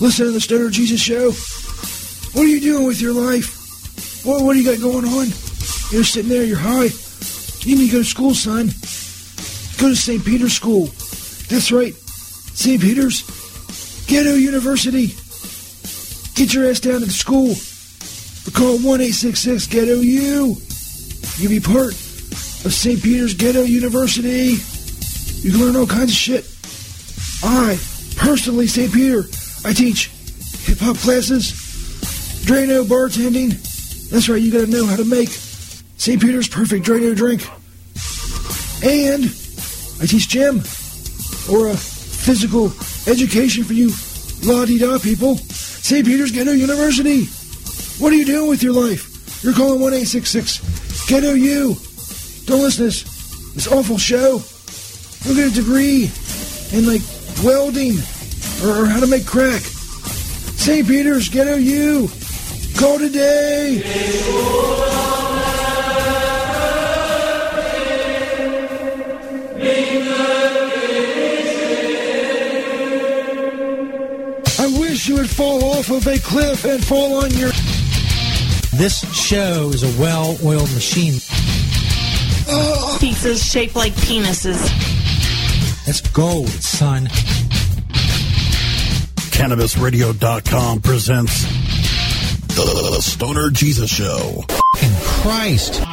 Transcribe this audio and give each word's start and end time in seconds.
listening 0.00 0.28
to 0.28 0.32
the 0.32 0.40
Stoner 0.40 0.70
Jesus 0.70 1.00
show. 1.00 1.32
What 2.32 2.46
are 2.46 2.48
you 2.48 2.60
doing 2.60 2.86
with 2.86 3.00
your 3.00 3.12
life? 3.12 4.24
What, 4.24 4.44
what 4.44 4.52
do 4.52 4.60
you 4.60 4.70
got 4.70 4.80
going 4.80 5.04
on? 5.04 5.26
You're 5.90 6.04
sitting 6.04 6.28
there, 6.28 6.44
you're 6.44 6.58
high. 6.58 6.90
You 7.66 7.76
need 7.76 7.86
to 7.86 7.92
go 7.92 7.98
to 7.98 8.04
school, 8.04 8.34
son. 8.34 8.66
Go 9.80 9.88
to 9.88 9.96
St. 9.96 10.24
Peter's 10.24 10.52
School. 10.52 10.86
That's 11.48 11.72
right. 11.72 11.94
St. 11.94 12.80
Peter's 12.80 13.22
Ghetto 14.06 14.34
University. 14.34 15.14
Get 16.34 16.54
your 16.54 16.70
ass 16.70 16.80
down 16.80 17.00
to 17.00 17.06
the 17.06 17.12
school. 17.12 17.50
Or 17.50 18.50
call 18.52 18.78
1 18.78 19.00
866 19.00 19.66
Ghetto 19.66 20.00
U. 20.00 20.56
You 21.38 21.48
be 21.48 21.60
part 21.60 21.92
of 22.64 22.72
St. 22.72 23.02
Peter's 23.02 23.34
Ghetto 23.34 23.62
University. 23.62 24.56
You 25.46 25.52
can 25.52 25.60
learn 25.60 25.76
all 25.76 25.86
kinds 25.86 26.10
of 26.10 26.16
shit. 26.16 26.44
I, 27.42 27.78
personally, 28.16 28.66
St. 28.66 28.92
Peter, 28.92 29.22
I 29.64 29.72
teach 29.72 30.08
hip 30.64 30.78
hop 30.78 30.96
classes, 30.98 31.52
Drano 32.44 32.84
bartending. 32.84 33.50
That's 34.10 34.28
right, 34.28 34.40
you 34.40 34.52
gotta 34.52 34.66
know 34.66 34.86
how 34.86 34.96
to 34.96 35.04
make 35.04 35.28
St. 35.28 36.20
Peter's 36.20 36.48
perfect 36.48 36.86
Drano 36.86 37.14
drink. 37.14 37.42
And 38.84 39.24
I 40.00 40.06
teach 40.06 40.28
gym, 40.28 40.58
or 41.50 41.68
a 41.68 41.76
physical 41.76 42.72
education 43.06 43.64
for 43.64 43.72
you 43.72 43.90
la 44.44 44.64
di 44.64 44.78
da 44.78 44.98
people. 44.98 45.36
St. 45.36 46.04
Peter's 46.06 46.30
Ghetto 46.30 46.52
University. 46.52 47.24
What 48.02 48.12
are 48.12 48.16
you 48.16 48.26
doing 48.26 48.48
with 48.48 48.62
your 48.62 48.74
life? 48.74 49.42
You're 49.42 49.54
calling 49.54 49.80
1 49.80 49.92
866 49.94 51.08
Ghetto 51.08 51.32
U. 51.32 51.76
Don't 52.46 52.60
listen 52.60 52.78
to 52.78 52.84
this, 52.84 53.54
this 53.54 53.66
awful 53.68 53.98
show. 53.98 54.42
Go 55.24 55.34
get 55.34 55.50
a 55.50 55.54
degree 55.54 56.10
in 56.72 56.86
like 56.86 57.02
welding 57.42 57.96
or, 58.62 58.82
or 58.82 58.86
how 58.86 59.00
to 59.00 59.06
make 59.06 59.26
crack. 59.26 59.60
St. 59.60 60.86
Peter's 60.86 61.28
Ghetto 61.28 61.56
U. 61.56 62.08
Go 62.78 62.98
today. 62.98 63.82
I 74.60 74.78
wish 74.78 75.08
you 75.08 75.14
would 75.16 75.30
fall 75.30 75.64
off 75.64 75.90
of 75.90 76.06
a 76.06 76.18
cliff 76.18 76.64
and 76.64 76.84
fall 76.84 77.24
on 77.24 77.30
your. 77.32 77.50
This 78.74 79.00
show 79.12 79.70
is 79.70 79.82
a 79.82 80.00
well 80.00 80.36
oiled 80.44 80.72
machine. 80.74 81.14
Pizzas 82.98 83.50
shaped 83.50 83.76
like 83.76 83.92
penises. 83.94 84.60
That's 85.86 86.00
gold, 86.00 86.48
son. 86.48 87.08
CannabisRadio.com 89.38 90.80
presents 90.80 91.44
The 92.56 93.00
Stoner 93.00 93.50
Jesus 93.50 93.88
Show. 93.88 94.44
In 94.82 94.92
Christ. 95.00 95.87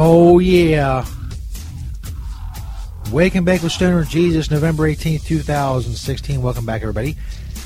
Oh, 0.00 0.38
yeah. 0.38 1.04
Wake 3.10 3.34
and 3.34 3.44
Bake 3.44 3.64
with 3.64 3.72
Stoner 3.72 4.04
Jesus, 4.04 4.48
November 4.48 4.84
18th, 4.84 5.26
2016. 5.26 6.40
Welcome 6.40 6.64
back, 6.64 6.82
everybody. 6.82 7.16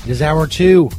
It 0.03 0.09
is 0.09 0.19
hour 0.19 0.47
two. 0.47 0.89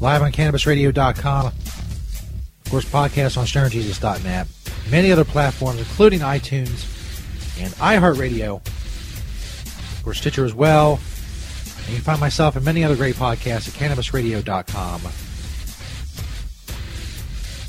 Live 0.00 0.22
on 0.22 0.32
CannabisRadio.com. 0.32 1.46
Of 1.48 2.70
course, 2.70 2.86
podcast 2.86 3.36
on 3.36 3.44
StonerJesus.net. 3.44 4.48
Many 4.90 5.12
other 5.12 5.26
platforms, 5.26 5.78
including 5.78 6.20
iTunes 6.20 7.60
and 7.60 7.70
iHeartRadio. 7.74 8.66
Of 8.66 10.00
course, 10.04 10.20
Stitcher 10.20 10.46
as 10.46 10.54
well. 10.54 11.00
And 11.80 11.88
you 11.88 11.94
can 11.96 12.04
find 12.04 12.20
myself 12.20 12.56
and 12.56 12.64
many 12.64 12.82
other 12.82 12.96
great 12.96 13.16
podcasts 13.16 13.68
at 13.68 13.74
CannabisRadio.com. 13.74 15.02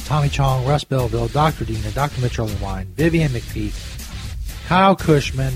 Tommy 0.10 0.28
Chong, 0.28 0.66
Russ 0.66 0.84
Belville, 0.84 1.28
Dr. 1.28 1.66
Dina, 1.66 1.92
Dr. 1.92 2.20
Mitch 2.22 2.38
Earleywine, 2.38 2.86
Vivian 2.88 3.30
McPeak, 3.30 3.76
Kyle 4.66 4.96
Kushman, 4.96 5.54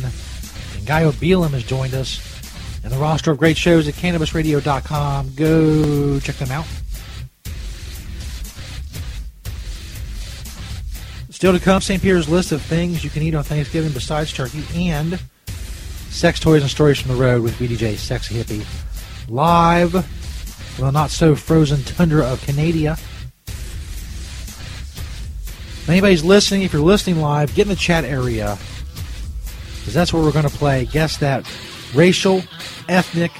and 0.78 0.86
Guy 0.86 1.06
O'Beelam 1.06 1.50
has 1.50 1.64
joined 1.64 1.96
us. 1.96 2.22
And 2.84 2.94
the 2.94 2.98
roster 2.98 3.32
of 3.32 3.40
great 3.40 3.58
shows 3.58 3.88
at 3.88 3.96
CannabisRadio.com. 3.96 5.34
Go 5.36 6.20
check 6.20 6.36
them 6.36 6.52
out. 6.52 6.68
Still 11.32 11.54
to 11.54 11.60
come, 11.60 11.82
St. 11.82 12.00
Peter's 12.00 12.30
list 12.30 12.52
of 12.52 12.62
things 12.62 13.04
you 13.04 13.10
can 13.10 13.24
eat 13.24 13.34
on 13.34 13.44
Thanksgiving 13.44 13.92
besides 13.92 14.32
turkey 14.32 14.64
and 14.76 15.20
sex 16.12 16.40
toys 16.40 16.62
and 16.62 16.70
stories 16.70 17.00
from 17.00 17.16
the 17.16 17.20
road 17.20 17.42
with 17.42 17.56
VDJ 17.56 17.96
Sexy 17.98 18.36
Hippie. 18.36 18.64
Live 19.30 20.06
from 20.76 20.86
the 20.86 20.92
not 20.92 21.10
so 21.10 21.34
frozen 21.34 21.82
tundra 21.86 22.24
of 22.26 22.40
Canada. 22.46 23.00
Anybody's 25.88 26.24
listening, 26.24 26.62
if 26.64 26.72
you're 26.72 26.82
listening 26.82 27.20
live, 27.20 27.54
get 27.56 27.64
in 27.64 27.70
the 27.70 27.76
chat 27.76 28.06
area 28.06 28.58
because 29.80 29.94
that's 29.94 30.14
where 30.14 30.24
we're 30.24 30.32
going 30.32 30.48
to 30.48 30.58
play. 30.58 30.86
Guess 30.86 31.18
that 31.18 31.46
racial, 31.94 32.42
ethnic, 32.88 33.32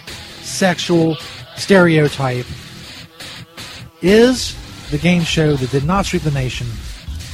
sexual 0.42 1.16
stereotype 1.56 2.46
is 4.02 4.56
the 4.92 4.98
game 4.98 5.24
show 5.24 5.56
that 5.56 5.72
did 5.72 5.86
not 5.86 6.06
sweep 6.06 6.24
the 6.24 6.32
nation 6.32 6.68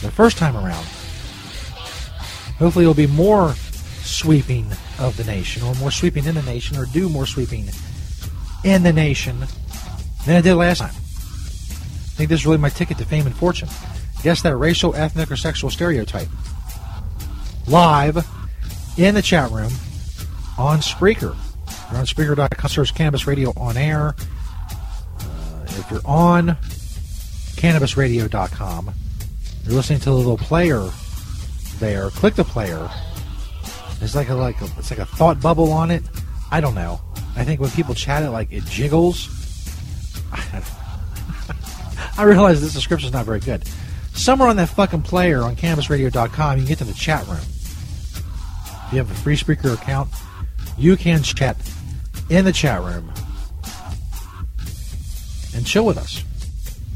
the 0.01 0.11
first 0.11 0.37
time 0.37 0.55
around. 0.55 0.85
Hopefully, 2.59 2.85
it'll 2.85 2.93
be 2.93 3.07
more 3.07 3.55
sweeping 4.03 4.67
of 4.99 5.17
the 5.17 5.23
nation, 5.23 5.63
or 5.63 5.73
more 5.75 5.91
sweeping 5.91 6.25
in 6.25 6.35
the 6.35 6.41
nation, 6.43 6.77
or 6.77 6.85
do 6.85 7.09
more 7.09 7.25
sweeping 7.25 7.67
in 8.63 8.83
the 8.83 8.93
nation 8.93 9.39
than 10.25 10.35
it 10.35 10.43
did 10.43 10.55
last 10.55 10.79
time. 10.79 10.89
I 10.89 12.19
think 12.19 12.29
this 12.29 12.41
is 12.41 12.45
really 12.45 12.57
my 12.57 12.69
ticket 12.69 12.97
to 12.99 13.05
fame 13.05 13.25
and 13.25 13.35
fortune. 13.35 13.69
Guess 14.23 14.41
that 14.41 14.57
racial, 14.57 14.95
ethnic, 14.95 15.31
or 15.31 15.37
sexual 15.37 15.69
stereotype. 15.69 16.27
Live 17.67 18.25
in 18.97 19.15
the 19.15 19.21
chat 19.21 19.49
room 19.51 19.71
on 20.57 20.79
Spreaker. 20.79 21.35
You're 21.89 21.99
on 21.99 22.05
Spreaker.com, 22.05 22.69
search 22.69 22.93
Cannabis 22.93 23.25
Radio 23.25 23.53
on 23.55 23.77
air. 23.77 24.15
Uh, 25.19 25.65
if 25.67 25.89
you're 25.89 26.01
on 26.05 26.57
CannabisRadio.com, 27.55 28.93
you're 29.63 29.73
listening 29.73 29.99
to 29.99 30.05
the 30.05 30.15
little 30.15 30.37
player 30.37 30.89
there. 31.79 32.09
Click 32.09 32.35
the 32.35 32.43
player. 32.43 32.89
There's 33.99 34.15
like 34.15 34.29
a 34.29 34.35
like 34.35 34.59
a, 34.61 34.65
it's 34.77 34.89
like 34.91 34.99
a 34.99 35.05
thought 35.05 35.41
bubble 35.41 35.71
on 35.71 35.91
it. 35.91 36.03
I 36.51 36.61
don't 36.61 36.75
know. 36.75 37.01
I 37.35 37.43
think 37.43 37.61
when 37.61 37.69
people 37.71 37.95
chat 37.95 38.23
it, 38.23 38.31
like 38.31 38.51
it 38.51 38.65
jiggles. 38.65 39.29
I 42.17 42.23
realize 42.23 42.61
this 42.61 42.73
description 42.73 43.07
is 43.07 43.13
not 43.13 43.25
very 43.25 43.39
good. 43.39 43.63
Somewhere 44.19 44.49
on 44.49 44.57
that 44.57 44.67
fucking 44.67 45.03
player 45.03 45.43
on 45.43 45.55
CannabisRadio.com, 45.55 46.57
you 46.57 46.63
can 46.63 46.67
get 46.67 46.77
to 46.79 46.83
the 46.83 46.93
chat 46.93 47.25
room. 47.27 47.37
If 47.37 48.87
you 48.91 48.97
have 48.97 49.09
a 49.09 49.13
free 49.13 49.37
Spreaker 49.37 49.73
account, 49.73 50.09
you 50.77 50.97
can 50.97 51.23
chat 51.23 51.55
in 52.29 52.43
the 52.43 52.51
chat 52.51 52.81
room 52.81 53.13
and 55.55 55.65
chill 55.65 55.85
with 55.85 55.97
us. 55.97 56.21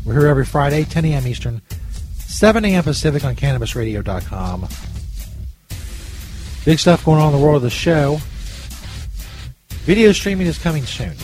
We're 0.03 0.19
here 0.19 0.27
every 0.27 0.43
Friday, 0.43 0.83
10 0.83 1.05
a.m. 1.05 1.25
Eastern, 1.25 1.61
7 2.17 2.65
a.m. 2.65 2.83
Pacific 2.83 3.23
on 3.23 3.37
CannabisRadio.com. 3.37 4.67
Big 6.65 6.77
stuff 6.77 7.05
going 7.05 7.21
on 7.21 7.33
in 7.33 7.39
the 7.39 7.43
world 7.43 7.55
of 7.55 7.61
the 7.61 7.69
show. 7.69 8.19
Video 9.85 10.11
streaming 10.11 10.47
is 10.47 10.57
coming 10.57 10.83
soon. 10.85 11.15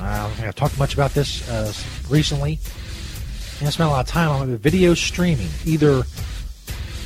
I 0.00 0.22
don't 0.22 0.32
think 0.32 0.48
I've 0.48 0.56
talked 0.56 0.76
much 0.76 0.94
about 0.94 1.12
this 1.12 1.48
uh, 1.48 1.72
recently. 2.10 2.58
And 3.58 3.66
I 3.66 3.70
spent 3.70 3.88
a 3.88 3.92
lot 3.92 4.06
of 4.06 4.06
time 4.06 4.30
on 4.30 4.52
it. 4.52 4.56
Video 4.58 4.94
streaming, 4.94 5.48
either 5.64 6.04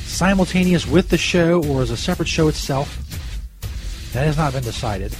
simultaneous 0.03 0.85
with 0.85 1.09
the 1.09 1.17
show 1.17 1.63
or 1.63 1.81
as 1.81 1.89
a 1.89 1.97
separate 1.97 2.27
show 2.27 2.47
itself. 2.47 2.99
That 4.13 4.25
has 4.27 4.37
not 4.37 4.53
been 4.53 4.63
decided. 4.63 5.11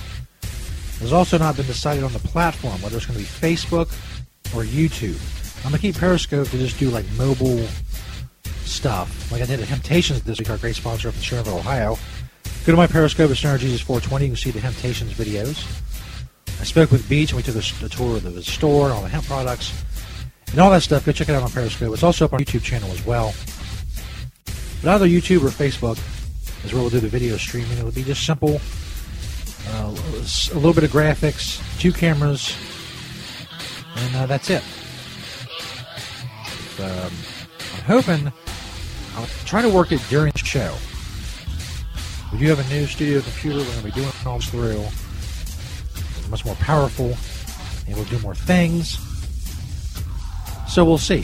It 0.44 1.00
has 1.00 1.14
also 1.14 1.40
not 1.40 1.58
been 1.58 1.66
decided 1.66 2.04
on 2.04 2.14
the 2.14 2.20
platform, 2.20 2.80
whether 2.82 2.98
it's 2.98 3.08
going 3.08 3.18
to 3.18 3.26
be 3.26 3.30
Facebook 3.30 3.92
or 4.56 4.64
YouTube. 4.64 5.20
I'm 5.66 5.72
going 5.72 5.76
to 5.76 5.80
keep 5.80 5.98
Periscope 5.98 6.48
to 6.50 6.58
just 6.58 6.78
do 6.78 6.90
like 6.92 7.06
mobile 7.18 7.66
stuff, 8.66 9.32
like 9.32 9.42
I 9.42 9.46
did 9.46 9.60
at 9.60 9.68
Temptations 9.68 10.22
this 10.22 10.38
week, 10.38 10.50
our 10.50 10.58
great 10.58 10.76
sponsor 10.76 11.10
up 11.10 11.16
in 11.16 11.22
Cherville, 11.22 11.58
Ohio. 11.58 11.98
Go 12.66 12.72
to 12.72 12.78
my 12.78 12.88
Periscope 12.88 13.32
at 13.32 13.38
Jesus 13.38 13.82
420. 13.82 14.26
You 14.26 14.32
can 14.32 14.38
see 14.38 14.52
the 14.52 14.62
Temptations 14.62 15.14
videos. 15.14 15.66
I 16.62 16.64
spoke 16.64 16.92
with 16.92 17.10
Beach 17.10 17.32
and 17.32 17.38
we 17.38 17.44
took 17.44 17.56
a, 17.56 17.86
a 17.86 17.90
tour 17.90 18.18
of 18.18 18.24
the 18.24 18.44
store 18.44 18.86
and 18.86 18.94
all 18.94 19.02
the 19.02 19.10
hemp 19.10 19.26
products 19.26 19.74
and 20.54 20.62
all 20.62 20.70
that 20.72 20.84
stuff. 20.84 21.06
Go 21.06 21.12
check 21.12 21.30
it 21.30 21.36
out 21.36 21.44
on 21.44 21.52
Periscope. 21.52 21.94
It's 21.94 22.04
also 22.04 22.26
up 22.26 22.34
on 22.34 22.40
YouTube 22.40 22.64
channel 22.64 22.90
as 22.92 23.06
well. 23.06 23.34
But 24.82 24.96
either 24.96 25.08
YouTube 25.08 25.44
or 25.44 25.50
Facebook 25.50 25.98
is 26.64 26.72
where 26.74 26.82
we'll 26.82 26.92
do 26.92 27.00
the 27.00 27.10
video 27.10 27.38
streaming. 27.38 27.78
It'll 27.78 27.92
be 27.92 28.04
just 28.04 28.26
simple, 28.26 28.62
uh, 29.70 29.88
a 29.90 30.56
little 30.56 30.74
bit 30.74 30.84
of 30.84 30.92
graphics, 30.92 31.60
two 31.80 31.92
cameras, 31.92 32.56
and 33.96 34.16
uh, 34.16 34.26
that's 34.28 34.50
it. 34.50 34.64
Um, 36.80 37.12
I'm 37.76 37.84
hoping 37.86 38.32
I'll 39.16 39.28
try 39.46 39.62
to 39.62 39.70
work 39.70 39.92
it 39.92 40.02
during 40.10 40.32
the 40.34 40.40
show. 40.40 40.76
We 42.32 42.40
do 42.40 42.48
have 42.48 42.60
a 42.60 42.74
new 42.74 42.86
studio 42.86 43.22
computer. 43.22 43.60
We're 43.60 43.66
going 43.66 43.78
to 43.78 43.84
be 43.86 43.92
doing 43.92 44.12
all 44.26 44.40
through. 44.40 44.84
It's 46.18 46.30
much 46.30 46.46
more 46.46 46.56
powerful, 46.56 47.16
and 47.88 47.96
we'll 47.96 48.06
do 48.06 48.20
more 48.20 48.36
things. 48.36 48.98
So 50.74 50.84
we'll 50.84 50.98
see. 50.98 51.24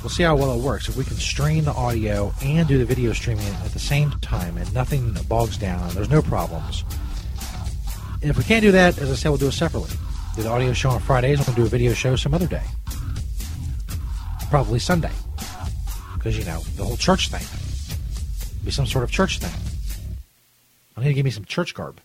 We'll 0.00 0.10
see 0.10 0.22
how 0.22 0.36
well 0.36 0.52
it 0.52 0.62
works. 0.62 0.88
If 0.88 0.96
we 0.96 1.02
can 1.02 1.16
stream 1.16 1.64
the 1.64 1.72
audio 1.72 2.32
and 2.40 2.68
do 2.68 2.78
the 2.78 2.84
video 2.84 3.12
streaming 3.12 3.48
at 3.64 3.72
the 3.72 3.80
same 3.80 4.12
time 4.20 4.56
and 4.56 4.72
nothing 4.72 5.12
bogs 5.28 5.58
down, 5.58 5.92
there's 5.92 6.08
no 6.08 6.22
problems. 6.22 6.84
And 8.22 8.30
if 8.30 8.38
we 8.38 8.44
can't 8.44 8.62
do 8.62 8.70
that, 8.70 8.96
as 8.98 9.10
I 9.10 9.14
said, 9.16 9.30
we'll 9.30 9.38
do 9.38 9.48
it 9.48 9.54
separately. 9.54 9.90
Do 10.36 10.44
the 10.44 10.50
audio 10.50 10.72
show 10.72 10.90
on 10.90 11.00
Fridays, 11.00 11.44
we'll 11.44 11.56
do 11.56 11.64
a 11.64 11.68
video 11.68 11.94
show 11.94 12.14
some 12.14 12.32
other 12.32 12.46
day. 12.46 12.62
Probably 14.50 14.78
Sunday. 14.78 15.10
Because, 16.14 16.38
you 16.38 16.44
know, 16.44 16.60
the 16.76 16.84
whole 16.84 16.96
church 16.96 17.28
thing. 17.28 17.44
Be 18.64 18.70
some 18.70 18.86
sort 18.86 19.02
of 19.02 19.10
church 19.10 19.40
thing. 19.40 19.50
I 20.96 21.00
need 21.00 21.08
to 21.08 21.14
give 21.14 21.24
me 21.24 21.32
some 21.32 21.44
church 21.44 21.74
garb. 21.74 22.00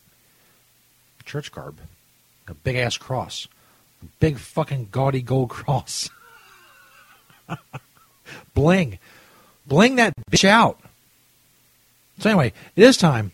Church 1.25 1.51
garb. 1.51 1.77
A 2.47 2.56
big 2.56 2.75
ass 2.75 2.97
cross. 2.97 3.47
A 4.01 4.07
big 4.19 4.39
fucking 4.39 4.88
gaudy 4.91 5.21
gold 5.21 5.50
cross. 5.51 6.09
Bling. 8.53 9.00
Bling 9.68 9.95
that 9.95 10.13
bitch 10.31 10.45
out. 10.45 10.80
So 12.19 12.30
anyway, 12.30 12.53
it 12.75 12.83
is 12.83 12.97
time 12.97 13.31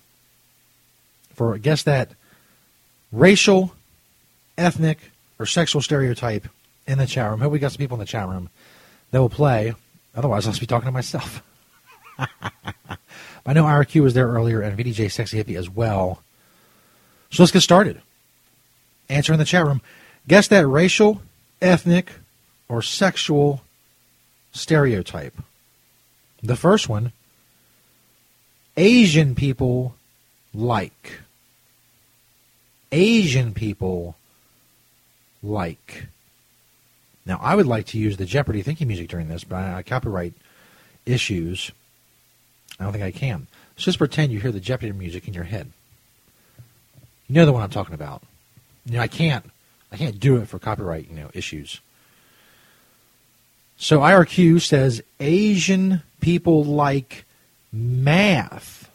for 1.33 1.57
guess 1.57 1.83
that 1.83 2.09
racial, 3.11 3.73
ethnic, 4.57 4.99
or 5.39 5.45
sexual 5.45 5.81
stereotype 5.81 6.47
in 6.87 6.97
the 6.97 7.07
chat 7.07 7.29
room. 7.29 7.39
Hope 7.39 7.51
we 7.51 7.59
got 7.59 7.71
some 7.71 7.77
people 7.79 7.95
in 7.95 7.99
the 7.99 8.05
chat 8.05 8.27
room 8.27 8.49
that 9.11 9.19
will 9.19 9.29
play. 9.29 9.73
Otherwise, 10.15 10.45
I'll 10.45 10.51
just 10.51 10.61
be 10.61 10.67
talking 10.67 10.87
to 10.87 10.91
myself. 10.91 11.43
I 13.45 13.53
know 13.53 13.63
RQ 13.63 14.03
was 14.03 14.13
there 14.13 14.27
earlier 14.27 14.61
and 14.61 14.77
VDJ 14.77 15.11
Sexy 15.11 15.43
Hippie 15.43 15.57
as 15.57 15.69
well. 15.69 16.21
So 17.31 17.43
let's 17.43 17.51
get 17.51 17.61
started. 17.61 18.01
Answer 19.09 19.33
in 19.33 19.39
the 19.39 19.45
chat 19.45 19.65
room. 19.65 19.81
Guess 20.27 20.49
that 20.49 20.67
racial, 20.67 21.21
ethnic, 21.61 22.11
or 22.69 22.81
sexual 22.81 23.61
stereotype. 24.51 25.35
The 26.43 26.55
first 26.55 26.89
one 26.89 27.11
Asian 28.77 29.35
people 29.35 29.95
like. 30.53 31.19
Asian 32.91 33.53
people 33.53 34.15
like. 35.43 36.07
Now, 37.25 37.39
I 37.41 37.55
would 37.55 37.67
like 37.67 37.85
to 37.87 37.99
use 37.99 38.17
the 38.17 38.25
Jeopardy 38.25 38.61
thinking 38.61 38.87
music 38.87 39.09
during 39.09 39.27
this, 39.27 39.43
but 39.43 39.57
I 39.57 39.83
copyright 39.83 40.33
issues. 41.05 41.71
I 42.79 42.83
don't 42.83 42.93
think 42.93 43.03
I 43.03 43.11
can. 43.11 43.47
Let's 43.75 43.85
just 43.85 43.97
pretend 43.97 44.31
you 44.31 44.39
hear 44.39 44.51
the 44.51 44.59
Jeopardy 44.59 44.91
music 44.91 45.27
in 45.27 45.33
your 45.33 45.43
head. 45.43 45.71
You 47.27 47.35
know 47.35 47.45
the 47.45 47.53
one 47.53 47.61
I'm 47.61 47.69
talking 47.69 47.93
about. 47.93 48.23
You 48.85 48.95
know, 48.95 49.01
I 49.01 49.07
can't. 49.07 49.45
I 49.91 49.97
can't 49.97 50.19
do 50.19 50.37
it 50.37 50.47
for 50.47 50.57
copyright, 50.59 51.09
you 51.09 51.15
know, 51.15 51.29
issues. 51.33 51.79
So 53.81 53.99
IRQ 54.01 54.61
says 54.61 55.01
Asian 55.19 56.03
people 56.21 56.63
like 56.63 57.25
math. 57.73 58.91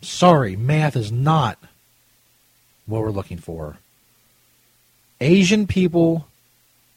Sorry, 0.00 0.56
math 0.56 0.96
is 0.96 1.12
not 1.12 1.58
what 2.86 3.02
we're 3.02 3.10
looking 3.10 3.36
for. 3.36 3.76
Asian 5.20 5.66
people 5.66 6.26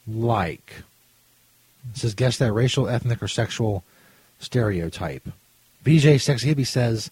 like. 0.07 0.83
It 1.91 1.97
says 1.97 2.15
guess 2.15 2.37
that 2.37 2.53
racial, 2.53 2.87
ethnic, 2.87 3.21
or 3.21 3.27
sexual 3.27 3.83
stereotype. 4.39 5.27
BJ 5.83 6.21
Sexy 6.21 6.55
Hippie 6.55 6.65
says 6.65 7.11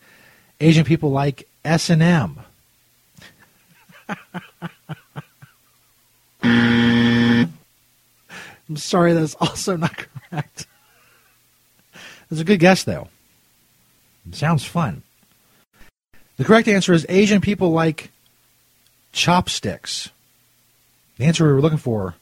Asian 0.61 0.85
people 0.85 1.11
like 1.11 1.45
S 1.65 1.89
I'm 8.71 8.77
sorry, 8.77 9.11
that's 9.11 9.35
also 9.35 9.75
not 9.75 9.97
correct. 9.97 10.65
That's 12.29 12.41
a 12.41 12.45
good 12.45 12.61
guess, 12.61 12.85
though. 12.85 13.09
It 14.29 14.35
sounds 14.35 14.63
fun. 14.63 15.03
The 16.37 16.45
correct 16.45 16.69
answer 16.69 16.93
is 16.93 17.05
Asian 17.09 17.41
people 17.41 17.71
like 17.71 18.11
chopsticks. 19.11 20.09
The 21.17 21.25
answer 21.25 21.45
we 21.45 21.51
were 21.51 21.59
looking 21.59 21.79
for 21.79 22.15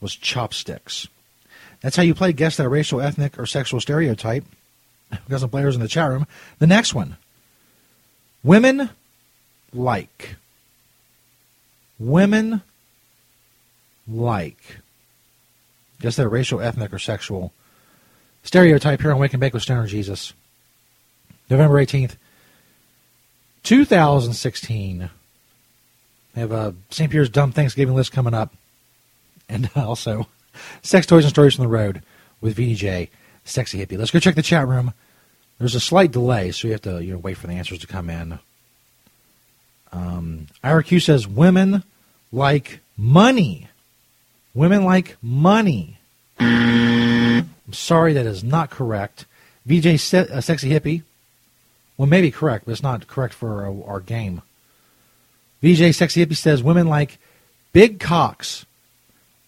was 0.00 0.16
chopsticks. 0.16 1.06
That's 1.82 1.96
how 1.96 2.02
you 2.02 2.14
play 2.14 2.32
guess 2.32 2.56
that 2.56 2.70
racial, 2.70 3.02
ethnic, 3.02 3.38
or 3.38 3.44
sexual 3.44 3.78
stereotype. 3.78 4.46
We've 5.10 5.28
got 5.28 5.40
some 5.40 5.50
players 5.50 5.74
in 5.74 5.82
the 5.82 5.88
chat 5.88 6.08
room. 6.08 6.26
The 6.60 6.66
next 6.66 6.94
one 6.94 7.18
women 8.42 8.88
like. 9.74 10.36
Women 11.98 12.62
like. 14.08 14.78
Guess 16.00 16.16
that 16.16 16.28
racial, 16.28 16.60
ethnic, 16.60 16.92
or 16.92 16.98
sexual 16.98 17.52
stereotype 18.42 19.00
here 19.00 19.12
on 19.12 19.18
Wake 19.18 19.34
and 19.34 19.40
Bake 19.40 19.52
with 19.52 19.62
Stoner 19.62 19.86
Jesus. 19.86 20.32
November 21.48 21.74
18th, 21.84 22.16
2016. 23.62 25.10
We 26.34 26.40
have 26.40 26.52
a 26.52 26.74
St. 26.90 27.10
Peter's 27.10 27.28
Dumb 27.28 27.52
Thanksgiving 27.52 27.94
list 27.94 28.12
coming 28.12 28.34
up. 28.34 28.54
And 29.48 29.68
also, 29.76 30.28
Sex 30.82 31.06
Toys 31.06 31.24
and 31.24 31.30
Stories 31.30 31.56
from 31.56 31.64
the 31.64 31.70
Road 31.70 32.02
with 32.40 32.56
VDJ, 32.56 33.08
Sexy 33.44 33.84
Hippie. 33.84 33.98
Let's 33.98 34.10
go 34.10 34.20
check 34.20 34.36
the 34.36 34.42
chat 34.42 34.66
room. 34.68 34.94
There's 35.58 35.74
a 35.74 35.80
slight 35.80 36.12
delay, 36.12 36.52
so 36.52 36.68
you 36.68 36.72
have 36.72 36.82
to 36.82 37.04
you 37.04 37.12
know, 37.12 37.18
wait 37.18 37.36
for 37.36 37.46
the 37.46 37.52
answers 37.54 37.80
to 37.80 37.86
come 37.86 38.08
in. 38.08 38.38
Um, 39.92 40.46
IRQ 40.64 41.02
says 41.02 41.26
women 41.26 41.82
like 42.32 42.80
money. 42.96 43.68
Women 44.54 44.84
like 44.84 45.16
money. 45.22 45.98
I'm 46.38 47.72
sorry, 47.72 48.12
that 48.14 48.26
is 48.26 48.42
not 48.42 48.70
correct. 48.70 49.26
VJ 49.66 50.00
Se- 50.00 50.28
uh, 50.28 50.40
Sexy 50.40 50.70
Hippie. 50.70 51.02
Well, 51.96 52.08
maybe 52.08 52.30
correct, 52.30 52.64
but 52.64 52.72
it's 52.72 52.82
not 52.82 53.06
correct 53.06 53.34
for 53.34 53.64
our, 53.64 53.84
our 53.84 54.00
game. 54.00 54.42
VJ 55.62 55.94
Sexy 55.94 56.24
Hippie 56.24 56.36
says 56.36 56.62
women 56.62 56.88
like 56.88 57.18
big 57.72 58.00
cocks 58.00 58.64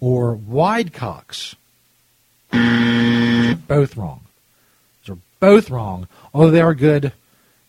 or 0.01 0.35
wide 0.35 0.93
cocks. 0.93 1.57
both 2.53 3.97
wrong. 3.97 4.21
Those 5.05 5.17
are 5.17 5.19
both 5.41 5.71
wrong, 5.71 6.07
although 6.35 6.51
they 6.51 6.61
are 6.61 6.75
good 6.75 7.13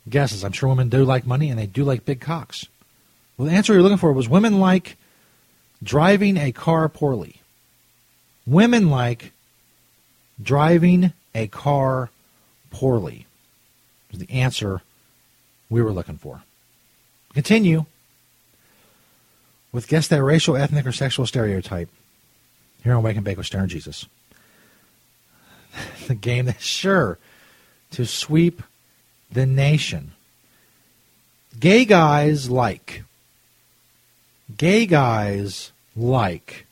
guesses. 0.10 0.44
I'm 0.44 0.52
sure 0.52 0.70
women 0.70 0.90
do 0.90 1.06
like 1.06 1.26
money 1.26 1.50
and 1.50 1.58
they 1.58 1.66
do 1.66 1.84
like 1.84 2.06
big 2.06 2.20
cocks. 2.20 2.68
Well, 3.38 3.48
the 3.48 3.54
answer 3.54 3.74
you're 3.74 3.82
looking 3.82 3.98
for 3.98 4.12
was 4.12 4.30
women 4.30 4.60
like 4.60 4.98
driving 5.84 6.38
a 6.38 6.52
car 6.52 6.88
poorly. 6.90 7.42
Women 8.48 8.90
like 8.90 9.32
driving 10.42 11.14
a 11.36 11.48
car 11.48 12.10
poorly 12.72 13.28
was 14.12 14.20
the 14.20 14.32
answer 14.32 14.82
we 15.70 15.82
were 15.82 15.92
looking 15.92 16.18
for. 16.18 16.44
Continue 17.34 17.86
with 19.72 19.88
guess 19.88 20.08
that 20.08 20.24
racial, 20.24 20.56
ethnic, 20.56 20.86
or 20.86 20.92
sexual 20.92 21.26
stereotype 21.26 21.90
here 22.84 22.94
on 22.94 23.04
Wake 23.04 23.16
and 23.16 23.26
Bake 23.26 23.38
with 23.38 23.48
Stoner 23.48 23.68
Jesus. 23.68 24.06
the 26.08 26.16
game 26.16 26.46
that's 26.46 26.64
sure 26.64 27.18
to 27.92 28.06
sweep 28.06 28.62
the 29.32 29.46
nation. 29.46 30.12
Gay 31.60 31.86
guys 31.86 32.50
like. 32.50 33.04
Gay 34.58 34.86
guys 34.86 35.72
like. 35.96 36.66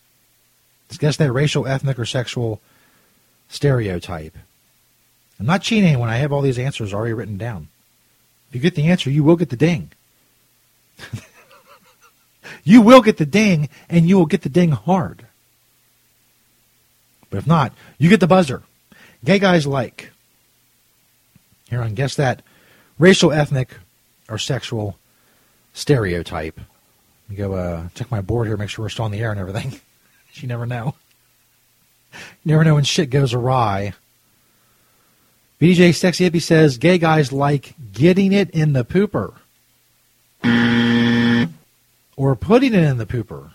Let's 0.89 0.97
guess 0.97 1.17
that 1.17 1.31
racial, 1.31 1.67
ethnic, 1.67 1.97
or 1.97 2.05
sexual 2.05 2.59
stereotype. 3.49 4.37
I'm 5.39 5.45
not 5.45 5.61
cheating 5.61 5.87
anyone. 5.87 6.09
I 6.09 6.17
have 6.17 6.31
all 6.31 6.41
these 6.41 6.59
answers 6.59 6.93
already 6.93 7.13
written 7.13 7.37
down. 7.37 7.69
If 8.49 8.55
you 8.55 8.61
get 8.61 8.75
the 8.75 8.87
answer, 8.87 9.09
you 9.09 9.23
will 9.23 9.37
get 9.37 9.49
the 9.49 9.55
ding. 9.55 9.91
you 12.63 12.81
will 12.81 13.01
get 13.01 13.17
the 13.17 13.25
ding, 13.25 13.69
and 13.89 14.07
you 14.07 14.17
will 14.17 14.25
get 14.25 14.41
the 14.41 14.49
ding 14.49 14.71
hard. 14.71 15.25
But 17.29 17.37
if 17.37 17.47
not, 17.47 17.73
you 17.97 18.09
get 18.09 18.19
the 18.19 18.27
buzzer. 18.27 18.63
Gay 19.23 19.39
guys 19.39 19.65
like. 19.65 20.11
Here 21.69 21.81
on 21.81 21.93
Guess 21.93 22.15
That 22.15 22.41
Racial, 22.99 23.31
Ethnic, 23.31 23.77
or 24.29 24.37
Sexual 24.37 24.97
Stereotype. 25.73 26.59
Me 27.31 27.37
go 27.37 27.53
uh, 27.53 27.87
check 27.95 28.11
my 28.11 28.19
board 28.19 28.47
here, 28.47 28.57
make 28.57 28.69
sure 28.69 28.83
we're 28.83 28.89
still 28.89 29.05
on 29.05 29.11
the 29.11 29.19
air 29.19 29.31
and 29.31 29.39
everything. 29.39 29.79
you 30.33 30.49
never 30.49 30.65
know. 30.65 30.95
You 32.13 32.51
never 32.51 32.65
know 32.65 32.75
when 32.75 32.83
shit 32.83 33.09
goes 33.09 33.33
awry. 33.33 33.93
BJ 35.61 35.95
Sexy 35.95 36.29
Hippie 36.29 36.41
says 36.41 36.77
gay 36.77 36.97
guys 36.97 37.31
like 37.31 37.73
getting 37.93 38.33
it 38.33 38.49
in 38.49 38.73
the 38.73 38.83
pooper. 38.83 39.35
or 42.17 42.35
putting 42.35 42.73
it 42.73 42.83
in 42.83 42.97
the 42.97 43.05
pooper. 43.05 43.51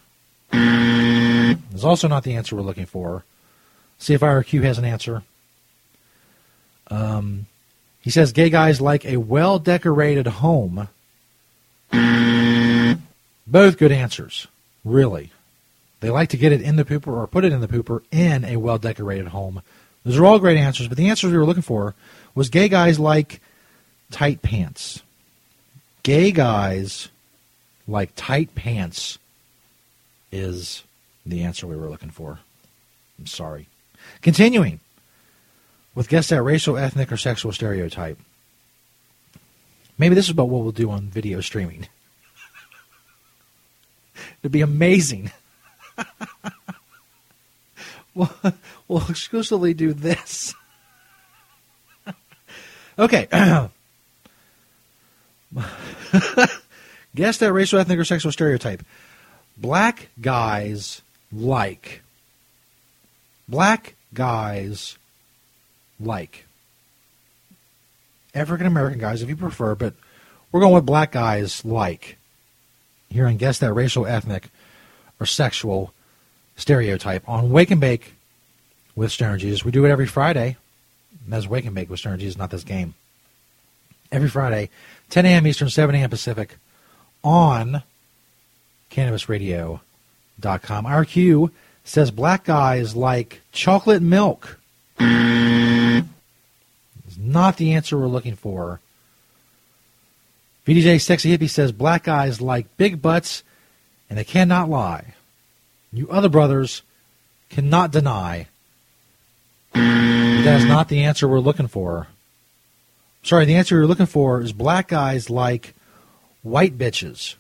Is 1.75 1.85
also 1.85 2.09
not 2.09 2.23
the 2.25 2.33
answer 2.33 2.57
we're 2.57 2.63
looking 2.63 2.87
for. 2.87 3.25
See 3.99 4.15
if 4.15 4.23
IRQ 4.23 4.63
has 4.63 4.79
an 4.79 4.87
answer. 4.87 5.23
Um, 6.89 7.45
he 8.01 8.09
says 8.09 8.33
gay 8.33 8.49
guys 8.49 8.81
like 8.81 9.05
a 9.05 9.19
well 9.19 9.59
decorated 9.59 10.27
home. 10.27 10.89
Both 13.47 13.79
good 13.79 13.93
answers, 13.93 14.47
really. 14.85 15.31
They 16.01 16.11
like 16.11 16.31
to 16.31 16.37
get 16.37 16.53
it 16.53 16.61
in 16.61 16.77
the 16.77 16.85
pooper 16.85 17.09
or 17.09 17.27
put 17.27 17.45
it 17.45 17.53
in 17.53 17.61
the 17.61 17.69
pooper 17.69 18.03
in 18.11 18.45
a 18.45 18.57
well 18.57 18.79
decorated 18.79 19.29
home. 19.29 19.63
Those 20.05 20.19
are 20.19 20.25
all 20.25 20.39
great 20.39 20.59
answers, 20.59 20.89
but 20.89 20.97
the 20.97 21.09
answers 21.09 21.33
we 21.33 21.39
were 21.39 21.47
looking 21.47 21.63
for 21.63 21.95
was 22.35 22.49
gay 22.49 22.69
guys 22.69 22.99
like 22.99 23.41
tight 24.11 24.43
pants. 24.43 25.03
Gay 26.03 26.31
guys 26.31 27.09
like 27.89 28.13
tight 28.15 28.55
pants 28.55 29.19
is 30.31 30.85
the 31.25 31.43
answer 31.43 31.67
we 31.67 31.77
were 31.77 31.89
looking 31.89 32.11
for. 32.11 32.41
I'm 33.19 33.27
sorry. 33.27 33.69
Continuing 34.23 34.81
with 35.95 36.09
guess 36.09 36.29
that 36.29 36.43
racial, 36.43 36.77
ethnic, 36.77 37.11
or 37.11 37.17
sexual 37.17 37.53
stereotype. 37.53 38.19
Maybe 39.99 40.15
this 40.15 40.27
is 40.27 40.33
about 40.33 40.51
what 40.51 40.63
we'll 40.63 40.73
do 40.73 40.91
on 40.91 41.09
video 41.09 41.41
streaming. 41.41 41.89
It'd 44.47 44.53
be 44.53 44.61
amazing. 44.61 45.33
we'll, 48.15 48.31
we'll 48.87 49.03
exclusively 49.09 49.75
do 49.75 49.93
this. 49.93 50.55
okay. 52.97 53.27
Guess 57.17 57.39
that 57.39 57.53
racial, 57.53 57.81
ethnic, 57.81 57.99
or 57.99 58.05
sexual 58.05 58.31
stereotype. 58.31 58.85
Black 59.57 60.11
guys 60.21 61.03
like. 61.33 62.03
Black 63.49 63.97
guys 64.15 64.97
like. 65.99 66.47
African 68.33 68.69
American 68.69 69.01
guys, 69.01 69.23
if 69.23 69.29
you 69.29 69.35
prefer, 69.35 69.75
but 69.75 69.95
we're 70.53 70.61
going 70.61 70.75
with 70.75 70.87
black 70.87 71.11
guys 71.11 71.65
like. 71.65 72.17
Here 73.17 73.27
on 73.27 73.39
Guess 73.39 73.61
That 73.61 73.73
Racial, 73.73 74.07
Ethnic, 74.07 74.51
or 75.19 75.25
Sexual 75.25 75.95
Stereotype 76.55 77.27
on 77.27 77.49
Wake 77.49 77.71
and 77.71 77.81
Bake 77.81 78.13
with 78.95 79.11
Stoner 79.11 79.39
Jesus. 79.39 79.65
We 79.65 79.71
do 79.71 79.87
it 79.87 79.91
every 79.91 80.07
Friday. 80.07 80.59
That's 81.27 81.47
Wake 81.47 81.65
and 81.65 81.75
Bake 81.75 81.89
with 81.89 81.99
Stoner 81.99 82.19
Jesus, 82.19 82.37
not 82.37 82.51
this 82.51 82.63
game. 82.63 82.93
Every 84.13 84.29
Friday, 84.29 84.69
10 85.09 85.25
a.m. 85.25 85.47
Eastern, 85.47 85.71
7 85.71 85.95
a.m. 85.95 86.11
Pacific 86.11 86.57
on 87.25 87.83
CannabisRadio.com. 88.91 90.85
RQ 90.85 91.51
says 91.85 92.11
black 92.11 92.45
guys 92.45 92.95
like 92.95 93.41
chocolate 93.51 94.03
milk. 94.03 94.59
It's 95.01 96.07
not 97.19 97.57
the 97.57 97.73
answer 97.73 97.97
we're 97.97 98.09
looking 98.09 98.37
for. 98.37 98.81
VDJ 100.67 101.01
Sexy 101.01 101.37
Hippie 101.37 101.49
says 101.49 101.71
black 101.71 102.05
guys 102.05 102.41
like 102.41 102.77
big 102.77 103.01
butts 103.01 103.45
and 104.11 104.19
they 104.19 104.25
cannot 104.25 104.69
lie. 104.69 105.15
You 105.93 106.09
other 106.11 106.29
brothers 106.29 106.83
cannot 107.49 107.93
deny. 107.93 108.49
That 109.73 110.61
is 110.61 110.65
not 110.65 110.89
the 110.89 111.05
answer 111.05 111.29
we're 111.29 111.39
looking 111.39 111.69
for. 111.69 112.09
Sorry, 113.23 113.45
the 113.45 113.57
answer 113.57 113.77
you're 113.77 113.87
looking 113.87 114.07
for 114.07 114.41
is 114.41 114.53
black 114.53 114.89
guys 114.89 115.31
like 115.31 115.75
white 116.43 116.77
bitches. 116.79 117.37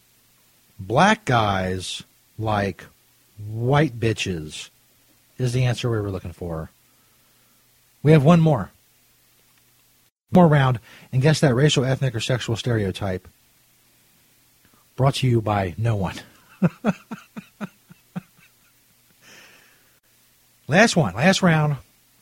Black 0.79 1.25
guys 1.25 2.03
like 2.39 2.85
white 3.39 3.99
bitches 3.99 4.71
is 5.39 5.53
the 5.53 5.65
answer 5.65 5.91
we 5.91 6.01
were 6.01 6.11
looking 6.11 6.33
for. 6.33 6.71
We 8.03 8.13
have 8.13 8.25
one 8.25 8.41
more. 8.41 8.71
More 10.37 10.47
round, 10.49 10.81
and 11.13 11.23
guess 11.23 11.41
that 11.41 11.55
racial, 11.55 11.83
ethnic, 11.83 12.15
or 12.15 12.21
sexual 12.21 12.57
stereotype. 12.57 13.27
Brought 14.95 15.15
to 15.15 15.27
you 15.27 15.41
by 15.41 15.75
no 15.79 15.97
one. 15.97 16.17
last 20.69 20.95
one, 20.95 21.15
last 21.15 21.41
round. 21.41 21.79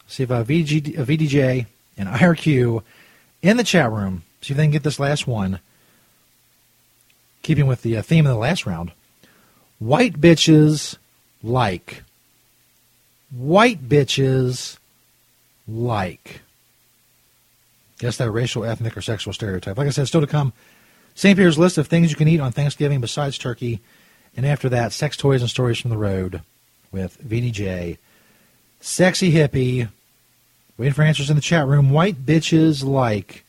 See 0.07 0.23
if 0.23 0.31
a, 0.31 0.45
VG, 0.45 0.97
a 0.97 1.05
VDJ 1.05 1.67
and 1.99 2.09
IRQ 2.09 2.85
in 3.43 3.57
the 3.57 3.65
chat 3.65 3.91
room. 3.91 4.23
See 4.43 4.53
if 4.53 4.59
they 4.59 4.63
can 4.63 4.71
get 4.71 4.85
this 4.85 5.01
last 5.01 5.27
one. 5.27 5.59
Keeping 7.43 7.67
with 7.67 7.83
the 7.83 7.97
uh, 7.97 8.03
theme 8.03 8.27
of 8.27 8.33
the 8.33 8.39
last 8.39 8.65
round. 8.65 8.93
White 9.81 10.21
bitches 10.21 10.99
like. 11.43 12.05
White 13.33 13.89
bitches 13.89 14.79
like. 15.67 16.43
Guess 17.99 18.17
that 18.17 18.31
racial, 18.31 18.65
ethnic, 18.65 18.97
or 18.97 19.01
sexual 19.01 19.33
stereotype. 19.33 19.79
Like 19.79 19.87
I 19.87 19.91
said, 19.91 20.09
still 20.09 20.21
to 20.21 20.27
come. 20.27 20.53
St. 21.15 21.37
Peter's 21.37 21.59
list 21.59 21.79
of 21.79 21.87
things 21.87 22.11
you 22.11 22.17
can 22.17 22.29
eat 22.29 22.41
on 22.41 22.53
Thanksgiving 22.53 23.01
besides 23.01 23.39
turkey. 23.39 23.81
And 24.37 24.45
after 24.45 24.69
that, 24.69 24.93
sex 24.93 25.17
toys 25.17 25.41
and 25.41 25.51
stories 25.51 25.79
from 25.79 25.91
the 25.91 25.97
road 25.97 26.43
with 26.91 27.23
VDJ. 27.23 27.99
Sexy 28.81 29.33
hippie. 29.33 29.89
Waiting 30.77 30.95
for 30.95 31.03
answers 31.03 31.31
in 31.31 31.37
the 31.37 31.43
chat 31.43 31.67
room. 31.67 31.91
White 31.91 32.27
bitches 32.27 32.85
like 32.85 33.45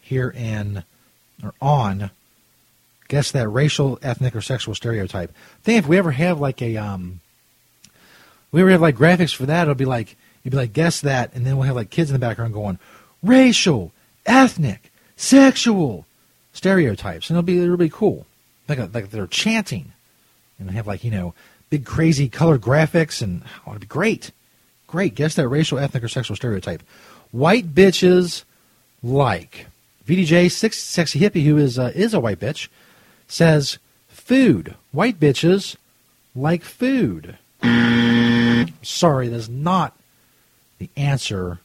here 0.00 0.30
in 0.30 0.84
or 1.42 1.54
on 1.60 2.10
guess 3.08 3.30
that 3.32 3.48
racial, 3.48 3.98
ethnic, 4.02 4.34
or 4.34 4.40
sexual 4.40 4.74
stereotype. 4.74 5.30
I 5.30 5.62
think 5.62 5.78
if 5.80 5.88
we 5.88 5.98
ever 5.98 6.12
have 6.12 6.40
like 6.40 6.62
a 6.62 6.76
um, 6.76 7.20
we 8.50 8.60
ever 8.60 8.70
have 8.70 8.80
like 8.80 8.96
graphics 8.96 9.34
for 9.34 9.46
that, 9.46 9.62
it'll 9.62 9.74
be 9.74 9.84
like 9.84 10.16
you'd 10.42 10.50
be 10.50 10.56
like 10.56 10.72
guess 10.72 11.00
that, 11.00 11.34
and 11.34 11.44
then 11.46 11.56
we'll 11.56 11.66
have 11.66 11.76
like 11.76 11.90
kids 11.90 12.10
in 12.10 12.14
the 12.14 12.18
background 12.18 12.54
going 12.54 12.78
racial, 13.24 13.92
ethnic, 14.26 14.92
sexual 15.16 16.06
stereotypes, 16.52 17.30
and 17.30 17.36
it'll 17.36 17.46
be 17.46 17.58
it'll 17.58 17.76
be 17.76 17.88
cool, 17.88 18.26
like 18.68 18.78
a, 18.78 18.90
like 18.92 19.10
they're 19.10 19.26
chanting, 19.26 19.92
and 20.58 20.68
they 20.68 20.72
have 20.74 20.86
like 20.86 21.04
you 21.04 21.10
know 21.10 21.34
big 21.70 21.84
crazy 21.84 22.28
color 22.28 22.58
graphics, 22.58 23.22
and 23.22 23.42
oh, 23.66 23.70
it'd 23.70 23.80
be 23.80 23.86
great, 23.86 24.30
great. 24.86 25.14
Guess 25.14 25.34
that 25.34 25.48
racial, 25.48 25.78
ethnic, 25.78 26.04
or 26.04 26.08
sexual 26.08 26.36
stereotype. 26.36 26.82
White 27.32 27.74
bitches 27.74 28.44
like 29.02 29.66
VDJ, 30.06 30.50
six, 30.50 30.78
sexy 30.78 31.18
hippie 31.18 31.44
who 31.44 31.56
is 31.56 31.78
uh, 31.78 31.92
is 31.94 32.14
a 32.14 32.20
white 32.20 32.40
bitch 32.40 32.68
says 33.26 33.78
food. 34.08 34.74
White 34.92 35.18
bitches 35.18 35.76
like 36.34 36.62
food. 36.62 37.36
Sorry, 38.82 39.28
that's 39.28 39.48
not 39.48 39.96
the 40.78 40.90
answer 40.96 41.60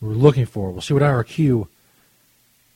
we're 0.00 0.10
looking 0.10 0.46
for. 0.46 0.70
We'll 0.70 0.82
see 0.82 0.94
what 0.94 1.02
IRQ 1.02 1.68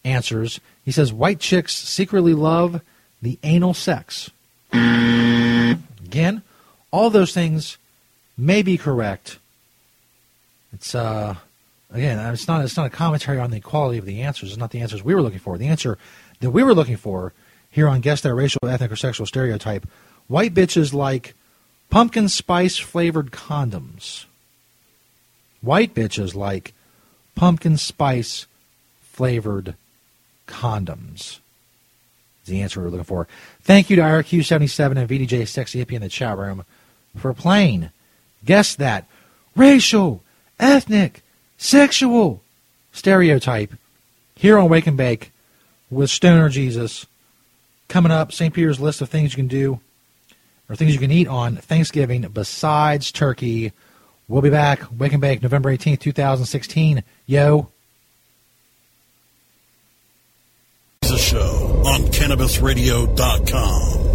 answers. 0.05 0.61
He 0.85 0.93
says 0.93 1.13
white 1.13 1.41
chicks 1.41 1.75
secretly 1.75 2.35
love 2.35 2.81
the 3.21 3.39
anal 3.43 3.75
sex. 3.75 4.31
Again, 4.73 6.43
all 6.91 7.11
those 7.11 7.33
things 7.33 7.79
may 8.37 8.63
be 8.63 8.79
correct. 8.79 9.39
It's 10.73 10.95
uh 10.95 11.37
again, 11.93 12.19
it's 12.33 12.49
not 12.49 12.65
it's 12.65 12.77
not 12.77 12.87
a 12.87 12.91
commentary 12.91 13.39
on 13.39 13.51
the 13.51 13.61
quality 13.61 13.99
of 13.99 14.07
the 14.07 14.23
answers. 14.23 14.51
It's 14.51 14.59
not 14.59 14.71
the 14.71 14.81
answers 14.81 15.05
we 15.05 15.15
were 15.15 15.23
looking 15.23 15.39
for. 15.39 15.59
The 15.59 15.69
answer 15.69 15.99
that 16.41 16.51
we 16.51 16.63
were 16.63 16.75
looking 16.75 16.97
for 16.97 17.33
here 17.71 17.89
on 17.89 18.01
Guess 18.01 18.23
That 18.23 18.35
Racial, 18.35 18.61
Ethnic, 18.67 18.91
or 18.91 18.97
Sexual 18.97 19.27
Stereotype. 19.27 19.87
White 20.27 20.55
bitches 20.55 20.93
like 20.93 21.35
pumpkin 21.91 22.29
spice 22.29 22.79
flavored 22.79 23.31
condoms. 23.31 24.25
White 25.61 25.95
bitches 25.95 26.35
like 26.35 26.73
pumpkin 27.41 27.79
spice 27.79 28.47
flavored 29.01 29.75
condoms. 30.47 31.39
Is 32.43 32.49
the 32.49 32.61
answer 32.61 32.83
we're 32.83 32.91
looking 32.91 33.05
for. 33.05 33.29
Thank 33.63 33.89
you 33.89 33.97
to 33.97 34.03
IRQ77 34.03 34.99
and 34.99 35.09
VDJ 35.09 35.49
Sexy 35.49 35.83
Hippie 35.83 35.95
in 35.95 36.03
the 36.03 36.11
chat 36.11 36.37
room 36.37 36.67
for 37.17 37.33
playing. 37.33 37.89
Guess 38.45 38.75
that. 38.75 39.07
Racial, 39.57 40.23
ethnic, 40.59 41.23
sexual 41.57 42.43
stereotype 42.93 43.73
here 44.35 44.59
on 44.59 44.69
Wake 44.69 44.87
and 44.87 44.99
Bake 44.99 45.33
with 45.89 46.11
Stoner 46.11 46.51
Jesus. 46.51 47.07
Coming 47.89 48.13
up, 48.13 48.33
St. 48.33 48.53
Peter's 48.53 48.81
list 48.81 49.01
of 49.01 49.09
things 49.09 49.33
you 49.33 49.37
can 49.37 49.49
do 49.49 49.81
or 50.69 50.77
things 50.77 50.93
you 50.93 51.01
can 51.01 51.11
eat 51.11 51.27
on 51.27 51.57
Thanksgiving 51.57 52.21
besides 52.21 53.11
turkey. 53.11 53.73
We'll 54.31 54.43
be 54.43 54.51
back. 54.51 54.83
Wake 54.97 55.13
and 55.13 55.21
Bake, 55.21 55.43
November 55.43 55.77
18th, 55.77 55.99
2016. 55.99 57.03
Yo. 57.27 57.69
The 61.03 61.19
show 61.19 61.83
on 61.85 62.03
CannabisRadio.com. 62.03 64.07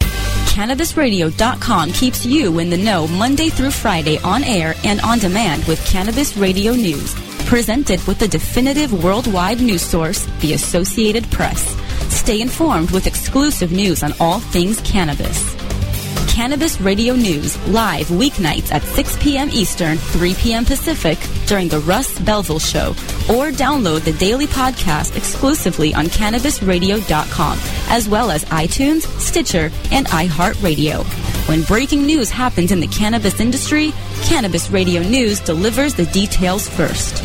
CannabisRadio.com 0.00 1.92
keeps 1.92 2.26
you 2.26 2.58
in 2.58 2.68
the 2.68 2.76
know 2.76 3.06
Monday 3.06 3.50
through 3.50 3.70
Friday 3.70 4.18
on 4.24 4.42
air 4.42 4.74
and 4.84 5.00
on 5.02 5.20
demand 5.20 5.64
with 5.68 5.86
Cannabis 5.86 6.36
Radio 6.36 6.72
News. 6.72 7.14
Presented 7.46 8.04
with 8.08 8.18
the 8.18 8.26
definitive 8.26 9.04
worldwide 9.04 9.60
news 9.60 9.82
source, 9.82 10.26
the 10.40 10.54
Associated 10.54 11.30
Press. 11.30 11.76
Stay 12.28 12.42
informed 12.42 12.90
with 12.90 13.06
exclusive 13.06 13.72
news 13.72 14.02
on 14.02 14.12
all 14.20 14.38
things 14.38 14.82
cannabis. 14.82 15.56
Cannabis 16.30 16.78
Radio 16.78 17.14
News 17.14 17.56
live 17.68 18.08
weeknights 18.08 18.70
at 18.70 18.82
6 18.82 19.16
p.m. 19.18 19.48
Eastern, 19.48 19.96
3 19.96 20.34
p.m. 20.34 20.66
Pacific 20.66 21.16
during 21.46 21.68
the 21.68 21.78
Russ 21.78 22.18
Belville 22.18 22.58
Show, 22.58 22.90
or 23.30 23.50
download 23.50 24.04
the 24.04 24.12
daily 24.12 24.46
podcast 24.46 25.16
exclusively 25.16 25.94
on 25.94 26.04
CannabisRadio.com, 26.04 27.58
as 27.88 28.10
well 28.10 28.30
as 28.30 28.44
iTunes, 28.44 29.06
Stitcher, 29.18 29.70
and 29.90 30.06
iHeartRadio. 30.08 31.06
When 31.48 31.62
breaking 31.62 32.04
news 32.04 32.28
happens 32.28 32.72
in 32.72 32.80
the 32.80 32.88
cannabis 32.88 33.40
industry, 33.40 33.94
Cannabis 34.24 34.68
Radio 34.68 35.00
News 35.00 35.40
delivers 35.40 35.94
the 35.94 36.04
details 36.04 36.68
first. 36.68 37.24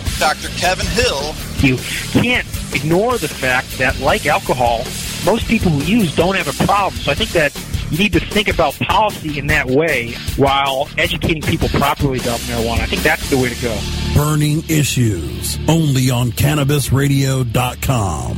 Dr. 0.21 0.47
Kevin 0.49 0.85
Hill. 0.85 1.33
You 1.67 1.77
can't 2.11 2.47
ignore 2.75 3.17
the 3.17 3.27
fact 3.27 3.79
that, 3.79 3.99
like 3.99 4.27
alcohol, 4.27 4.83
most 5.25 5.47
people 5.47 5.71
who 5.71 5.83
use 5.83 6.15
don't 6.15 6.35
have 6.35 6.47
a 6.47 6.53
problem. 6.63 7.01
So 7.01 7.11
I 7.11 7.15
think 7.15 7.31
that 7.31 7.59
you 7.89 7.97
need 7.97 8.13
to 8.13 8.19
think 8.19 8.47
about 8.47 8.75
policy 8.75 9.39
in 9.39 9.47
that 9.47 9.65
way 9.65 10.11
while 10.37 10.87
educating 10.99 11.41
people 11.41 11.69
properly 11.69 12.19
about 12.19 12.39
marijuana. 12.41 12.81
I 12.81 12.85
think 12.85 13.01
that's 13.01 13.27
the 13.31 13.37
way 13.37 13.49
to 13.49 13.59
go. 13.63 13.75
Burning 14.13 14.63
Issues, 14.69 15.57
only 15.67 16.11
on 16.11 16.31
CannabisRadio.com. 16.33 18.37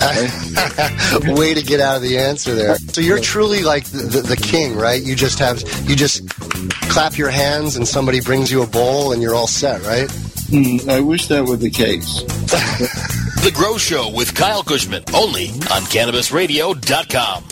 Way 1.38 1.54
to 1.54 1.62
get 1.62 1.80
out 1.80 1.96
of 1.96 2.02
the 2.02 2.18
answer 2.18 2.54
there. 2.54 2.76
So 2.76 3.00
you're 3.00 3.20
truly 3.20 3.62
like 3.62 3.84
the, 3.84 3.98
the, 3.98 4.20
the 4.22 4.36
king, 4.36 4.76
right? 4.76 5.02
You 5.02 5.14
just 5.14 5.38
have 5.38 5.62
you 5.88 5.94
just 5.94 6.28
clap 6.88 7.18
your 7.18 7.30
hands 7.30 7.76
and 7.76 7.86
somebody 7.86 8.20
brings 8.20 8.50
you 8.50 8.62
a 8.62 8.66
bowl 8.66 9.12
and 9.12 9.22
you're 9.22 9.34
all 9.34 9.46
set, 9.46 9.82
right? 9.82 10.08
Mm, 10.50 10.88
I 10.88 11.00
wish 11.00 11.28
that 11.28 11.44
were 11.44 11.56
the 11.56 11.70
case. 11.70 12.22
the 13.42 13.52
Grow 13.54 13.76
Show 13.78 14.10
with 14.10 14.34
Kyle 14.34 14.62
Kushman, 14.62 15.04
only 15.14 15.50
on 15.70 15.82
CannabisRadio.com. 15.82 17.44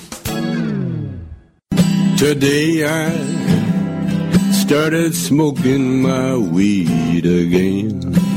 Today 2.16 2.84
I 2.84 4.52
started 4.52 5.14
smoking 5.14 6.02
my 6.02 6.36
weed 6.36 7.24
again. 7.24 8.27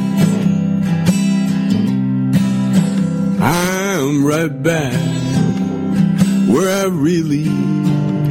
I'm 4.11 4.25
right 4.25 4.61
back 4.61 4.91
where 6.49 6.83
I 6.83 6.87
really 6.87 7.47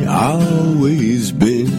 always 0.07 1.33
been. 1.33 1.73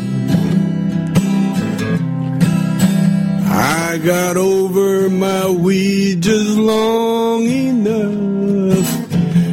I 3.45 3.99
got 4.03 4.37
over 4.37 5.07
my 5.07 5.47
weed 5.47 6.23
just 6.23 6.49
long 6.57 7.43
enough. 7.43 8.89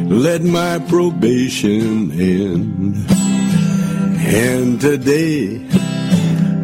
Let 0.09 0.41
my 0.41 0.79
probation 0.79 2.11
end. 2.19 2.95
And 4.17 4.81
today 4.81 5.63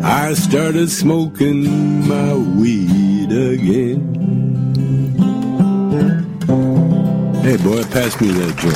I 0.02 0.34
started 0.34 0.90
smoking 0.90 2.08
my 2.08 2.34
weed 2.34 3.32
again. 3.32 4.25
Hey 7.46 7.58
boy, 7.58 7.84
pass 7.84 8.20
me 8.20 8.30
that 8.30 8.56
joint. 8.58 8.76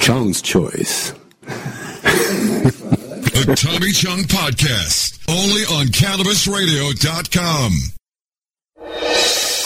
Chong's 0.00 0.40
Choice. 0.40 1.12
the 1.42 1.52
Tommy 3.60 3.92
Chong 3.92 4.20
Podcast, 4.20 5.18
only 5.28 5.64
on 5.64 5.88
CannabisRadio.com. 5.88 7.72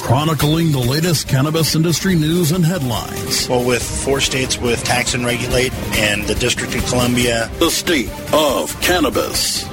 Chronicling 0.03 0.73
the 0.73 0.81
latest 0.81 1.29
cannabis 1.29 1.77
industry 1.77 2.17
news 2.17 2.51
and 2.51 2.67
headlines. 2.67 3.49
Well, 3.49 3.65
with 3.65 3.85
four 3.85 4.21
states 4.21 4.59
with 4.59 4.83
tax 4.83 5.15
and 5.15 5.25
regulate 5.25 5.73
and 5.97 6.25
the 6.25 6.35
District 6.35 6.75
of 6.75 6.85
Columbia. 6.87 7.49
The 7.61 7.71
state 7.71 8.11
of 8.33 8.81
cannabis. 8.81 9.73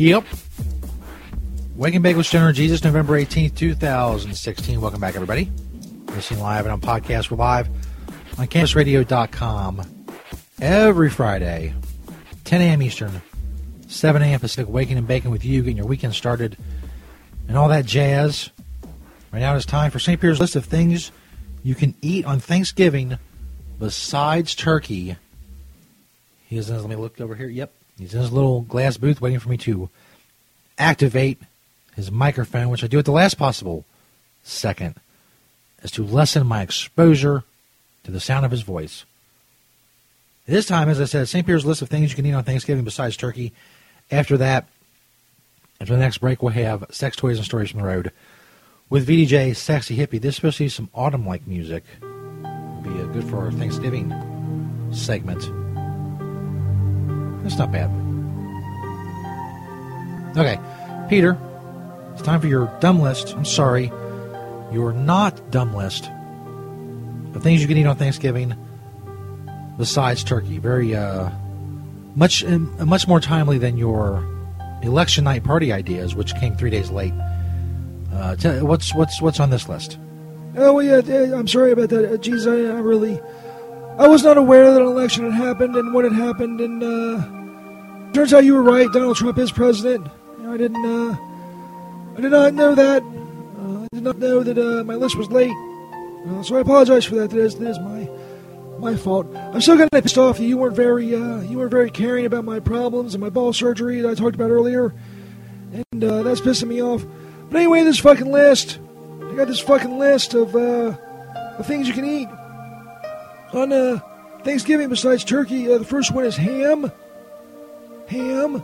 Yep. 0.00 0.24
And 1.78 2.02
Bake 2.02 2.16
with 2.16 2.26
Jesus, 2.26 2.82
November 2.82 3.20
18th, 3.20 3.54
2016. 3.54 4.80
Welcome 4.80 4.98
back, 4.98 5.14
everybody. 5.14 5.52
Listening 6.06 6.40
live 6.40 6.64
and 6.64 6.72
on 6.72 6.80
podcast. 6.80 7.30
We're 7.30 7.36
live 7.36 7.68
on 8.38 8.46
CannabisRadio.com 8.46 10.06
every 10.58 11.10
Friday, 11.10 11.74
10 12.44 12.62
a.m. 12.62 12.80
Eastern, 12.80 13.20
7 13.88 14.22
a.m. 14.22 14.40
Pacific. 14.40 14.72
Waking 14.72 14.96
and 14.96 15.06
baking 15.06 15.32
with 15.32 15.44
you, 15.44 15.60
getting 15.60 15.76
your 15.76 15.86
weekend 15.86 16.14
started, 16.14 16.56
and 17.46 17.58
all 17.58 17.68
that 17.68 17.84
jazz. 17.84 18.48
Right 19.30 19.40
now 19.40 19.54
it's 19.54 19.66
time 19.66 19.90
for 19.90 19.98
St. 19.98 20.18
Peter's 20.18 20.40
list 20.40 20.56
of 20.56 20.64
things 20.64 21.12
you 21.62 21.74
can 21.74 21.94
eat 22.00 22.24
on 22.24 22.40
Thanksgiving 22.40 23.18
besides 23.78 24.54
turkey. 24.54 25.16
He 26.46 26.56
is 26.56 26.70
let 26.70 26.88
me 26.88 26.96
look 26.96 27.20
over 27.20 27.34
here. 27.34 27.50
Yep. 27.50 27.74
He's 28.00 28.14
in 28.14 28.20
his 28.20 28.32
little 28.32 28.62
glass 28.62 28.96
booth 28.96 29.20
waiting 29.20 29.38
for 29.40 29.50
me 29.50 29.58
to 29.58 29.90
activate 30.78 31.38
his 31.94 32.10
microphone, 32.10 32.70
which 32.70 32.82
I 32.82 32.86
do 32.86 32.98
at 32.98 33.04
the 33.04 33.12
last 33.12 33.34
possible 33.34 33.84
second, 34.42 34.94
is 35.82 35.90
to 35.92 36.04
lessen 36.04 36.46
my 36.46 36.62
exposure 36.62 37.44
to 38.04 38.10
the 38.10 38.18
sound 38.18 38.46
of 38.46 38.50
his 38.50 38.62
voice. 38.62 39.04
This 40.46 40.64
time, 40.64 40.88
as 40.88 40.98
I 40.98 41.04
said, 41.04 41.28
St. 41.28 41.46
Peter's 41.46 41.66
list 41.66 41.82
of 41.82 41.90
things 41.90 42.10
you 42.10 42.16
can 42.16 42.24
eat 42.24 42.32
on 42.32 42.42
Thanksgiving 42.42 42.84
besides 42.84 43.18
turkey. 43.18 43.52
After 44.10 44.38
that, 44.38 44.66
after 45.78 45.92
the 45.92 46.00
next 46.00 46.18
break, 46.18 46.42
we'll 46.42 46.52
have 46.52 46.86
sex 46.90 47.16
toys 47.16 47.36
and 47.36 47.44
stories 47.44 47.70
from 47.70 47.80
the 47.80 47.86
road 47.86 48.12
with 48.88 49.06
VDJ 49.06 49.54
Sexy 49.54 49.96
Hippie. 49.96 50.20
This 50.20 50.30
is 50.30 50.36
supposed 50.36 50.56
to 50.56 50.64
be 50.64 50.68
some 50.70 50.88
autumn 50.94 51.26
like 51.26 51.46
music. 51.46 51.84
It'll 52.00 52.80
be 52.82 52.90
uh, 52.90 53.06
good 53.12 53.28
for 53.28 53.44
our 53.44 53.52
Thanksgiving 53.52 54.10
segment. 54.90 55.59
That's 57.50 57.58
not 57.58 57.72
bad. 57.72 57.90
Okay, 60.36 60.60
Peter, 61.08 61.36
it's 62.12 62.22
time 62.22 62.40
for 62.40 62.46
your 62.46 62.72
dumb 62.78 63.00
list. 63.00 63.34
I'm 63.34 63.44
sorry, 63.44 63.86
your 64.70 64.92
not 64.92 65.50
dumb 65.50 65.74
list 65.74 66.08
of 67.34 67.42
things 67.42 67.60
you 67.60 67.66
can 67.66 67.76
eat 67.76 67.86
on 67.86 67.96
Thanksgiving 67.96 68.54
besides 69.78 70.22
turkey. 70.22 70.58
Very 70.58 70.94
uh, 70.94 71.30
much 72.14 72.44
uh, 72.44 72.58
much 72.58 73.08
more 73.08 73.18
timely 73.18 73.58
than 73.58 73.76
your 73.76 74.24
election 74.82 75.24
night 75.24 75.42
party 75.42 75.72
ideas, 75.72 76.14
which 76.14 76.36
came 76.36 76.54
three 76.54 76.70
days 76.70 76.92
late. 76.92 77.14
Uh, 78.12 78.36
what's 78.60 78.94
what's 78.94 79.20
what's 79.20 79.40
on 79.40 79.50
this 79.50 79.68
list? 79.68 79.98
Oh 80.56 80.74
well, 80.74 80.84
yeah. 80.84 81.36
I'm 81.36 81.48
sorry 81.48 81.72
about 81.72 81.88
that. 81.88 82.04
Uh, 82.04 82.50
I, 82.50 82.76
I 82.76 82.80
really, 82.80 83.20
I 83.98 84.06
was 84.06 84.22
not 84.22 84.38
aware 84.38 84.72
that 84.72 84.80
an 84.80 84.86
election 84.86 85.28
had 85.28 85.34
happened 85.34 85.74
and 85.74 85.92
what 85.92 86.04
had 86.04 86.12
happened. 86.12 86.60
And 86.60 86.82
uh, 86.84 87.39
turns 88.12 88.34
out 88.34 88.44
you 88.44 88.54
were 88.54 88.62
right. 88.62 88.90
Donald 88.92 89.16
Trump 89.16 89.38
is 89.38 89.52
president. 89.52 90.06
You 90.38 90.44
know, 90.44 90.52
I 90.52 90.56
didn't. 90.56 90.84
Uh, 90.84 91.16
I 92.16 92.20
did 92.20 92.30
not 92.32 92.54
know 92.54 92.74
that. 92.74 93.02
Uh, 93.02 93.82
I 93.84 93.88
did 93.92 94.02
not 94.02 94.18
know 94.18 94.42
that 94.42 94.58
uh, 94.58 94.84
my 94.84 94.94
list 94.94 95.16
was 95.16 95.30
late. 95.30 95.54
Uh, 96.26 96.42
so 96.42 96.56
I 96.56 96.60
apologize 96.60 97.04
for 97.04 97.14
that. 97.16 97.30
That 97.30 97.38
is, 97.38 97.56
that 97.56 97.70
is 97.70 97.78
my 97.78 98.08
my 98.78 98.96
fault. 98.96 99.26
I'm 99.34 99.60
still 99.60 99.76
kind 99.76 99.88
of 99.92 100.02
pissed 100.02 100.18
off 100.18 100.38
that 100.38 100.44
you 100.44 100.58
weren't 100.58 100.76
very 100.76 101.14
uh, 101.14 101.40
you 101.40 101.58
weren't 101.58 101.70
very 101.70 101.90
caring 101.90 102.26
about 102.26 102.44
my 102.44 102.60
problems 102.60 103.14
and 103.14 103.20
my 103.20 103.30
ball 103.30 103.52
surgery 103.52 104.00
that 104.00 104.10
I 104.10 104.14
talked 104.14 104.34
about 104.34 104.50
earlier, 104.50 104.92
and 105.72 106.04
uh, 106.04 106.22
that's 106.22 106.40
pissing 106.40 106.68
me 106.68 106.82
off. 106.82 107.04
But 107.50 107.58
anyway, 107.58 107.84
this 107.84 107.98
fucking 107.98 108.30
list. 108.30 108.78
I 109.22 109.34
got 109.34 109.46
this 109.46 109.60
fucking 109.60 109.98
list 109.98 110.34
of 110.34 110.56
uh, 110.56 110.96
of 111.58 111.66
things 111.66 111.86
you 111.86 111.94
can 111.94 112.04
eat 112.04 112.28
on 113.52 114.00
Thanksgiving 114.42 114.88
besides 114.88 115.22
turkey. 115.22 115.66
The 115.66 115.84
first 115.84 116.12
one 116.12 116.24
is 116.24 116.36
ham. 116.36 116.90
Ham. 118.10 118.62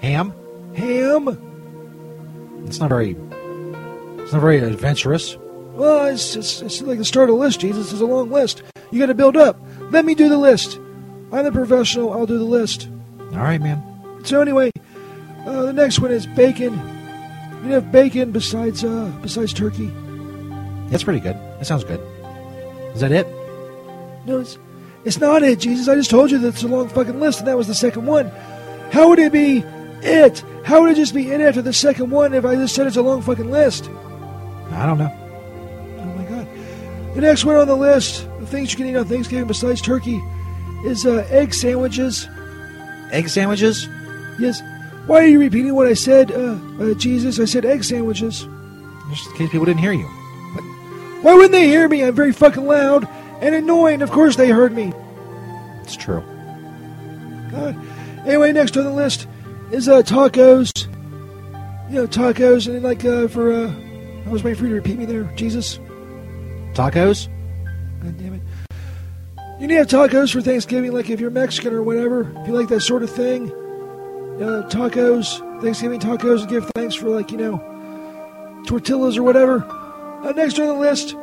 Ham. 0.00 0.32
Ham. 0.74 2.64
It's 2.66 2.80
not 2.80 2.88
very. 2.88 3.16
It's 4.18 4.32
not 4.32 4.40
very 4.40 4.58
adventurous. 4.58 5.36
Well, 5.36 6.06
it's, 6.06 6.34
it's, 6.34 6.60
it's 6.60 6.82
like 6.82 6.98
the 6.98 7.04
start 7.04 7.30
of 7.30 7.36
a 7.36 7.38
list, 7.38 7.60
Jesus. 7.60 7.92
It's 7.92 8.00
a 8.00 8.06
long 8.06 8.30
list. 8.30 8.64
You 8.90 8.98
got 8.98 9.06
to 9.06 9.14
build 9.14 9.36
up. 9.36 9.56
Let 9.92 10.04
me 10.04 10.16
do 10.16 10.28
the 10.28 10.36
list. 10.36 10.80
I'm 11.30 11.44
the 11.44 11.52
professional. 11.52 12.12
I'll 12.12 12.26
do 12.26 12.38
the 12.38 12.44
list. 12.44 12.88
All 13.32 13.38
right, 13.38 13.60
man. 13.60 13.80
So 14.24 14.40
anyway, 14.40 14.72
uh, 15.46 15.66
the 15.66 15.72
next 15.72 16.00
one 16.00 16.10
is 16.10 16.26
bacon. 16.26 16.72
You 17.64 17.74
have 17.74 17.92
bacon 17.92 18.32
besides 18.32 18.82
uh, 18.82 19.12
besides 19.22 19.52
turkey. 19.52 19.92
That's 20.88 21.04
pretty 21.04 21.20
good. 21.20 21.36
That 21.36 21.66
sounds 21.66 21.84
good. 21.84 22.00
Is 22.94 23.00
that 23.00 23.12
it? 23.12 23.28
No, 24.26 24.40
it's 24.40 24.58
it's 25.04 25.18
not 25.18 25.44
it, 25.44 25.60
Jesus. 25.60 25.86
I 25.86 25.94
just 25.94 26.10
told 26.10 26.32
you 26.32 26.38
that 26.38 26.48
it's 26.48 26.64
a 26.64 26.68
long 26.68 26.88
fucking 26.88 27.20
list, 27.20 27.38
and 27.38 27.48
that 27.48 27.56
was 27.56 27.68
the 27.68 27.74
second 27.74 28.06
one. 28.06 28.32
How 28.90 29.08
would 29.08 29.18
it 29.18 29.32
be 29.32 29.64
it? 30.02 30.42
How 30.64 30.82
would 30.82 30.92
it 30.92 30.96
just 30.96 31.14
be 31.14 31.30
it 31.30 31.40
after 31.40 31.62
the 31.62 31.72
second 31.72 32.10
one 32.10 32.34
if 32.34 32.44
I 32.44 32.54
just 32.54 32.74
said 32.74 32.86
it's 32.86 32.96
a 32.96 33.02
long 33.02 33.22
fucking 33.22 33.50
list? 33.50 33.88
I 34.70 34.86
don't 34.86 34.98
know. 34.98 35.10
Oh 36.00 36.04
my 36.04 36.24
god. 36.24 36.46
The 37.14 37.20
next 37.20 37.44
one 37.44 37.56
on 37.56 37.66
the 37.66 37.76
list 37.76 38.24
of 38.24 38.48
things 38.48 38.72
you 38.72 38.76
can 38.76 38.86
eat 38.86 38.96
on 38.96 39.06
Thanksgiving 39.06 39.46
besides 39.46 39.80
turkey 39.80 40.22
is 40.84 41.06
uh, 41.06 41.26
egg 41.30 41.54
sandwiches. 41.54 42.28
Egg 43.10 43.28
sandwiches? 43.28 43.88
Yes. 44.38 44.60
Why 45.06 45.22
are 45.22 45.26
you 45.26 45.40
repeating 45.40 45.74
what 45.74 45.86
I 45.86 45.94
said, 45.94 46.30
uh, 46.30 46.58
uh, 46.80 46.94
Jesus? 46.94 47.40
I 47.40 47.46
said 47.46 47.64
egg 47.64 47.82
sandwiches. 47.82 48.46
Just 49.10 49.26
in 49.30 49.36
case 49.36 49.50
people 49.50 49.64
didn't 49.64 49.80
hear 49.80 49.92
you. 49.92 50.06
Why 51.22 51.34
wouldn't 51.34 51.52
they 51.52 51.66
hear 51.66 51.88
me? 51.88 52.04
I'm 52.04 52.14
very 52.14 52.32
fucking 52.32 52.64
loud 52.64 53.08
and 53.40 53.54
annoying. 53.54 54.02
Of 54.02 54.10
course 54.10 54.36
they 54.36 54.50
heard 54.50 54.72
me. 54.72 54.92
It's 55.82 55.96
true. 55.96 56.22
God. 57.50 57.74
Anyway, 58.28 58.52
next 58.52 58.76
on 58.76 58.84
the 58.84 58.92
list 58.92 59.26
is 59.72 59.88
uh, 59.88 60.02
tacos. 60.02 60.86
You 61.90 62.02
know, 62.02 62.06
tacos, 62.06 62.68
and 62.68 62.82
like 62.82 63.02
uh, 63.02 63.26
for 63.26 63.50
uh, 63.50 63.72
I 64.26 64.28
was 64.28 64.44
waiting 64.44 64.60
for 64.60 64.64
you 64.66 64.74
to 64.74 64.74
repeat 64.74 64.98
me 64.98 65.06
there, 65.06 65.24
Jesus. 65.34 65.78
Tacos? 66.74 67.28
God 68.02 68.18
damn 68.18 68.34
it. 68.34 68.42
You 69.58 69.66
need 69.66 69.88
to 69.88 69.96
have 69.98 70.10
tacos 70.10 70.30
for 70.30 70.42
Thanksgiving, 70.42 70.92
like 70.92 71.08
if 71.08 71.20
you're 71.20 71.30
Mexican 71.30 71.72
or 71.72 71.82
whatever. 71.82 72.30
If 72.42 72.48
you 72.48 72.52
like 72.52 72.68
that 72.68 72.82
sort 72.82 73.02
of 73.02 73.08
thing, 73.10 73.50
uh, 73.50 74.68
tacos, 74.68 75.38
Thanksgiving 75.62 75.98
tacos, 75.98 76.40
and 76.42 76.50
give 76.50 76.70
thanks 76.74 76.94
for 76.94 77.08
like 77.08 77.30
you 77.30 77.38
know 77.38 78.62
tortillas 78.66 79.16
or 79.16 79.22
whatever. 79.22 79.64
Uh, 80.22 80.32
next 80.32 80.58
on 80.58 80.66
the 80.66 80.74
list 80.74 81.16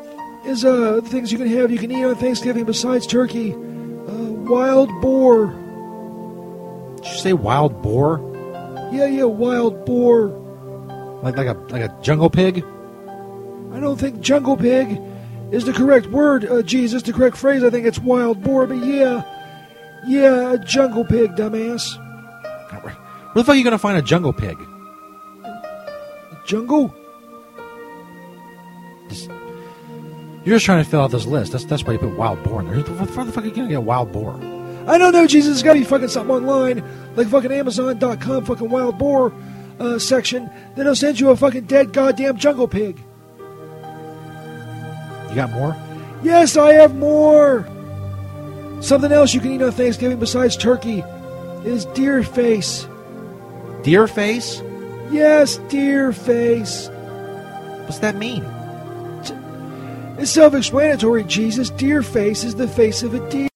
is 0.43 0.65
uh, 0.65 1.01
things 1.03 1.31
you 1.31 1.37
can 1.37 1.47
have 1.49 1.69
you 1.69 1.77
can 1.77 1.91
eat 1.91 2.03
on 2.03 2.15
Thanksgiving 2.15 2.63
besides 2.63 3.05
turkey. 3.05 3.53
Uh, 3.53 4.31
wild 4.49 4.89
boar. 5.01 5.64
Did 7.05 7.13
you 7.13 7.19
say 7.19 7.33
wild 7.33 7.83
boar? 7.83 8.19
Yeah, 8.91 9.05
yeah, 9.05 9.25
wild 9.25 9.85
boar. 9.85 10.29
Like 11.21 11.37
like 11.37 11.47
a 11.47 11.53
like 11.69 11.83
a 11.83 11.95
jungle 12.01 12.31
pig? 12.31 12.65
I 13.71 13.79
don't 13.79 13.99
think 13.99 14.21
jungle 14.21 14.57
pig 14.57 14.99
is 15.51 15.65
the 15.65 15.73
correct 15.73 16.07
word, 16.07 16.45
uh, 16.45 16.63
Jesus. 16.63 17.03
The 17.03 17.13
correct 17.13 17.37
phrase, 17.37 17.63
I 17.63 17.69
think 17.69 17.85
it's 17.85 17.99
wild 17.99 18.41
boar, 18.41 18.65
but 18.65 18.77
yeah. 18.77 19.23
Yeah, 20.07 20.53
a 20.53 20.57
jungle 20.57 21.05
pig, 21.05 21.35
dumbass. 21.35 21.95
Where 22.81 22.93
the 23.35 23.43
fuck 23.43 23.53
are 23.53 23.57
you 23.57 23.63
going 23.63 23.71
to 23.73 23.77
find 23.77 23.97
a 23.97 24.01
jungle 24.01 24.33
pig? 24.33 24.57
Jungle? 26.47 26.91
Just, 29.09 29.29
you're 30.43 30.55
just 30.55 30.65
trying 30.65 30.83
to 30.83 30.89
fill 30.89 31.01
out 31.01 31.11
this 31.11 31.25
list. 31.25 31.51
That's 31.51 31.65
that's 31.65 31.83
why 31.83 31.93
you 31.93 31.99
put 31.99 32.17
wild 32.17 32.41
boar 32.43 32.61
in 32.61 32.67
there. 32.67 32.79
Where 32.79 33.05
the 33.05 33.31
fuck 33.31 33.43
are 33.43 33.47
you 33.47 33.53
going 33.53 33.67
to 33.67 33.73
get 33.75 33.83
wild 33.83 34.11
boar? 34.11 34.39
I 34.87 34.97
don't 34.97 35.13
know, 35.13 35.25
Jesus. 35.25 35.53
It's 35.53 35.63
got 35.63 35.73
to 35.73 35.79
be 35.79 35.85
fucking 35.85 36.09
something 36.09 36.35
online, 36.35 36.83
like 37.15 37.27
fucking 37.27 37.51
Amazon.com, 37.51 38.45
fucking 38.45 38.69
wild 38.69 38.97
boar 38.97 39.33
uh, 39.79 39.97
section. 39.97 40.49
Then 40.75 40.85
they'll 40.85 40.95
send 40.95 41.19
you 41.19 41.29
a 41.29 41.35
fucking 41.35 41.65
dead 41.65 41.91
goddamn 41.91 42.37
jungle 42.37 42.67
pig. 42.67 43.01
You 45.29 45.35
got 45.35 45.51
more? 45.51 45.75
Yes, 46.23 46.55
I 46.55 46.73
have 46.73 46.95
more. 46.95 47.67
Something 48.81 49.11
else 49.11 49.33
you 49.33 49.39
can 49.39 49.53
eat 49.53 49.61
on 49.61 49.71
Thanksgiving 49.71 50.19
besides 50.19 50.55
turkey 50.55 51.03
is 51.63 51.85
deer 51.87 52.23
face. 52.23 52.87
Deer 53.83 54.07
face? 54.07 54.61
Yes, 55.09 55.57
deer 55.69 56.13
face. 56.13 56.89
What's 57.83 57.99
that 57.99 58.15
mean? 58.15 58.43
It's 60.17 60.31
self 60.31 60.53
explanatory, 60.53 61.23
Jesus. 61.23 61.69
Deer 61.71 62.01
face 62.01 62.43
is 62.43 62.55
the 62.55 62.67
face 62.67 63.03
of 63.03 63.13
a 63.13 63.29
deer. 63.29 63.49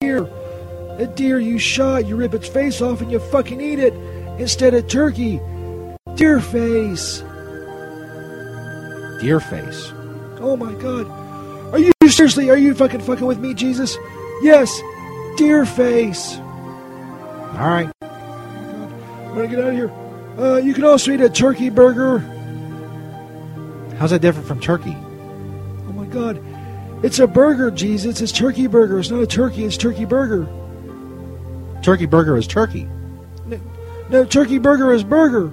Deer 1.16 1.40
you 1.40 1.58
shot, 1.58 2.08
you 2.08 2.16
rip 2.16 2.34
its 2.34 2.48
face 2.48 2.82
off 2.82 3.02
and 3.02 3.12
you 3.12 3.20
fucking 3.20 3.60
eat 3.60 3.80
it 3.80 3.94
instead 4.40 4.74
of 4.74 4.88
turkey. 4.88 5.40
Deer 6.16 6.40
face. 6.40 7.24
Deer 9.22 9.40
face. 9.40 9.92
Oh 10.40 10.56
my 10.58 10.74
god. 10.74 11.08
Are 11.74 11.80
you 11.80 11.92
seriously, 12.08 12.50
are 12.50 12.58
you 12.58 12.74
fucking 12.74 13.02
fucking 13.02 13.26
with 13.26 13.40
me, 13.40 13.54
Jesus? 13.54 13.98
Yes, 14.42 14.82
deer 15.38 15.66
face. 15.66 16.38
All 16.38 17.68
right. 17.68 17.92
I'm 18.02 19.36
gonna 19.36 19.48
get 19.48 19.60
out 19.60 19.68
of 19.70 19.74
here. 19.74 19.92
Uh, 20.38 20.58
you 20.58 20.74
can 20.74 20.86
also 20.86 21.12
eat 21.12 21.22
a 21.22 21.30
turkey 21.30 21.70
burger. 21.70 22.20
How's 23.98 24.12
that 24.12 24.22
different 24.22 24.48
from 24.48 24.60
turkey? 24.62 24.96
Oh 24.98 25.92
my 25.94 26.06
god. 26.06 26.42
It's 27.04 27.20
a 27.20 27.28
burger, 27.28 27.72
Jesus. 27.72 28.22
It's 28.22 28.32
turkey 28.32 28.68
burger. 28.68 29.00
It's 29.00 29.10
not 29.10 29.22
a 29.22 29.28
turkey, 29.28 29.66
it's 29.66 29.78
turkey 29.78 30.06
burger. 30.06 30.48
Turkey 31.82 32.06
burger 32.06 32.38
is 32.38 32.48
turkey. 32.48 32.88
No, 34.10 34.26
turkey 34.26 34.58
burger 34.58 34.92
is 34.92 35.04
burger. 35.04 35.52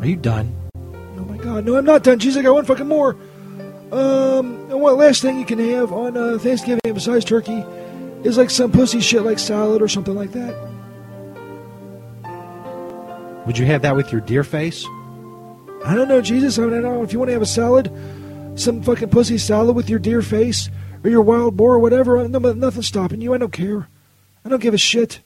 Are 0.00 0.06
you 0.06 0.16
done? 0.16 0.54
Oh 0.74 1.24
my 1.24 1.36
god, 1.36 1.64
no, 1.64 1.76
I'm 1.76 1.84
not 1.84 2.02
done. 2.02 2.18
Jesus, 2.18 2.40
I 2.40 2.42
got 2.42 2.54
one 2.54 2.64
fucking 2.64 2.88
more. 2.88 3.16
Um, 3.92 4.70
and 4.70 4.80
one 4.80 4.96
last 4.96 5.22
thing 5.22 5.38
you 5.38 5.44
can 5.44 5.58
have 5.58 5.92
on 5.92 6.16
uh, 6.16 6.38
Thanksgiving 6.38 6.80
besides 6.92 7.24
turkey 7.24 7.64
is 8.24 8.36
like 8.36 8.50
some 8.50 8.72
pussy 8.72 9.00
shit 9.00 9.22
like 9.22 9.38
salad 9.38 9.82
or 9.82 9.88
something 9.88 10.16
like 10.16 10.32
that. 10.32 10.56
Would 13.46 13.58
you 13.58 13.66
have 13.66 13.82
that 13.82 13.94
with 13.94 14.10
your 14.10 14.20
deer 14.20 14.44
face? 14.44 14.84
I 15.84 15.94
don't 15.94 16.08
know, 16.08 16.20
Jesus. 16.20 16.58
I 16.58 16.62
don't 16.62 16.82
know. 16.82 17.02
If 17.02 17.12
you 17.12 17.18
want 17.18 17.28
to 17.28 17.32
have 17.32 17.42
a 17.42 17.46
salad, 17.46 17.92
some 18.56 18.82
fucking 18.82 19.10
pussy 19.10 19.38
salad 19.38 19.76
with 19.76 19.90
your 19.90 19.98
deer 19.98 20.22
face, 20.22 20.70
or 21.04 21.10
your 21.10 21.22
wild 21.22 21.56
boar 21.56 21.74
or 21.74 21.78
whatever. 21.78 22.26
No, 22.28 22.38
nothing's 22.38 22.86
stopping 22.86 23.20
you. 23.20 23.34
I 23.34 23.38
don't 23.38 23.52
care. 23.52 23.88
I 24.44 24.48
don't 24.48 24.62
give 24.62 24.74
a 24.74 24.78
shit. 24.78 25.20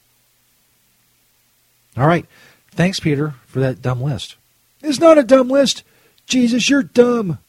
All 1.95 2.07
right. 2.07 2.25
Thanks, 2.71 2.99
Peter, 2.99 3.35
for 3.47 3.59
that 3.59 3.81
dumb 3.81 4.01
list. 4.01 4.35
It's 4.81 4.99
not 4.99 5.17
a 5.17 5.23
dumb 5.23 5.49
list. 5.49 5.83
Jesus, 6.27 6.69
you're 6.69 6.83
dumb. 6.83 7.39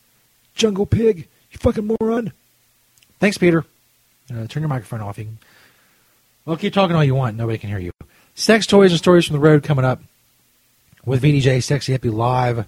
Jungle 0.55 0.87
pig. 0.87 1.29
You 1.51 1.59
fucking 1.59 1.87
moron. 2.01 2.33
Thanks, 3.19 3.39
Peter. 3.39 3.65
Uh, 4.31 4.47
turn 4.47 4.63
your 4.63 4.69
microphone 4.69 5.01
off. 5.01 5.19
You 5.19 5.25
can... 5.25 5.39
Well, 6.45 6.57
keep 6.57 6.73
talking 6.73 6.97
all 6.97 7.05
you 7.05 7.15
want. 7.15 7.37
Nobody 7.37 7.59
can 7.59 7.69
hear 7.69 7.79
you. 7.79 7.91
Sex 8.35 8.67
toys 8.67 8.93
and 8.93 8.99
stories 8.99 9.27
from 9.27 9.35
the 9.35 9.41
road 9.41 9.63
coming 9.63 9.85
up 9.85 10.01
with 11.05 11.23
VDJ 11.23 11.63
Sexy 11.63 11.97
Hippie 11.97 12.13
live 12.13 12.67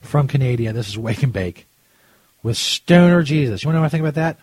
from 0.00 0.28
Canada. 0.28 0.72
This 0.72 0.88
is 0.88 0.98
Wake 0.98 1.22
and 1.22 1.32
Bake 1.32 1.66
with 2.42 2.56
Stoner 2.56 3.22
Jesus. 3.22 3.62
You 3.62 3.68
want 3.68 3.74
to 3.74 3.78
know 3.78 3.82
what 3.82 3.86
I 3.86 3.88
think 3.88 4.02
about 4.02 4.14
that? 4.14 4.38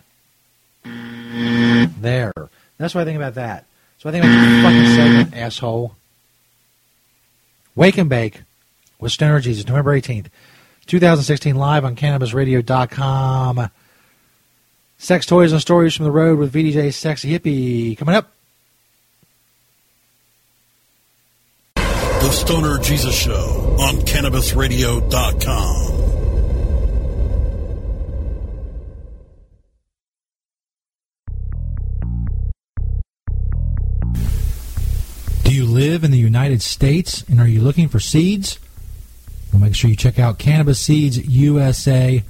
There. 0.84 2.32
That's 2.78 2.94
what 2.94 3.02
I 3.02 3.04
think 3.04 3.16
about 3.16 3.34
that. 3.34 3.66
So 3.98 4.08
I 4.08 4.12
think 4.12 4.24
about 4.24 4.34
your 4.34 4.62
fucking 4.62 4.94
segment, 4.94 5.36
asshole. 5.36 5.96
Wake 7.74 7.98
and 7.98 8.08
Bake 8.10 8.42
with 9.00 9.12
Stoner 9.12 9.40
Jesus, 9.40 9.66
November 9.66 9.98
18th, 9.98 10.26
2016, 10.86 11.56
live 11.56 11.84
on 11.84 11.96
CannabisRadio.com. 11.96 13.70
Sex 14.98 15.26
toys 15.26 15.52
and 15.52 15.60
stories 15.60 15.94
from 15.94 16.04
the 16.04 16.10
road 16.10 16.38
with 16.38 16.52
VDJ 16.52 16.92
Sexy 16.94 17.36
Hippie 17.36 17.96
coming 17.96 18.14
up. 18.14 18.30
The 21.74 22.30
Stoner 22.30 22.78
Jesus 22.78 23.14
Show 23.14 23.76
on 23.80 23.96
CannabisRadio.com. 23.96 25.93
live 35.74 36.04
in 36.04 36.12
the 36.12 36.18
United 36.18 36.62
States 36.62 37.24
and 37.28 37.40
are 37.40 37.48
you 37.48 37.60
looking 37.60 37.88
for 37.88 37.98
seeds? 37.98 38.60
Well, 39.52 39.60
make 39.60 39.74
sure 39.74 39.90
you 39.90 39.96
check 39.96 40.20
out 40.20 40.38
Cannabis 40.38 40.78
Seeds 40.78 41.18
USA. 41.26 42.22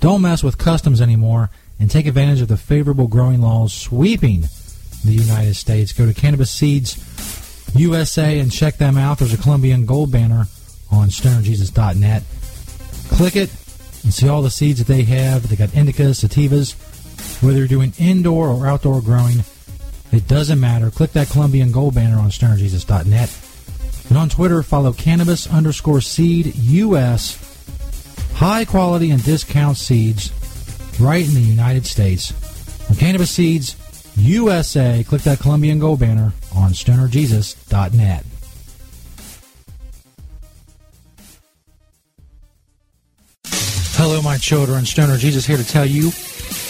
Don't 0.00 0.22
mess 0.22 0.42
with 0.42 0.56
customs 0.56 1.02
anymore 1.02 1.50
and 1.78 1.90
take 1.90 2.06
advantage 2.06 2.40
of 2.40 2.48
the 2.48 2.56
favorable 2.56 3.06
growing 3.06 3.42
laws 3.42 3.74
sweeping 3.74 4.44
the 5.04 5.12
United 5.12 5.56
States. 5.56 5.92
Go 5.92 6.06
to 6.06 6.14
Cannabis 6.14 6.50
Seeds 6.50 6.96
USA 7.76 8.38
and 8.38 8.50
check 8.50 8.78
them 8.78 8.96
out. 8.96 9.18
There's 9.18 9.34
a 9.34 9.38
Colombian 9.38 9.84
gold 9.84 10.10
banner 10.10 10.46
on 10.90 11.08
stonerjesus.net. 11.08 12.22
Click 13.10 13.36
it 13.36 13.50
and 14.04 14.14
see 14.14 14.28
all 14.28 14.40
the 14.40 14.50
seeds 14.50 14.78
that 14.78 14.86
they 14.90 15.02
have. 15.02 15.48
They 15.50 15.56
got 15.56 15.68
indicas, 15.70 16.24
sativas. 16.24 16.74
Whether 17.42 17.58
you're 17.58 17.68
doing 17.68 17.92
indoor 17.98 18.48
or 18.48 18.66
outdoor 18.66 19.02
growing, 19.02 19.44
it 20.14 20.28
doesn't 20.28 20.60
matter. 20.60 20.90
Click 20.90 21.12
that 21.12 21.28
Colombian 21.28 21.72
gold 21.72 21.94
banner 21.94 22.18
on 22.18 22.30
stonerjesus.net. 22.30 23.38
And 24.08 24.18
on 24.18 24.28
Twitter, 24.28 24.62
follow 24.62 24.92
cannabis 24.92 25.46
underscore 25.46 26.00
seed 26.00 26.54
US. 26.56 27.40
High 28.34 28.64
quality 28.64 29.10
and 29.10 29.22
discount 29.24 29.76
seeds 29.76 30.32
right 31.00 31.26
in 31.26 31.34
the 31.34 31.40
United 31.40 31.86
States. 31.86 32.32
On 32.90 32.96
Cannabis 32.96 33.30
Seeds 33.30 33.76
USA, 34.16 35.02
click 35.04 35.22
that 35.22 35.40
Colombian 35.40 35.78
gold 35.78 36.00
banner 36.00 36.32
on 36.54 36.72
stonerjesus.net. 36.72 38.24
Hello, 43.96 44.20
my 44.22 44.36
children. 44.36 44.84
Stoner 44.84 45.16
Jesus 45.16 45.46
here 45.46 45.56
to 45.56 45.64
tell 45.64 45.86
you 45.86 46.10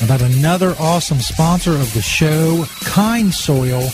about 0.02 0.22
another 0.22 0.74
awesome 0.78 1.20
sponsor 1.20 1.72
of 1.72 1.92
the 1.94 2.02
show, 2.02 2.64
Kind 2.84 3.32
Soil. 3.32 3.88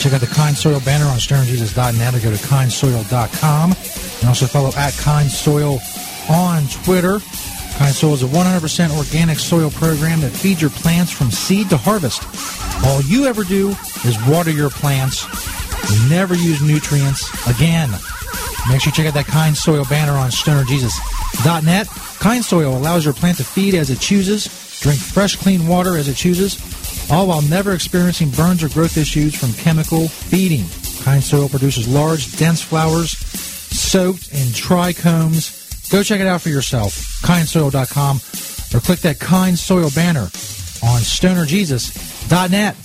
Check 0.00 0.12
out 0.12 0.20
the 0.20 0.26
Kind 0.26 0.56
Soil 0.56 0.80
banner 0.80 1.06
on 1.06 1.18
stonerjesus.net 1.18 2.14
or 2.14 2.20
go 2.20 2.30
to 2.30 2.42
kindsoil.com. 2.46 3.72
And 3.72 4.28
also 4.28 4.46
follow 4.46 4.70
at 4.76 4.94
Kind 4.98 5.30
Soil 5.30 5.78
on 6.28 6.64
Twitter. 6.84 7.20
Kind 7.76 7.94
Soil 7.94 8.14
is 8.14 8.22
a 8.22 8.26
100% 8.26 8.96
organic 8.96 9.38
soil 9.38 9.70
program 9.70 10.20
that 10.20 10.30
feeds 10.30 10.60
your 10.60 10.70
plants 10.70 11.12
from 11.12 11.30
seed 11.30 11.70
to 11.70 11.76
harvest. 11.76 12.24
All 12.86 13.02
you 13.02 13.26
ever 13.26 13.44
do 13.44 13.70
is 14.04 14.16
water 14.26 14.50
your 14.50 14.70
plants. 14.70 15.24
You 15.92 16.08
never 16.08 16.34
use 16.34 16.62
nutrients 16.62 17.28
again. 17.46 17.90
Make 18.68 18.80
sure 18.80 18.90
you 18.90 18.92
check 18.92 19.06
out 19.06 19.14
that 19.14 19.26
Kind 19.26 19.56
Soil 19.56 19.84
banner 19.84 20.12
on 20.12 20.30
stonerjesus.net. 20.30 21.86
Kind 22.18 22.44
Soil 22.44 22.76
allows 22.76 23.04
your 23.04 23.14
plant 23.14 23.36
to 23.36 23.44
feed 23.44 23.74
as 23.74 23.90
it 23.90 24.00
chooses, 24.00 24.65
drink 24.86 25.00
fresh, 25.00 25.34
clean 25.34 25.66
water 25.66 25.96
as 25.96 26.06
it 26.06 26.14
chooses, 26.14 27.10
all 27.10 27.26
while 27.26 27.42
never 27.42 27.72
experiencing 27.72 28.30
burns 28.30 28.62
or 28.62 28.68
growth 28.68 28.96
issues 28.96 29.34
from 29.34 29.52
chemical 29.54 30.06
feeding. 30.06 30.64
Kind 31.02 31.24
Soil 31.24 31.48
produces 31.48 31.88
large, 31.88 32.36
dense 32.36 32.62
flowers 32.62 33.10
soaked 33.10 34.30
in 34.30 34.46
trichomes. 34.54 35.90
Go 35.90 36.04
check 36.04 36.20
it 36.20 36.28
out 36.28 36.40
for 36.40 36.50
yourself, 36.50 37.20
kindsoil.com, 37.22 38.18
or 38.74 38.80
click 38.80 39.00
that 39.00 39.18
Kind 39.18 39.58
Soil 39.58 39.90
banner 39.92 40.30
on 40.84 41.00
stonerjesus.net. 41.00 42.76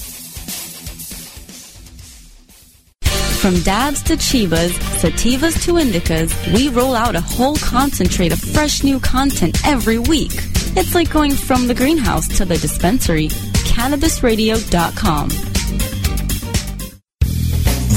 From 3.42 3.60
dabs 3.62 4.02
to 4.04 4.14
chivas, 4.14 4.72
sativas 5.02 5.64
to 5.66 5.74
indicas, 5.74 6.52
we 6.56 6.70
roll 6.70 6.96
out 6.96 7.16
a 7.16 7.22
whole 7.22 7.58
concentrate 7.58 8.32
of 8.32 8.40
fresh 8.40 8.84
new 8.84 9.00
content 9.00 9.68
every 9.68 10.00
week. 10.00 10.51
It's 10.74 10.96
like 10.96 11.12
going 11.12 11.32
from 11.32 11.68
the 11.68 11.76
greenhouse 11.76 12.30
to 12.38 12.46
the 12.46 12.58
dispensary. 12.58 13.28
CannabisRadio.com. 13.28 15.30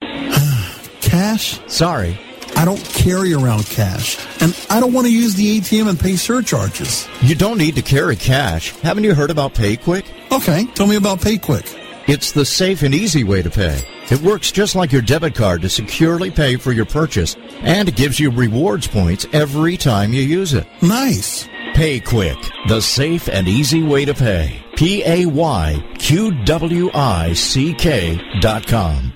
cash? 1.00 1.60
Sorry. 1.66 2.18
I 2.58 2.64
don't 2.64 2.82
carry 2.86 3.32
around 3.34 3.66
cash, 3.66 4.18
and 4.42 4.52
I 4.68 4.80
don't 4.80 4.92
want 4.92 5.06
to 5.06 5.12
use 5.12 5.36
the 5.36 5.60
ATM 5.60 5.88
and 5.88 5.98
pay 5.98 6.16
surcharges. 6.16 7.06
You 7.22 7.36
don't 7.36 7.56
need 7.56 7.76
to 7.76 7.82
carry 7.82 8.16
cash. 8.16 8.72
Haven't 8.80 9.04
you 9.04 9.14
heard 9.14 9.30
about 9.30 9.54
PayQwick? 9.54 10.04
Okay, 10.32 10.64
tell 10.74 10.88
me 10.88 10.96
about 10.96 11.20
PayQwick. 11.20 11.78
It's 12.08 12.32
the 12.32 12.44
safe 12.44 12.82
and 12.82 12.96
easy 12.96 13.22
way 13.22 13.42
to 13.42 13.50
pay. 13.50 13.80
It 14.10 14.20
works 14.22 14.50
just 14.50 14.74
like 14.74 14.90
your 14.90 15.02
debit 15.02 15.36
card 15.36 15.62
to 15.62 15.68
securely 15.68 16.32
pay 16.32 16.56
for 16.56 16.72
your 16.72 16.84
purchase, 16.84 17.36
and 17.60 17.88
it 17.88 17.94
gives 17.94 18.18
you 18.18 18.32
rewards 18.32 18.88
points 18.88 19.24
every 19.32 19.76
time 19.76 20.12
you 20.12 20.22
use 20.22 20.52
it. 20.52 20.66
Nice. 20.82 21.46
PayQwick, 21.74 22.66
the 22.66 22.80
safe 22.80 23.28
and 23.28 23.46
easy 23.46 23.84
way 23.84 24.04
to 24.04 24.14
pay. 24.14 24.60
P 24.74 25.04
A 25.04 25.26
Y 25.26 25.94
Q 26.00 26.32
W 26.44 26.90
I 26.92 27.34
C 27.34 27.72
K 27.72 28.20
dot 28.40 28.66
com. 28.66 29.07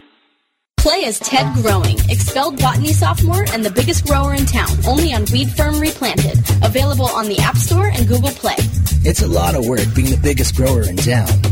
Play 0.83 1.05
as 1.05 1.21
Ted 1.21 1.47
Growing, 1.55 1.97
expelled 2.09 2.59
botany 2.59 2.93
sophomore 2.93 3.45
and 3.53 3.65
the 3.65 3.71
biggest 3.71 4.05
grower 4.05 4.35
in 4.35 4.45
town, 4.47 4.69
only 4.85 5.13
on 5.13 5.25
Weed 5.31 5.49
Firm 5.53 5.79
Replanted. 5.79 6.37
Available 6.65 7.07
on 7.07 7.29
the 7.29 7.39
App 7.39 7.57
Store 7.57 7.87
and 7.87 8.09
Google 8.09 8.31
Play. 8.31 8.57
It's 9.05 9.23
a 9.23 9.29
lot 9.29 9.55
of 9.55 9.65
work 9.69 9.87
being 9.95 10.11
the 10.11 10.21
biggest 10.21 10.57
grower 10.57 10.83
in 10.83 10.97
town. 10.97 11.52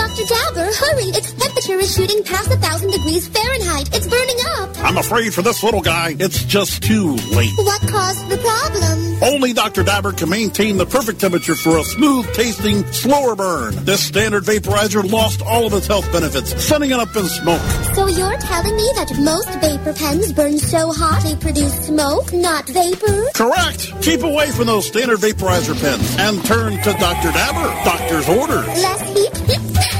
Dr. 0.00 0.24
Dabber, 0.24 0.64
hurry! 0.72 1.08
Its 1.12 1.30
temperature 1.34 1.78
is 1.78 1.94
shooting 1.94 2.24
past 2.24 2.50
a 2.50 2.56
thousand 2.56 2.90
degrees 2.90 3.28
Fahrenheit. 3.28 3.94
It's 3.94 4.06
burning 4.08 4.40
up. 4.56 4.70
I'm 4.82 4.96
afraid 4.96 5.34
for 5.34 5.42
this 5.42 5.62
little 5.62 5.82
guy, 5.82 6.16
it's 6.18 6.42
just 6.44 6.82
too 6.82 7.16
late. 7.36 7.52
What 7.58 7.82
caused 7.82 8.26
the 8.30 8.38
problem? 8.38 8.89
Only 9.22 9.52
Dr. 9.52 9.82
Dabber 9.82 10.12
can 10.12 10.30
maintain 10.30 10.76
the 10.78 10.86
perfect 10.86 11.20
temperature 11.20 11.54
for 11.54 11.78
a 11.78 11.84
smooth 11.84 12.32
tasting, 12.32 12.84
slower 12.92 13.36
burn. 13.36 13.74
This 13.84 14.02
standard 14.02 14.44
vaporizer 14.44 15.08
lost 15.10 15.42
all 15.42 15.66
of 15.66 15.74
its 15.74 15.86
health 15.86 16.10
benefits, 16.10 16.62
sending 16.64 16.90
it 16.90 16.98
up 16.98 17.14
in 17.14 17.24
smoke. 17.26 17.60
So 17.94 18.06
you're 18.06 18.38
telling 18.38 18.76
me 18.76 18.90
that 18.96 19.12
most 19.20 19.50
vapor 19.60 19.92
pens 19.92 20.32
burn 20.32 20.58
so 20.58 20.92
hot 20.92 21.22
they 21.22 21.36
produce 21.36 21.86
smoke, 21.86 22.32
not 22.32 22.66
vapor? 22.68 23.24
Correct. 23.34 23.92
Keep 24.02 24.22
away 24.22 24.50
from 24.52 24.66
those 24.66 24.86
standard 24.86 25.18
vaporizer 25.18 25.78
pens 25.78 26.16
and 26.18 26.42
turn 26.46 26.72
to 26.82 26.92
Dr. 26.94 27.30
Dabber. 27.32 27.84
Doctor's 27.84 28.28
orders. 28.28 28.66
Less 28.66 29.00
heat, 29.16 29.40
more 29.48 29.58
flavor. 29.58 29.99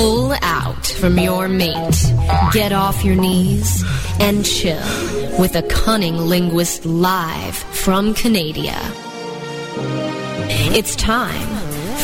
Pull 0.00 0.32
out 0.40 0.86
from 0.86 1.18
your 1.18 1.46
mate, 1.46 2.10
get 2.54 2.72
off 2.72 3.04
your 3.04 3.16
knees, 3.16 3.84
and 4.18 4.46
chill 4.46 4.80
with 5.38 5.54
a 5.56 5.62
cunning 5.68 6.16
linguist 6.16 6.86
live 6.86 7.54
from 7.54 8.14
Canada. 8.14 8.78
It's 10.74 10.96
time 10.96 11.48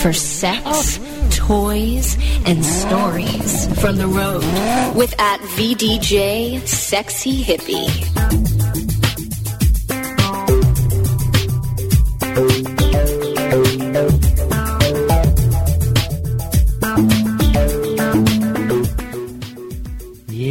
for 0.02 0.12
sex, 0.12 1.00
toys, 1.30 2.18
and 2.44 2.62
stories 2.62 3.66
from 3.80 3.96
the 3.96 4.08
road 4.08 4.44
with 4.94 5.18
at 5.18 5.40
VDJ 5.56 6.68
Sexy 6.68 7.42
Hippie. 7.42 7.86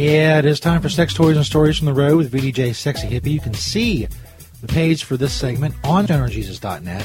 Yeah, 0.06 0.38
it 0.38 0.44
is 0.44 0.60
time 0.60 0.82
for 0.82 0.88
Sex 0.88 1.14
Toys 1.14 1.36
and 1.36 1.44
Stories 1.44 1.78
from 1.78 1.86
the 1.86 1.92
Road 1.92 2.18
with 2.18 2.30
VDJ 2.30 2.76
Sexy 2.76 3.08
Hippie. 3.08 3.32
You 3.32 3.40
can 3.40 3.54
see 3.54 4.06
the 4.60 4.68
page 4.68 5.02
for 5.02 5.16
this 5.16 5.32
segment 5.32 5.74
on 5.82 6.06
GeneralJesus.net. 6.06 7.02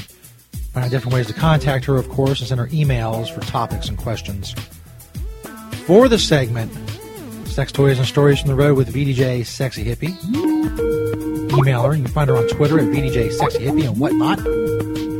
Find 0.72 0.88
different 0.88 1.12
ways 1.12 1.26
to 1.26 1.32
contact 1.32 1.84
her, 1.86 1.96
of 1.96 2.08
course, 2.08 2.38
and 2.38 2.46
send 2.46 2.60
her 2.60 2.68
emails 2.68 3.28
for 3.28 3.40
topics 3.40 3.88
and 3.88 3.98
questions. 3.98 4.54
For 5.84 6.08
the 6.08 6.16
segment, 6.16 6.72
Sex 7.48 7.72
Toys 7.72 7.98
and 7.98 8.06
Stories 8.06 8.38
from 8.38 8.50
the 8.50 8.54
Road 8.54 8.76
with 8.76 8.94
VDJ 8.94 9.46
Sexy 9.46 9.84
Hippie. 9.84 10.16
Email 11.58 11.82
her. 11.82 11.96
You 11.96 12.04
can 12.04 12.12
find 12.12 12.30
her 12.30 12.36
on 12.36 12.46
Twitter 12.50 12.78
at 12.78 12.86
VDJ 12.86 13.32
Sexy 13.32 13.58
Hippie 13.58 13.84
and 13.84 13.98
whatnot. 13.98 14.38
It'd 14.38 15.18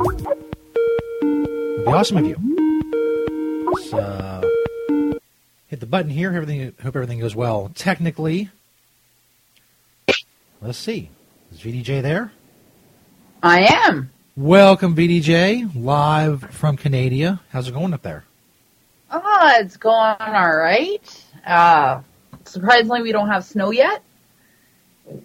be 1.85 1.93
awesome 1.93 2.19
of 2.19 2.27
you. 2.27 2.37
So, 3.91 4.52
hit 5.73 5.81
the 5.81 5.87
button 5.87 6.11
here. 6.11 6.31
Everything. 6.35 6.75
Hope 6.83 6.95
everything 6.97 7.19
goes 7.19 7.35
well. 7.35 7.73
Technically, 7.75 8.51
let's 10.61 10.77
see. 10.77 11.09
Is 11.51 11.61
VDJ 11.61 12.03
there? 12.03 12.31
I 13.43 13.63
am. 13.87 14.11
Welcome, 14.37 14.95
VDJ, 14.95 15.71
live 15.75 16.43
from 16.51 16.77
Canada. 16.77 17.41
How's 17.49 17.69
it 17.69 17.73
going 17.73 17.95
up 17.95 18.03
there? 18.03 18.25
Oh, 19.11 19.57
it's 19.61 19.79
going 19.79 20.17
all 20.21 20.57
right. 20.57 21.25
Uh, 21.47 22.03
surprisingly, 22.45 23.01
we 23.01 23.13
don't 23.13 23.29
have 23.29 23.43
snow 23.43 23.71
yet. 23.71 24.03
I'm 25.11 25.25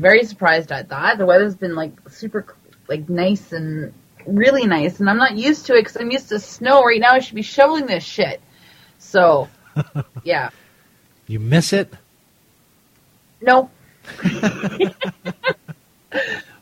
very 0.00 0.24
surprised 0.24 0.70
at 0.70 0.90
that. 0.90 1.16
The 1.16 1.24
weather's 1.24 1.54
been 1.54 1.74
like 1.74 1.92
super, 2.10 2.44
like 2.88 3.08
nice 3.08 3.52
and 3.52 3.94
really 4.26 4.66
nice, 4.66 5.00
and 5.00 5.08
I'm 5.08 5.16
not 5.16 5.38
used 5.38 5.64
to 5.66 5.76
it 5.76 5.80
because 5.80 5.96
I'm 5.96 6.10
used 6.10 6.28
to 6.28 6.38
snow. 6.38 6.84
Right 6.84 7.00
now, 7.00 7.12
I 7.12 7.20
should 7.20 7.36
be 7.36 7.40
shoveling 7.42 7.86
this 7.86 8.04
shit. 8.04 8.42
So, 9.00 9.48
yeah. 10.24 10.50
You 11.26 11.40
miss 11.40 11.72
it? 11.72 11.92
No. 13.42 13.70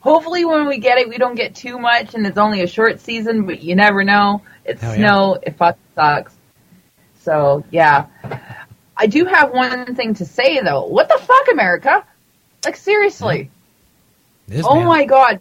Hopefully, 0.01 0.44
when 0.44 0.66
we 0.66 0.79
get 0.79 0.98
it, 0.98 1.09
we 1.09 1.18
don't 1.18 1.35
get 1.35 1.55
too 1.55 1.79
much, 1.79 2.14
and 2.14 2.27
it's 2.27 2.38
only 2.38 2.62
a 2.62 2.66
short 2.66 3.01
season. 3.01 3.44
But 3.44 3.62
you 3.62 3.74
never 3.74 4.05
know. 4.05 4.42
It's 4.64 4.81
Hell 4.81 4.92
yeah. 4.92 4.96
snow. 4.96 5.38
It 5.42 5.57
fucking 5.57 5.81
sucks. 5.94 6.35
So 7.20 7.64
yeah, 7.70 8.07
I 8.96 9.07
do 9.07 9.24
have 9.27 9.53
one 9.53 9.94
thing 9.94 10.14
to 10.14 10.24
say 10.24 10.61
though. 10.61 10.87
What 10.87 11.09
the 11.09 11.18
fuck, 11.18 11.48
America? 11.53 12.05
Like 12.64 12.77
seriously? 12.77 13.51
Oh 14.64 14.77
man. 14.77 14.87
my 14.87 15.05
god, 15.05 15.40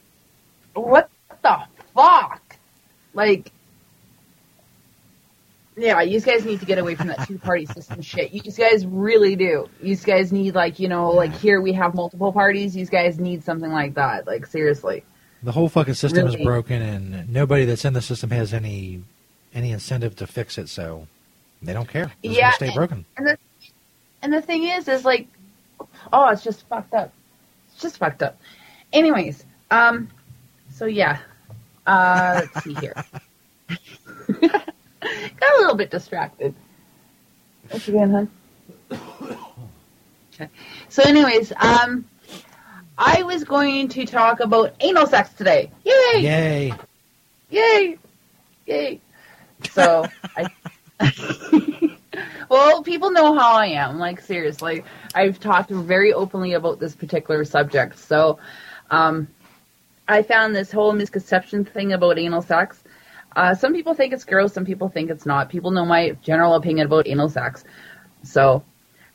what 0.73 1.09
the 1.41 1.59
fuck? 1.95 2.41
Like, 3.13 3.51
yeah, 5.77 6.01
you 6.01 6.19
guys 6.19 6.43
need 6.43 6.59
to 6.59 6.65
get 6.65 6.79
away 6.79 6.95
from 6.95 7.07
that 7.07 7.27
two 7.27 7.37
party 7.37 7.67
system 7.67 8.01
shit. 8.01 8.31
You 8.31 8.41
guys 8.41 8.85
really 8.85 9.35
do. 9.35 9.69
You 9.81 9.95
guys 9.95 10.31
need 10.31 10.55
like 10.55 10.79
you 10.79 10.87
know 10.87 11.11
like 11.11 11.33
here 11.33 11.61
we 11.61 11.71
have 11.73 11.93
multiple 11.93 12.33
parties. 12.33 12.75
You 12.75 12.85
guys 12.87 13.19
need 13.19 13.43
something 13.43 13.71
like 13.71 13.93
that. 13.93 14.25
Like 14.25 14.47
seriously. 14.47 15.03
The 15.43 15.51
whole 15.51 15.69
fucking 15.69 15.93
system 15.93 16.25
is 16.25 16.35
broken, 16.35 16.81
and 16.81 17.31
nobody 17.31 17.65
that's 17.65 17.85
in 17.85 17.93
the 17.93 18.01
system 18.01 18.31
has 18.31 18.53
any 18.55 19.03
any 19.53 19.71
incentive 19.71 20.15
to 20.15 20.25
fix 20.25 20.57
it. 20.57 20.67
So 20.67 21.07
they 21.61 21.73
don't 21.73 21.87
care. 21.87 22.11
It's 22.23 22.35
yeah, 22.35 22.51
stay 22.51 22.73
broken. 22.73 23.05
And 23.15 23.27
the 23.27 23.37
and 24.23 24.33
the 24.33 24.41
thing 24.41 24.63
is, 24.63 24.87
is 24.87 25.05
like, 25.05 25.27
oh, 26.11 26.27
it's 26.29 26.43
just 26.43 26.67
fucked 26.67 26.95
up. 26.95 27.13
It's 27.71 27.83
just 27.83 27.97
fucked 27.97 28.23
up. 28.23 28.39
Anyways, 28.91 29.45
um, 29.69 30.09
so 30.73 30.85
yeah, 30.85 31.19
uh, 31.85 32.41
let's 32.41 32.63
see 32.63 32.73
here. 32.73 32.95
Got 35.39 35.55
a 35.55 35.57
little 35.59 35.75
bit 35.75 35.89
distracted. 35.89 36.53
What 37.69 37.87
you 37.87 37.93
doing, 37.93 38.09
hon? 38.11 38.29
Okay. 40.33 40.49
So, 40.89 41.03
anyways, 41.03 41.51
um, 41.59 42.05
I 42.97 43.23
was 43.23 43.43
going 43.43 43.87
to 43.89 44.05
talk 44.05 44.39
about 44.39 44.75
anal 44.79 45.07
sex 45.07 45.33
today. 45.33 45.71
Yay! 45.83 46.21
Yay! 46.21 46.73
Yay! 47.49 47.97
Yay! 48.65 49.01
So, 49.71 50.07
I. 50.35 50.47
well, 52.49 52.83
people 52.83 53.11
know 53.11 53.37
how 53.37 53.55
I 53.55 53.67
am. 53.67 53.97
Like 53.99 54.21
seriously, 54.21 54.83
I've 55.15 55.39
talked 55.39 55.69
very 55.69 56.13
openly 56.13 56.53
about 56.53 56.79
this 56.79 56.95
particular 56.95 57.43
subject. 57.45 57.97
So, 57.97 58.39
um, 58.91 59.27
I 60.07 60.21
found 60.21 60.55
this 60.55 60.71
whole 60.71 60.93
misconception 60.93 61.65
thing 61.65 61.93
about 61.93 62.17
anal 62.17 62.41
sex. 62.41 62.83
Uh, 63.35 63.53
some 63.53 63.73
people 63.73 63.93
think 63.93 64.13
it's 64.13 64.25
gross. 64.25 64.53
Some 64.53 64.65
people 64.65 64.89
think 64.89 65.09
it's 65.09 65.25
not. 65.25 65.49
People 65.49 65.71
know 65.71 65.85
my 65.85 66.11
general 66.23 66.55
opinion 66.55 66.87
about 66.87 67.07
anal 67.07 67.29
sex. 67.29 67.63
So, 68.23 68.63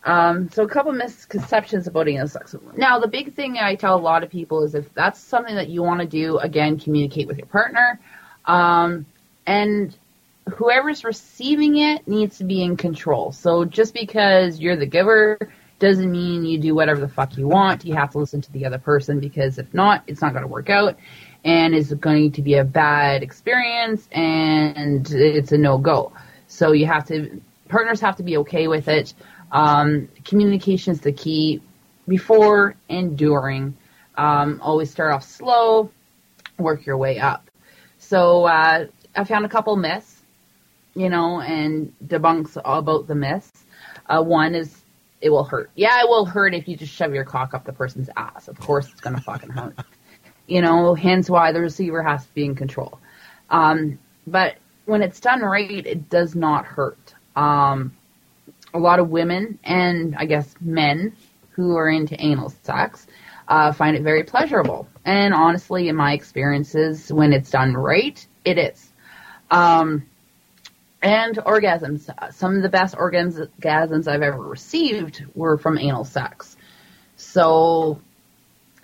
um, 0.04 0.48
so 0.50 0.64
a 0.64 0.68
couple 0.68 0.92
misconceptions 0.92 1.86
about 1.86 2.08
anal 2.08 2.28
sex. 2.28 2.54
Now, 2.76 3.00
the 3.00 3.08
big 3.08 3.34
thing 3.34 3.56
I 3.58 3.74
tell 3.74 3.96
a 3.96 4.00
lot 4.00 4.22
of 4.22 4.30
people 4.30 4.62
is 4.62 4.74
if 4.74 4.92
that's 4.94 5.18
something 5.18 5.54
that 5.56 5.68
you 5.68 5.82
want 5.82 6.00
to 6.00 6.06
do, 6.06 6.38
again, 6.38 6.78
communicate 6.78 7.26
with 7.26 7.38
your 7.38 7.46
partner. 7.46 7.98
Um, 8.44 9.06
and 9.46 9.96
whoever's 10.56 11.04
receiving 11.04 11.78
it 11.78 12.06
needs 12.06 12.38
to 12.38 12.44
be 12.44 12.62
in 12.62 12.76
control. 12.76 13.32
So 13.32 13.64
just 13.64 13.94
because 13.94 14.60
you're 14.60 14.76
the 14.76 14.86
giver 14.86 15.38
doesn't 15.78 16.10
mean 16.10 16.44
you 16.44 16.58
do 16.58 16.74
whatever 16.74 17.00
the 17.00 17.08
fuck 17.08 17.36
you 17.36 17.48
want. 17.48 17.84
You 17.84 17.94
have 17.94 18.12
to 18.12 18.18
listen 18.18 18.40
to 18.42 18.52
the 18.52 18.66
other 18.66 18.78
person 18.78 19.18
because 19.18 19.58
if 19.58 19.72
not, 19.74 20.04
it's 20.06 20.20
not 20.20 20.32
going 20.32 20.42
to 20.42 20.48
work 20.48 20.70
out 20.70 20.96
and 21.44 21.74
it's 21.74 21.92
going 21.94 22.32
to 22.32 22.42
be 22.42 22.54
a 22.54 22.64
bad 22.64 23.22
experience 23.22 24.08
and 24.12 25.10
it's 25.10 25.52
a 25.52 25.58
no 25.58 25.78
go. 25.78 26.12
So 26.46 26.72
you 26.72 26.86
have 26.86 27.06
to, 27.08 27.40
partners 27.68 28.00
have 28.00 28.16
to 28.16 28.22
be 28.22 28.36
okay 28.38 28.68
with 28.68 28.88
it. 28.88 29.14
Um, 29.50 30.08
communication 30.24 30.92
is 30.92 31.00
the 31.00 31.12
key 31.12 31.62
before 32.06 32.76
and 32.88 33.16
during. 33.16 33.76
Um, 34.16 34.60
always 34.62 34.90
start 34.90 35.12
off 35.12 35.24
slow, 35.24 35.90
work 36.58 36.86
your 36.86 36.96
way 36.96 37.18
up. 37.18 37.50
So 37.98 38.44
uh, 38.44 38.86
I 39.16 39.24
found 39.24 39.44
a 39.44 39.48
couple 39.48 39.74
myths, 39.76 40.22
you 40.94 41.08
know, 41.08 41.40
and 41.40 41.94
debunks 42.04 42.60
about 42.64 43.06
the 43.06 43.14
myths. 43.14 43.50
Uh, 44.06 44.22
one 44.22 44.54
is 44.54 44.82
it 45.20 45.30
will 45.30 45.44
hurt. 45.44 45.70
Yeah, 45.76 46.00
it 46.00 46.08
will 46.08 46.26
hurt 46.26 46.52
if 46.52 46.66
you 46.68 46.76
just 46.76 46.92
shove 46.92 47.14
your 47.14 47.24
cock 47.24 47.54
up 47.54 47.64
the 47.64 47.72
person's 47.72 48.10
ass. 48.16 48.48
Of 48.48 48.58
course, 48.58 48.90
it's 48.90 49.00
gonna 49.00 49.20
fucking 49.20 49.50
hurt. 49.50 49.76
You 50.46 50.60
know, 50.60 50.94
hence 50.94 51.30
why 51.30 51.52
the 51.52 51.60
receiver 51.60 52.02
has 52.02 52.26
to 52.26 52.34
be 52.34 52.44
in 52.44 52.54
control. 52.54 52.98
Um, 53.50 53.98
but 54.26 54.56
when 54.84 55.02
it's 55.02 55.20
done 55.20 55.40
right, 55.40 55.86
it 55.86 56.10
does 56.10 56.34
not 56.34 56.64
hurt. 56.64 57.14
Um, 57.36 57.96
a 58.74 58.78
lot 58.78 58.98
of 58.98 59.10
women 59.10 59.58
and 59.64 60.16
I 60.16 60.24
guess 60.24 60.54
men 60.60 61.14
who 61.50 61.76
are 61.76 61.88
into 61.88 62.20
anal 62.20 62.50
sex 62.62 63.06
uh, 63.48 63.72
find 63.72 63.96
it 63.96 64.02
very 64.02 64.24
pleasurable. 64.24 64.88
And 65.04 65.34
honestly, 65.34 65.88
in 65.88 65.96
my 65.96 66.12
experiences, 66.12 67.12
when 67.12 67.32
it's 67.32 67.50
done 67.50 67.74
right, 67.74 68.24
it 68.44 68.58
is. 68.58 68.90
Um, 69.50 70.06
and 71.02 71.36
orgasms. 71.36 72.08
Some 72.34 72.56
of 72.56 72.62
the 72.62 72.68
best 72.68 72.94
orgasms 72.94 74.08
I've 74.08 74.22
ever 74.22 74.40
received 74.40 75.24
were 75.34 75.58
from 75.58 75.78
anal 75.78 76.04
sex. 76.04 76.56
So, 77.16 78.00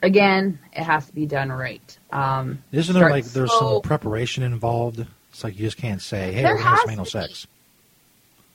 again, 0.03 0.59
it 0.73 0.83
has 0.83 1.07
to 1.07 1.15
be 1.15 1.27
done 1.27 1.51
right. 1.51 1.99
Um, 2.11 2.63
Isn't 2.73 2.95
there 2.95 3.11
like 3.11 3.25
there's 3.27 3.51
slow. 3.51 3.75
some 3.75 3.83
preparation 3.83 4.43
involved? 4.43 5.05
It's 5.31 5.45
like 5.45 5.59
you 5.59 5.67
just 5.67 5.77
can't 5.77 6.01
say, 6.01 6.33
"Hey, 6.33 6.43
There 6.43 6.55
we're 6.55 6.63
gonna 6.63 6.77
have 6.77 6.91
anal 6.91 7.05
sex." 7.05 7.47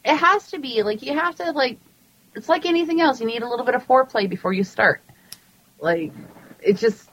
It 0.05 0.17
has 0.17 0.49
to 0.51 0.59
be 0.59 0.83
like 0.83 1.01
you 1.01 1.17
have 1.17 1.35
to 1.35 1.51
like. 1.51 1.79
It's 2.35 2.49
like 2.49 2.65
anything 2.65 2.99
else. 2.99 3.21
You 3.21 3.27
need 3.27 3.43
a 3.43 3.49
little 3.49 3.65
bit 3.65 3.75
of 3.75 3.85
foreplay 3.85 4.27
before 4.27 4.53
you 4.53 4.63
start. 4.63 5.01
Like 5.79 6.11
it 6.61 6.77
just 6.77 7.09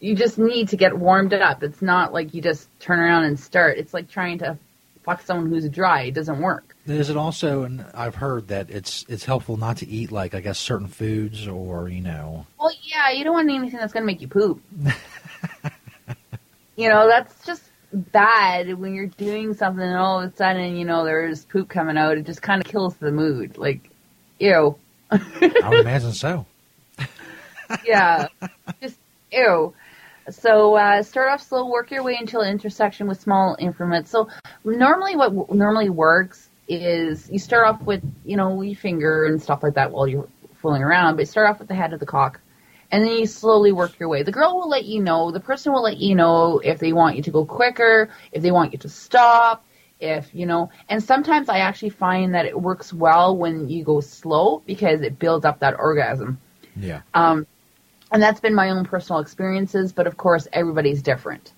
you 0.00 0.14
just 0.14 0.38
need 0.38 0.68
to 0.68 0.76
get 0.76 0.98
warmed 0.98 1.32
up. 1.34 1.62
It's 1.62 1.82
not 1.82 2.12
like 2.12 2.34
you 2.34 2.42
just 2.42 2.68
turn 2.80 3.00
around 3.00 3.24
and 3.24 3.38
start. 3.38 3.78
It's 3.78 3.94
like 3.94 4.08
trying 4.08 4.38
to 4.38 4.58
fuck 5.02 5.22
someone 5.22 5.48
who's 5.48 5.68
dry. 5.68 6.02
It 6.02 6.14
doesn't 6.14 6.40
work. 6.40 6.71
Is 6.86 7.10
it 7.10 7.16
also? 7.16 7.62
And 7.62 7.86
I've 7.94 8.16
heard 8.16 8.48
that 8.48 8.70
it's 8.70 9.04
it's 9.08 9.24
helpful 9.24 9.56
not 9.56 9.76
to 9.78 9.88
eat 9.88 10.10
like 10.10 10.34
I 10.34 10.40
guess 10.40 10.58
certain 10.58 10.88
foods 10.88 11.46
or 11.46 11.88
you 11.88 12.00
know. 12.00 12.46
Well, 12.58 12.72
yeah, 12.82 13.10
you 13.10 13.22
don't 13.22 13.34
want 13.34 13.48
anything 13.48 13.78
that's 13.78 13.92
going 13.92 14.02
to 14.02 14.06
make 14.06 14.20
you 14.20 14.28
poop. 14.28 14.60
you 16.76 16.88
know, 16.88 17.06
that's 17.06 17.44
just 17.46 17.62
bad 17.92 18.74
when 18.74 18.94
you're 18.94 19.06
doing 19.06 19.54
something 19.54 19.84
and 19.84 19.96
all 19.96 20.20
of 20.20 20.32
a 20.32 20.36
sudden, 20.36 20.76
you 20.76 20.84
know, 20.84 21.04
there's 21.04 21.44
poop 21.44 21.68
coming 21.68 21.96
out. 21.96 22.18
It 22.18 22.26
just 22.26 22.42
kind 22.42 22.60
of 22.60 22.66
kills 22.66 22.96
the 22.96 23.12
mood. 23.12 23.58
Like, 23.58 23.88
ew. 24.40 24.76
I 25.10 25.68
would 25.68 25.80
imagine 25.80 26.12
so. 26.12 26.46
yeah, 27.84 28.26
just 28.80 28.98
ew. 29.30 29.72
So 30.30 30.74
uh, 30.76 31.02
start 31.02 31.30
off 31.30 31.42
slow, 31.42 31.68
work 31.68 31.90
your 31.90 32.02
way 32.02 32.16
until 32.18 32.42
intersection 32.42 33.06
with 33.06 33.20
small 33.20 33.56
increments. 33.58 34.10
So 34.10 34.28
normally, 34.64 35.14
what 35.14 35.34
w- 35.34 35.46
normally 35.50 35.90
works 35.90 36.48
is 36.68 37.28
you 37.30 37.38
start 37.38 37.66
off 37.66 37.82
with 37.82 38.02
you 38.24 38.36
know 38.36 38.60
your 38.62 38.76
finger 38.76 39.26
and 39.26 39.42
stuff 39.42 39.62
like 39.62 39.74
that 39.74 39.90
while 39.90 40.06
you're 40.06 40.28
fooling 40.54 40.82
around, 40.82 41.16
but 41.16 41.28
start 41.28 41.50
off 41.50 41.58
with 41.58 41.68
the 41.68 41.74
head 41.74 41.92
of 41.92 42.00
the 42.00 42.06
cock, 42.06 42.40
and 42.90 43.04
then 43.04 43.12
you 43.12 43.26
slowly 43.26 43.72
work 43.72 43.98
your 43.98 44.08
way. 44.08 44.22
The 44.22 44.32
girl 44.32 44.56
will 44.56 44.68
let 44.68 44.84
you 44.84 45.00
know. 45.00 45.30
The 45.30 45.40
person 45.40 45.72
will 45.72 45.82
let 45.82 45.98
you 45.98 46.14
know 46.14 46.60
if 46.60 46.78
they 46.78 46.92
want 46.92 47.16
you 47.16 47.22
to 47.24 47.30
go 47.30 47.44
quicker, 47.44 48.10
if 48.30 48.42
they 48.42 48.50
want 48.50 48.72
you 48.72 48.78
to 48.78 48.88
stop. 48.88 49.64
If 50.00 50.34
you 50.34 50.46
know, 50.46 50.70
and 50.88 51.02
sometimes 51.02 51.48
I 51.48 51.58
actually 51.58 51.90
find 51.90 52.34
that 52.34 52.44
it 52.44 52.60
works 52.60 52.92
well 52.92 53.36
when 53.36 53.68
you 53.68 53.84
go 53.84 54.00
slow 54.00 54.62
because 54.66 55.00
it 55.00 55.18
builds 55.18 55.44
up 55.44 55.60
that 55.60 55.78
orgasm. 55.78 56.40
Yeah. 56.74 57.02
Um, 57.14 57.46
and 58.10 58.22
that's 58.22 58.40
been 58.40 58.54
my 58.54 58.70
own 58.70 58.84
personal 58.84 59.20
experiences, 59.20 59.92
but 59.92 60.06
of 60.06 60.16
course 60.16 60.48
everybody's 60.52 61.02
different. 61.02 61.52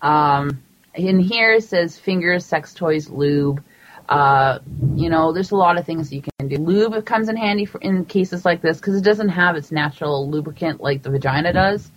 Um, 0.00 0.62
in 0.94 1.20
here 1.20 1.52
it 1.54 1.64
says 1.64 1.98
fingers, 1.98 2.44
sex 2.44 2.74
toys, 2.74 3.08
lube. 3.08 3.62
Uh, 4.08 4.58
you 4.94 5.08
know, 5.08 5.32
there's 5.32 5.50
a 5.50 5.56
lot 5.56 5.78
of 5.78 5.86
things 5.86 6.12
you 6.12 6.22
can 6.22 6.48
do. 6.48 6.56
Lube 6.58 7.04
comes 7.06 7.28
in 7.28 7.36
handy 7.36 7.64
for, 7.64 7.80
in 7.80 8.04
cases 8.04 8.44
like 8.44 8.60
this 8.60 8.78
because 8.78 8.96
it 8.96 9.04
doesn't 9.04 9.30
have 9.30 9.56
its 9.56 9.72
natural 9.72 10.28
lubricant 10.28 10.80
like 10.80 11.02
the 11.02 11.10
vagina 11.10 11.52
does. 11.52 11.90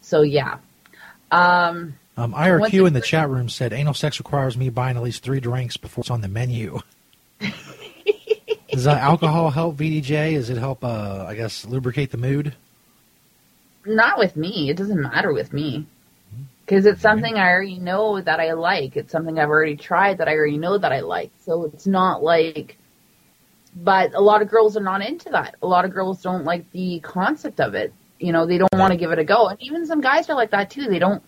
So 0.00 0.22
yeah. 0.22 0.58
Um, 1.30 1.96
Um, 2.16 2.32
IRQ 2.34 2.86
in 2.86 2.92
the 2.92 3.00
chat 3.00 3.28
room 3.28 3.48
said 3.48 3.72
anal 3.72 3.94
sex 3.94 4.18
requires 4.18 4.56
me 4.56 4.68
buying 4.70 4.96
at 4.96 5.02
least 5.02 5.22
three 5.22 5.40
drinks 5.40 5.76
before 5.76 6.02
it's 6.02 6.10
on 6.10 6.20
the 6.20 6.28
menu. 6.28 6.80
Does 8.72 8.86
uh, 8.86 8.92
alcohol 8.92 9.50
help 9.50 9.76
VDJ? 9.76 10.34
Does 10.34 10.48
it 10.48 10.56
help? 10.56 10.84
Uh, 10.84 11.24
I 11.28 11.34
guess 11.34 11.64
lubricate 11.64 12.12
the 12.12 12.18
mood. 12.18 12.54
not 13.84 14.18
with 14.18 14.36
me. 14.36 14.70
It 14.70 14.76
doesn't 14.76 15.00
matter 15.00 15.32
with 15.32 15.52
me. 15.52 15.86
Because 16.70 16.86
it's 16.86 17.02
something 17.02 17.34
I 17.34 17.50
already 17.50 17.80
know 17.80 18.20
that 18.20 18.38
I 18.38 18.52
like. 18.52 18.96
It's 18.96 19.10
something 19.10 19.40
I've 19.40 19.48
already 19.48 19.74
tried 19.74 20.18
that 20.18 20.28
I 20.28 20.34
already 20.34 20.56
know 20.56 20.78
that 20.78 20.92
I 20.92 21.00
like. 21.00 21.32
So 21.40 21.64
it's 21.64 21.84
not 21.84 22.22
like. 22.22 22.78
But 23.74 24.14
a 24.14 24.20
lot 24.20 24.40
of 24.40 24.48
girls 24.48 24.76
are 24.76 24.82
not 24.82 25.04
into 25.04 25.30
that. 25.30 25.56
A 25.62 25.66
lot 25.66 25.84
of 25.84 25.92
girls 25.92 26.22
don't 26.22 26.44
like 26.44 26.70
the 26.70 27.00
concept 27.00 27.58
of 27.58 27.74
it. 27.74 27.92
You 28.20 28.32
know, 28.32 28.46
they 28.46 28.56
don't 28.56 28.72
want 28.74 28.92
to 28.92 28.96
give 28.96 29.10
it 29.10 29.18
a 29.18 29.24
go. 29.24 29.48
And 29.48 29.60
even 29.60 29.84
some 29.84 30.00
guys 30.00 30.30
are 30.30 30.36
like 30.36 30.52
that 30.52 30.70
too. 30.70 30.86
They 30.86 31.00
don't. 31.00 31.24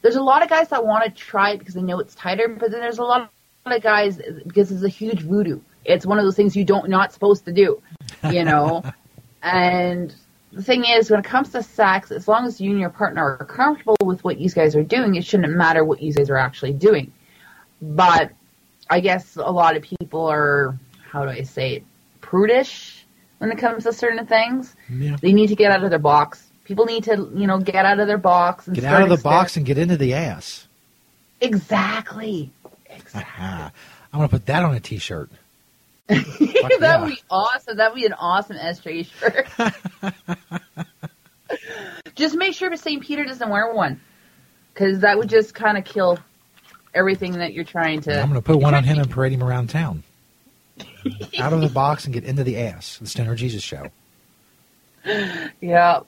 There's 0.00 0.16
a 0.16 0.22
lot 0.22 0.42
of 0.42 0.48
guys 0.48 0.70
that 0.70 0.86
want 0.86 1.04
to 1.04 1.10
try 1.10 1.50
it 1.50 1.58
because 1.58 1.74
they 1.74 1.82
know 1.82 2.00
it's 2.00 2.14
tighter, 2.14 2.48
but 2.48 2.70
then 2.70 2.80
there's 2.80 2.98
a 2.98 3.04
lot 3.04 3.30
of 3.66 3.82
guys 3.82 4.18
because 4.46 4.72
it's 4.72 4.84
a 4.84 4.88
huge 4.88 5.20
voodoo. 5.20 5.60
It's 5.84 6.06
one 6.06 6.18
of 6.18 6.24
those 6.24 6.36
things 6.36 6.56
you 6.56 6.64
don't 6.64 6.88
not 6.88 7.12
supposed 7.12 7.44
to 7.44 7.52
do. 7.52 7.82
You 8.30 8.44
know, 8.44 8.82
and 9.42 10.14
the 10.58 10.64
thing 10.64 10.84
is, 10.84 11.08
when 11.08 11.20
it 11.20 11.24
comes 11.24 11.50
to 11.50 11.62
sex, 11.62 12.10
as 12.10 12.26
long 12.26 12.44
as 12.44 12.60
you 12.60 12.72
and 12.72 12.80
your 12.80 12.90
partner 12.90 13.38
are 13.38 13.44
comfortable 13.44 13.96
with 14.02 14.24
what 14.24 14.40
you 14.40 14.50
guys 14.50 14.74
are 14.74 14.82
doing, 14.82 15.14
it 15.14 15.24
shouldn't 15.24 15.54
matter 15.54 15.84
what 15.84 16.02
you 16.02 16.12
guys 16.12 16.28
are 16.30 16.36
actually 16.36 16.72
doing. 16.72 17.12
But 17.80 18.32
I 18.90 18.98
guess 18.98 19.36
a 19.36 19.52
lot 19.52 19.76
of 19.76 19.84
people 19.84 20.26
are, 20.26 20.76
how 21.12 21.22
do 21.22 21.30
I 21.30 21.42
say 21.42 21.74
it, 21.74 21.84
prudish 22.20 23.06
when 23.38 23.52
it 23.52 23.58
comes 23.58 23.84
to 23.84 23.92
certain 23.92 24.26
things. 24.26 24.74
Yeah. 24.90 25.16
They 25.20 25.32
need 25.32 25.46
to 25.50 25.54
get 25.54 25.70
out 25.70 25.84
of 25.84 25.90
their 25.90 26.00
box. 26.00 26.50
People 26.64 26.86
need 26.86 27.04
to, 27.04 27.30
you 27.36 27.46
know, 27.46 27.60
get 27.60 27.84
out 27.84 28.00
of 28.00 28.08
their 28.08 28.18
box 28.18 28.66
and 28.66 28.74
Get 28.74 28.84
out 28.84 29.02
of 29.02 29.10
the 29.10 29.16
box 29.16 29.56
and 29.56 29.64
get 29.64 29.78
into 29.78 29.96
the 29.96 30.14
ass. 30.14 30.66
Exactly. 31.40 32.50
I'm 33.14 33.70
gonna 34.12 34.28
put 34.28 34.46
that 34.46 34.64
on 34.64 34.74
a 34.74 34.80
T-shirt. 34.80 35.30
that 36.80 36.98
would 37.00 37.10
be 37.10 37.22
awesome. 37.30 37.76
That 37.76 37.92
would 37.92 38.00
be 38.00 38.06
an 38.06 38.14
awesome 38.14 38.56
SJ 38.56 39.06
shirt. 39.06 39.46
just 42.14 42.34
make 42.34 42.54
sure 42.54 42.74
St. 42.76 43.02
Peter 43.02 43.24
doesn't 43.24 43.48
wear 43.48 43.72
one, 43.74 44.00
because 44.72 45.00
that 45.00 45.18
would 45.18 45.28
just 45.28 45.54
kind 45.54 45.76
of 45.76 45.84
kill 45.84 46.18
everything 46.94 47.32
that 47.32 47.52
you're 47.52 47.64
trying 47.64 48.00
to. 48.02 48.20
I'm 48.20 48.28
gonna 48.28 48.40
put 48.40 48.58
one 48.58 48.74
on 48.74 48.84
him 48.84 48.98
and 48.98 49.10
parade 49.10 49.32
him 49.32 49.42
around 49.42 49.68
town. 49.68 50.02
out 51.38 51.52
of 51.52 51.60
the 51.60 51.68
box 51.68 52.04
and 52.04 52.14
get 52.14 52.24
into 52.24 52.44
the 52.44 52.58
ass. 52.58 52.98
The 52.98 53.06
Stoner 53.06 53.34
Jesus 53.34 53.62
show. 53.62 53.90
Yeah. 55.60 56.00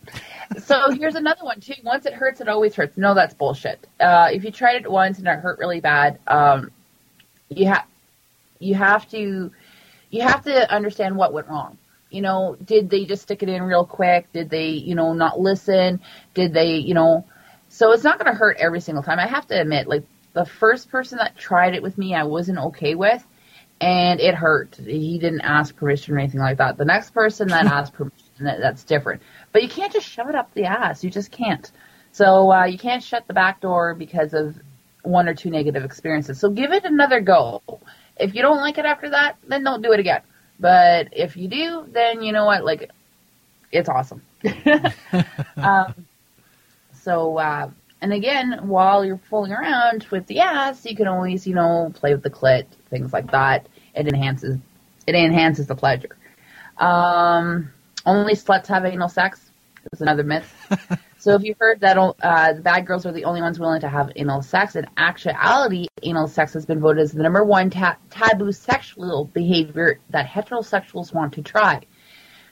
So 0.58 0.90
here's 0.90 1.14
another 1.14 1.44
one 1.44 1.60
too. 1.60 1.74
Once 1.84 2.06
it 2.06 2.12
hurts, 2.12 2.40
it 2.40 2.48
always 2.48 2.74
hurts. 2.74 2.96
No, 2.96 3.14
that's 3.14 3.34
bullshit. 3.34 3.86
Uh, 3.98 4.28
if 4.32 4.44
you 4.44 4.50
tried 4.50 4.76
it 4.76 4.90
once 4.90 5.18
and 5.18 5.26
it 5.26 5.38
hurt 5.38 5.58
really 5.58 5.80
bad, 5.80 6.18
um, 6.26 6.70
you 7.48 7.66
have 7.66 7.84
you 8.58 8.74
have 8.74 9.08
to 9.10 9.50
you 10.10 10.22
have 10.22 10.42
to 10.44 10.72
understand 10.72 11.16
what 11.16 11.32
went 11.32 11.48
wrong. 11.48 11.78
You 12.10 12.22
know, 12.22 12.56
did 12.62 12.90
they 12.90 13.04
just 13.04 13.22
stick 13.22 13.42
it 13.42 13.48
in 13.48 13.62
real 13.62 13.86
quick? 13.86 14.32
Did 14.32 14.50
they, 14.50 14.70
you 14.70 14.96
know, 14.96 15.12
not 15.12 15.38
listen? 15.38 16.00
Did 16.34 16.52
they, 16.52 16.76
you 16.76 16.94
know? 16.94 17.24
So 17.68 17.92
it's 17.92 18.02
not 18.02 18.18
going 18.18 18.30
to 18.32 18.36
hurt 18.36 18.56
every 18.58 18.80
single 18.80 19.04
time. 19.04 19.20
I 19.20 19.28
have 19.28 19.46
to 19.46 19.60
admit, 19.60 19.86
like 19.86 20.02
the 20.32 20.44
first 20.44 20.90
person 20.90 21.18
that 21.18 21.36
tried 21.36 21.74
it 21.74 21.82
with 21.82 21.96
me, 21.96 22.14
I 22.14 22.24
wasn't 22.24 22.58
okay 22.58 22.96
with, 22.96 23.24
and 23.80 24.18
it 24.18 24.34
hurt. 24.34 24.74
He 24.74 25.18
didn't 25.20 25.42
ask 25.42 25.74
permission 25.76 26.14
or 26.14 26.18
anything 26.18 26.40
like 26.40 26.58
that. 26.58 26.76
The 26.76 26.84
next 26.84 27.10
person 27.10 27.48
that 27.48 27.66
asked 27.72 27.92
permission, 27.92 28.16
that, 28.40 28.58
that's 28.60 28.82
different. 28.82 29.22
But 29.52 29.62
you 29.62 29.68
can't 29.68 29.92
just 29.92 30.08
shove 30.08 30.28
it 30.28 30.34
up 30.34 30.52
the 30.54 30.64
ass. 30.64 31.04
You 31.04 31.10
just 31.10 31.30
can't. 31.30 31.70
So 32.10 32.52
uh, 32.52 32.64
you 32.64 32.78
can't 32.78 33.02
shut 33.02 33.28
the 33.28 33.34
back 33.34 33.60
door 33.60 33.94
because 33.94 34.34
of 34.34 34.58
one 35.02 35.28
or 35.28 35.34
two 35.34 35.50
negative 35.50 35.84
experiences. 35.84 36.40
So 36.40 36.50
give 36.50 36.72
it 36.72 36.84
another 36.84 37.20
go. 37.20 37.62
If 38.20 38.34
you 38.34 38.42
don't 38.42 38.58
like 38.58 38.78
it 38.78 38.84
after 38.84 39.10
that, 39.10 39.36
then 39.48 39.64
don't 39.64 39.82
do 39.82 39.92
it 39.92 40.00
again. 40.00 40.22
But 40.58 41.08
if 41.12 41.36
you 41.36 41.48
do, 41.48 41.86
then 41.90 42.22
you 42.22 42.32
know 42.32 42.44
what? 42.44 42.64
Like, 42.64 42.90
it's 43.72 43.88
awesome. 43.88 44.22
um, 45.56 45.94
so 46.92 47.38
uh, 47.38 47.70
and 48.02 48.12
again, 48.12 48.60
while 48.62 49.04
you're 49.04 49.18
fooling 49.18 49.52
around 49.52 50.06
with 50.10 50.26
the 50.26 50.40
ass, 50.40 50.86
you 50.86 50.96
can 50.96 51.06
always, 51.06 51.46
you 51.46 51.54
know, 51.54 51.92
play 51.94 52.12
with 52.14 52.22
the 52.22 52.30
clit, 52.30 52.66
things 52.88 53.12
like 53.12 53.30
that. 53.30 53.66
It 53.94 54.08
enhances, 54.08 54.58
it 55.06 55.14
enhances 55.14 55.66
the 55.66 55.74
pleasure. 55.74 56.16
Um, 56.78 57.70
only 58.06 58.34
sluts 58.34 58.66
have 58.68 58.86
anal 58.86 59.08
sex. 59.08 59.50
It's 59.92 60.00
another 60.00 60.24
myth. 60.24 60.50
so 61.20 61.34
if 61.34 61.44
you 61.44 61.54
heard 61.60 61.80
that 61.80 61.98
uh, 61.98 62.52
the 62.54 62.62
bad 62.62 62.86
girls 62.86 63.04
are 63.04 63.12
the 63.12 63.26
only 63.26 63.42
ones 63.42 63.60
willing 63.60 63.82
to 63.82 63.88
have 63.90 64.10
anal 64.16 64.40
sex, 64.40 64.74
in 64.74 64.86
actuality, 64.96 65.86
anal 66.02 66.26
sex 66.26 66.54
has 66.54 66.64
been 66.64 66.80
voted 66.80 67.02
as 67.02 67.12
the 67.12 67.22
number 67.22 67.44
one 67.44 67.68
ta- 67.68 67.98
taboo 68.08 68.52
sexual 68.52 69.26
behavior 69.26 70.00
that 70.08 70.26
heterosexuals 70.26 71.12
want 71.12 71.34
to 71.34 71.42
try. 71.42 71.82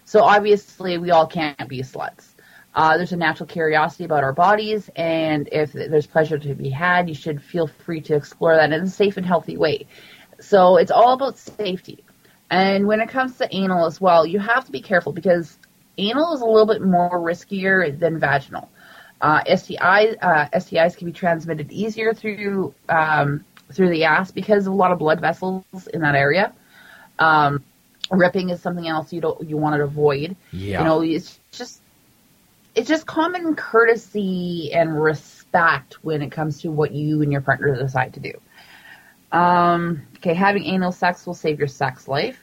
So 0.05 0.23
obviously, 0.23 0.99
we 0.99 1.11
all 1.11 1.27
can't 1.27 1.67
be 1.67 1.81
sluts. 1.81 2.35
Uh, 2.75 2.99
there's 2.99 3.13
a 3.13 3.17
natural 3.17 3.47
curiosity 3.47 4.05
about 4.05 4.23
our 4.23 4.35
bodies, 4.35 4.91
and 4.95 5.49
if 5.51 5.73
there's 5.73 6.07
pleasure 6.07 6.39
to 6.39 6.55
be 6.55 6.69
had, 6.69 7.09
you 7.09 7.15
should 7.15 7.43
feel 7.43 7.67
free 7.67 8.03
to 8.03 8.15
explore 8.15 8.55
that 8.55 8.71
in 8.71 8.83
a 8.83 8.87
safe 8.87 9.17
and 9.17 9.25
healthy 9.25 9.57
way. 9.57 9.87
So 10.41 10.77
it's 10.77 10.91
all 10.91 11.15
about 11.15 11.39
safety. 11.39 12.05
And 12.51 12.87
when 12.87 13.01
it 13.01 13.09
comes 13.09 13.39
to 13.39 13.49
anal 13.51 13.87
as 13.87 13.99
well, 13.99 14.27
you 14.27 14.39
have 14.39 14.67
to 14.67 14.73
be 14.73 14.83
careful 14.83 15.13
because 15.13 15.59
anal 15.99 16.35
is 16.35 16.41
a 16.41 16.47
little 16.47 16.67
bit 16.67 16.83
more 16.83 17.19
riskier 17.21 17.99
than 17.99 18.19
vaginal. 18.19 18.69
Uh, 19.21 19.43
STIs, 19.45 20.17
uh, 20.23 20.49
STIs 20.55 20.97
can 20.97 21.07
be 21.07 21.13
transmitted 21.13 21.73
easier 21.73 22.15
through 22.15 22.73
um, 22.89 23.45
through 23.73 23.91
the 23.91 24.05
ass 24.05 24.31
because 24.31 24.67
of 24.67 24.73
a 24.73 24.77
lot 24.77 24.93
of 24.93 24.99
blood 24.99 25.21
vessels 25.21 25.65
in 25.93 26.01
that 26.03 26.15
area. 26.15 26.53
Um, 27.19 27.65
ripping 28.11 28.51
is 28.51 28.63
something 28.63 28.87
else 28.87 29.13
you 29.13 29.21
don't 29.21 29.49
you 29.49 29.57
want 29.57 29.77
to 29.77 29.83
avoid. 29.83 30.37
Yeah. 30.53 30.79
You 30.79 30.85
know, 30.85 31.01
it's 31.03 31.39
just 31.51 31.81
it's 32.77 32.89
just 32.89 33.07
common 33.07 33.57
courtesy 33.57 34.73
and 34.73 35.03
respect 35.03 36.05
when 36.05 36.23
it 36.23 36.31
comes 36.31 36.63
to 36.63 36.71
what 36.71 36.93
you 36.93 37.23
and 37.23 37.33
your 37.33 37.41
partner 37.41 37.75
decide 37.77 38.15
to 38.15 38.21
do. 38.21 38.33
Um, 39.33 40.03
okay, 40.19 40.35
having 40.35 40.65
anal 40.65 40.93
sex 40.93 41.27
will 41.27 41.35
save 41.35 41.59
your 41.59 41.69
sex 41.69 42.07
life. 42.07 42.39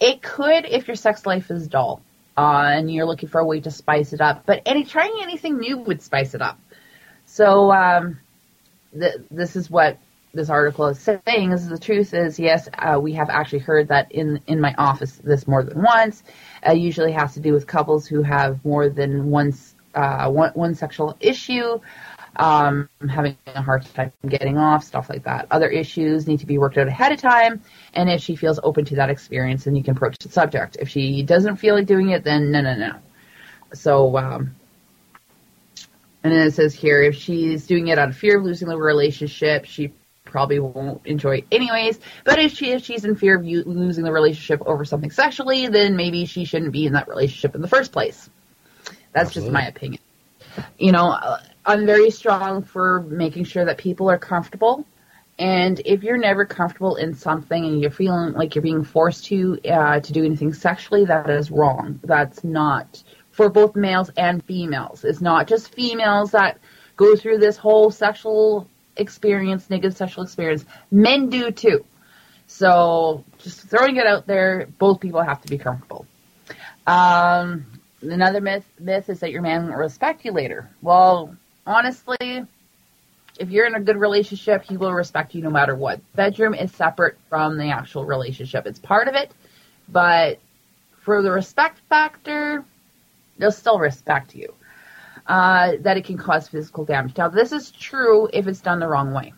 It 0.00 0.22
could 0.22 0.64
if 0.64 0.86
your 0.86 0.96
sex 0.96 1.26
life 1.26 1.50
is 1.50 1.66
dull 1.66 2.02
uh, 2.38 2.70
and 2.70 2.90
you're 2.90 3.04
looking 3.04 3.28
for 3.28 3.40
a 3.40 3.44
way 3.44 3.58
to 3.58 3.70
spice 3.70 4.12
it 4.12 4.20
up. 4.20 4.46
But 4.46 4.62
any 4.64 4.84
trying 4.84 5.18
anything 5.20 5.58
new 5.58 5.76
would 5.78 6.00
spice 6.00 6.34
it 6.34 6.40
up. 6.40 6.60
So 7.26 7.72
um, 7.72 8.20
th- 8.96 9.16
this 9.28 9.56
is 9.56 9.68
what 9.68 9.98
this 10.32 10.48
article 10.48 10.86
is 10.86 11.00
saying. 11.00 11.50
Is 11.50 11.68
the 11.68 11.78
truth 11.78 12.14
is 12.14 12.38
yes, 12.38 12.68
uh, 12.78 13.00
we 13.00 13.12
have 13.14 13.28
actually 13.28 13.58
heard 13.58 13.88
that 13.88 14.12
in 14.12 14.40
in 14.46 14.60
my 14.60 14.72
office 14.78 15.16
this 15.16 15.48
more 15.48 15.64
than 15.64 15.82
once. 15.82 16.22
Uh, 16.64 16.72
usually 16.72 17.10
has 17.10 17.34
to 17.34 17.40
do 17.40 17.52
with 17.52 17.66
couples 17.66 18.06
who 18.06 18.22
have 18.22 18.64
more 18.64 18.88
than 18.88 19.30
one 19.30 19.52
uh, 19.96 20.30
one, 20.30 20.52
one 20.54 20.76
sexual 20.76 21.16
issue 21.18 21.80
um, 22.36 22.88
having 23.08 23.36
a 23.46 23.62
hard 23.62 23.84
time 23.94 24.12
getting 24.26 24.58
off, 24.58 24.84
stuff 24.84 25.08
like 25.08 25.24
that. 25.24 25.46
Other 25.50 25.68
issues 25.68 26.26
need 26.26 26.40
to 26.40 26.46
be 26.46 26.58
worked 26.58 26.78
out 26.78 26.88
ahead 26.88 27.12
of 27.12 27.20
time, 27.20 27.62
and 27.94 28.10
if 28.10 28.22
she 28.22 28.36
feels 28.36 28.60
open 28.62 28.84
to 28.86 28.96
that 28.96 29.10
experience, 29.10 29.64
then 29.64 29.74
you 29.74 29.82
can 29.82 29.96
approach 29.96 30.18
the 30.18 30.28
subject. 30.28 30.76
If 30.80 30.88
she 30.88 31.22
doesn't 31.22 31.56
feel 31.56 31.74
like 31.74 31.86
doing 31.86 32.10
it, 32.10 32.24
then 32.24 32.50
no, 32.50 32.60
no, 32.60 32.74
no. 32.74 32.94
So, 33.74 34.16
um, 34.16 34.54
and 36.22 36.32
then 36.32 36.46
it 36.46 36.54
says 36.54 36.74
here, 36.74 37.02
if 37.02 37.16
she's 37.16 37.66
doing 37.66 37.88
it 37.88 37.98
out 37.98 38.08
of 38.08 38.16
fear 38.16 38.38
of 38.38 38.44
losing 38.44 38.68
the 38.68 38.76
relationship, 38.76 39.64
she 39.64 39.92
probably 40.24 40.58
won't 40.58 41.06
enjoy 41.06 41.38
it 41.38 41.46
anyways. 41.50 41.98
But 42.24 42.38
if 42.38 42.52
she 42.52 42.72
if 42.72 42.84
she's 42.84 43.04
in 43.04 43.16
fear 43.16 43.36
of 43.36 43.44
you, 43.44 43.62
losing 43.64 44.04
the 44.04 44.12
relationship 44.12 44.62
over 44.66 44.84
something 44.84 45.10
sexually, 45.10 45.68
then 45.68 45.96
maybe 45.96 46.26
she 46.26 46.44
shouldn't 46.44 46.72
be 46.72 46.86
in 46.86 46.92
that 46.92 47.08
relationship 47.08 47.54
in 47.54 47.62
the 47.62 47.68
first 47.68 47.92
place. 47.92 48.28
That's 49.12 49.28
Absolutely. 49.28 49.48
just 49.48 49.52
my 49.52 49.68
opinion. 49.68 50.02
You 50.78 50.92
know, 50.92 51.36
I'm 51.68 51.84
very 51.84 52.10
strong 52.10 52.62
for 52.62 53.02
making 53.02 53.44
sure 53.44 53.66
that 53.66 53.76
people 53.76 54.10
are 54.10 54.16
comfortable. 54.16 54.86
And 55.38 55.78
if 55.84 56.02
you're 56.02 56.16
never 56.16 56.46
comfortable 56.46 56.96
in 56.96 57.14
something 57.14 57.62
and 57.62 57.80
you're 57.82 57.90
feeling 57.90 58.32
like 58.32 58.54
you're 58.54 58.62
being 58.62 58.84
forced 58.84 59.26
to 59.26 59.60
uh, 59.70 60.00
to 60.00 60.12
do 60.14 60.24
anything 60.24 60.54
sexually, 60.54 61.04
that 61.04 61.28
is 61.28 61.50
wrong. 61.50 62.00
That's 62.02 62.42
not 62.42 63.02
for 63.32 63.50
both 63.50 63.76
males 63.76 64.10
and 64.16 64.42
females. 64.44 65.04
It's 65.04 65.20
not 65.20 65.46
just 65.46 65.74
females 65.74 66.30
that 66.30 66.58
go 66.96 67.14
through 67.14 67.36
this 67.38 67.58
whole 67.58 67.90
sexual 67.90 68.66
experience, 68.96 69.68
negative 69.68 69.94
sexual 69.94 70.24
experience. 70.24 70.64
Men 70.90 71.28
do 71.28 71.50
too. 71.50 71.84
So 72.46 73.24
just 73.40 73.60
throwing 73.68 73.96
it 73.96 74.06
out 74.06 74.26
there, 74.26 74.68
both 74.78 75.00
people 75.00 75.20
have 75.20 75.42
to 75.42 75.48
be 75.48 75.58
comfortable. 75.58 76.06
Um, 76.86 77.66
another 78.00 78.40
myth 78.40 78.64
myth 78.80 79.10
is 79.10 79.20
that 79.20 79.32
your 79.32 79.42
man 79.42 79.64
won't 79.64 79.76
respect 79.76 80.24
you 80.24 80.32
later. 80.32 80.70
Well, 80.80 81.36
honestly, 81.68 82.44
if 83.38 83.50
you're 83.50 83.66
in 83.66 83.74
a 83.74 83.80
good 83.80 83.98
relationship, 83.98 84.64
he 84.64 84.76
will 84.76 84.92
respect 84.92 85.34
you 85.34 85.42
no 85.42 85.50
matter 85.50 85.76
what. 85.76 86.00
Bedroom 86.14 86.54
is 86.54 86.72
separate 86.72 87.16
from 87.28 87.58
the 87.58 87.66
actual 87.70 88.04
relationship. 88.04 88.66
It's 88.66 88.78
part 88.78 89.06
of 89.06 89.14
it, 89.14 89.30
but 89.88 90.40
for 91.02 91.22
the 91.22 91.30
respect 91.30 91.78
factor, 91.88 92.64
they'll 93.36 93.52
still 93.52 93.78
respect 93.78 94.34
you. 94.34 94.52
Uh, 95.26 95.72
that 95.80 95.98
it 95.98 96.06
can 96.06 96.16
cause 96.16 96.48
physical 96.48 96.86
damage. 96.86 97.14
Now, 97.18 97.28
this 97.28 97.52
is 97.52 97.70
true 97.70 98.30
if 98.32 98.46
it's 98.46 98.62
done 98.62 98.80
the 98.80 98.88
wrong 98.88 99.12
way. 99.12 99.34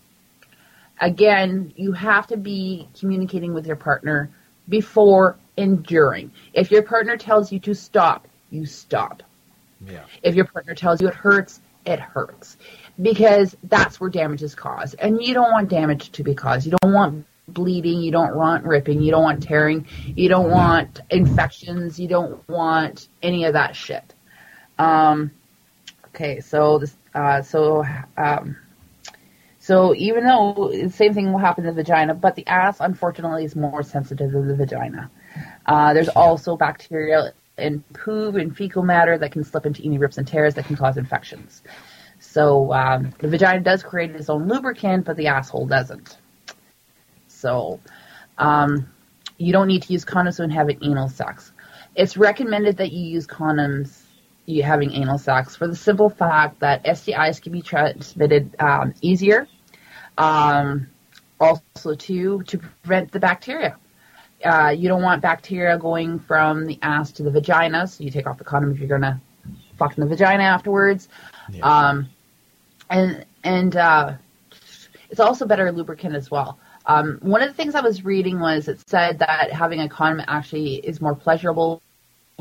Again, 1.01 1.73
you 1.75 1.91
have 1.93 2.29
to 2.29 2.37
be 2.37 2.89
communicating 2.97 3.53
with 3.53 3.67
your 3.67 3.75
partner 3.75 4.31
before 4.69 5.37
and 5.59 5.83
during. 5.85 6.31
If 6.53 6.71
your 6.71 6.83
partner 6.83 7.17
tells 7.17 7.51
you 7.51 7.59
to 7.61 7.75
stop, 7.75 8.29
you 8.51 8.67
stop. 8.67 9.25
Yeah. 9.85 10.05
If 10.23 10.37
your 10.37 10.45
partner 10.45 10.77
tells 10.77 11.01
you 11.01 11.09
it 11.09 11.15
hurts, 11.15 11.61
it 11.85 11.99
hurts 11.99 12.57
because 13.01 13.57
that's 13.65 14.01
where 14.01 14.11
damage 14.11 14.43
is 14.43 14.55
caused. 14.55 14.97
And 14.99 15.23
you 15.23 15.35
don't 15.35 15.51
want 15.51 15.69
damage 15.69 16.13
to 16.13 16.23
be 16.23 16.35
caused. 16.35 16.67
You 16.67 16.77
don't 16.81 16.93
want 16.93 17.27
bleeding. 17.49 18.01
You 18.01 18.13
don't 18.13 18.37
want 18.37 18.65
ripping. 18.65 19.03
You 19.03 19.11
don't 19.11 19.23
want 19.23 19.43
tearing. 19.43 19.87
You 20.07 20.29
don't 20.29 20.51
want 20.51 21.01
infections. 21.11 21.99
You 21.99 22.09
don't 22.09 22.49
want 22.49 23.09
any 23.23 23.45
of 23.45 23.55
that 23.55 23.77
shit. 23.77 24.15
Um, 24.79 25.33
okay, 26.09 26.41
so 26.41 26.79
this, 26.79 26.95
uh, 27.15 27.43
so, 27.43 27.85
um, 28.17 28.57
so 29.59 29.95
even 29.95 30.25
though 30.25 30.71
the 30.73 30.91
same 30.91 31.13
thing 31.13 31.33
will 31.33 31.39
happen 31.39 31.67
in 31.67 31.75
the 31.75 31.83
vagina, 31.83 32.15
but 32.15 32.35
the 32.35 32.47
ass 32.47 32.79
unfortunately 32.81 33.45
is 33.45 33.55
more 33.55 33.83
sensitive 33.83 34.33
than 34.33 34.49
the 34.49 34.57
vagina. 34.57 35.11
Uh, 35.67 35.93
there's 35.93 36.09
also 36.09 36.57
bacteria 36.57 37.33
and 37.61 37.85
poo 37.93 38.37
and 38.37 38.57
fecal 38.57 38.83
matter 38.83 39.19
that 39.19 39.33
can 39.33 39.45
slip 39.45 39.67
into 39.67 39.85
any 39.85 39.99
rips 39.99 40.19
and 40.19 40.27
tears 40.27 40.55
that 40.55 40.65
can 40.67 40.77
cause 40.77 40.97
infections. 40.97 41.63
So 42.19 42.73
um, 42.73 43.13
the 43.19 43.29
vagina 43.29 43.61
does 43.61 43.83
create 43.83 44.11
its 44.11 44.29
own 44.29 44.47
lubricant, 44.49 45.07
but 45.07 45.17
the 45.17 45.29
asshole 45.29 45.67
doesn't. 45.67 46.19
So 47.29 47.81
um, 48.39 48.89
you 49.39 49.53
don't 49.53 49.69
need 49.69 49.83
to 49.85 49.93
use 49.93 50.05
condoms 50.05 50.39
when 50.39 50.51
having 50.51 50.79
anal 50.83 51.09
sex. 51.09 51.53
It's 51.95 52.17
recommended 52.17 52.77
that 52.77 52.93
you 52.93 53.07
use 53.07 53.27
condoms 53.27 54.03
you 54.47 54.63
having 54.63 54.93
anal 54.93 55.19
sex 55.19 55.57
for 55.57 55.67
the 55.67 55.77
simple 55.77 56.11
fact 56.11 56.61
that 56.61 56.85
STIs 56.85 57.41
can 57.41 57.53
be 57.53 57.63
transmitted 57.63 58.55
um, 58.59 58.95
easier. 59.01 59.47
Um, 60.19 60.89
also, 61.39 61.95
too, 61.95 62.43
to 62.49 62.59
prevent 62.59 63.13
the 63.13 63.21
bacteria 63.21 63.77
uh, 64.45 64.71
you 64.77 64.89
don't 64.89 65.03
want 65.03 65.23
bacteria 65.23 65.79
going 65.79 66.19
from 66.19 66.67
the 66.67 66.79
ass 66.83 67.13
to 67.13 67.23
the 67.23 67.31
vagina, 67.31 67.87
so 67.87 68.05
you 68.05 68.11
take 68.11 68.27
off 68.27 68.39
the 68.39 68.45
condom 68.45 68.73
if 68.73 68.79
you're 68.79 68.89
gonna 68.89 69.21
fuck 69.77 69.97
in 69.97 70.03
the 70.03 70.09
vagina 70.09 70.43
afterwards. 70.45 71.09
Yeah. 71.51 71.63
Um, 71.63 72.09
and 72.89 73.25
and 73.45 73.77
uh, 73.77 74.15
it's 75.11 75.21
also 75.21 75.47
better 75.47 75.71
lubricant 75.73 76.15
as 76.15 76.31
well. 76.31 76.59
Um, 76.87 77.19
one 77.21 77.43
of 77.43 77.49
the 77.49 77.55
things 77.55 77.75
I 77.75 77.81
was 77.81 78.05
reading 78.05 78.41
was 78.41 78.69
it 78.69 78.81
said 78.89 79.19
that 79.19 79.53
having 79.53 79.81
a 79.81 79.89
condom 79.89 80.25
actually 80.27 80.77
is 80.77 81.01
more 81.01 81.15
pleasurable 81.15 81.83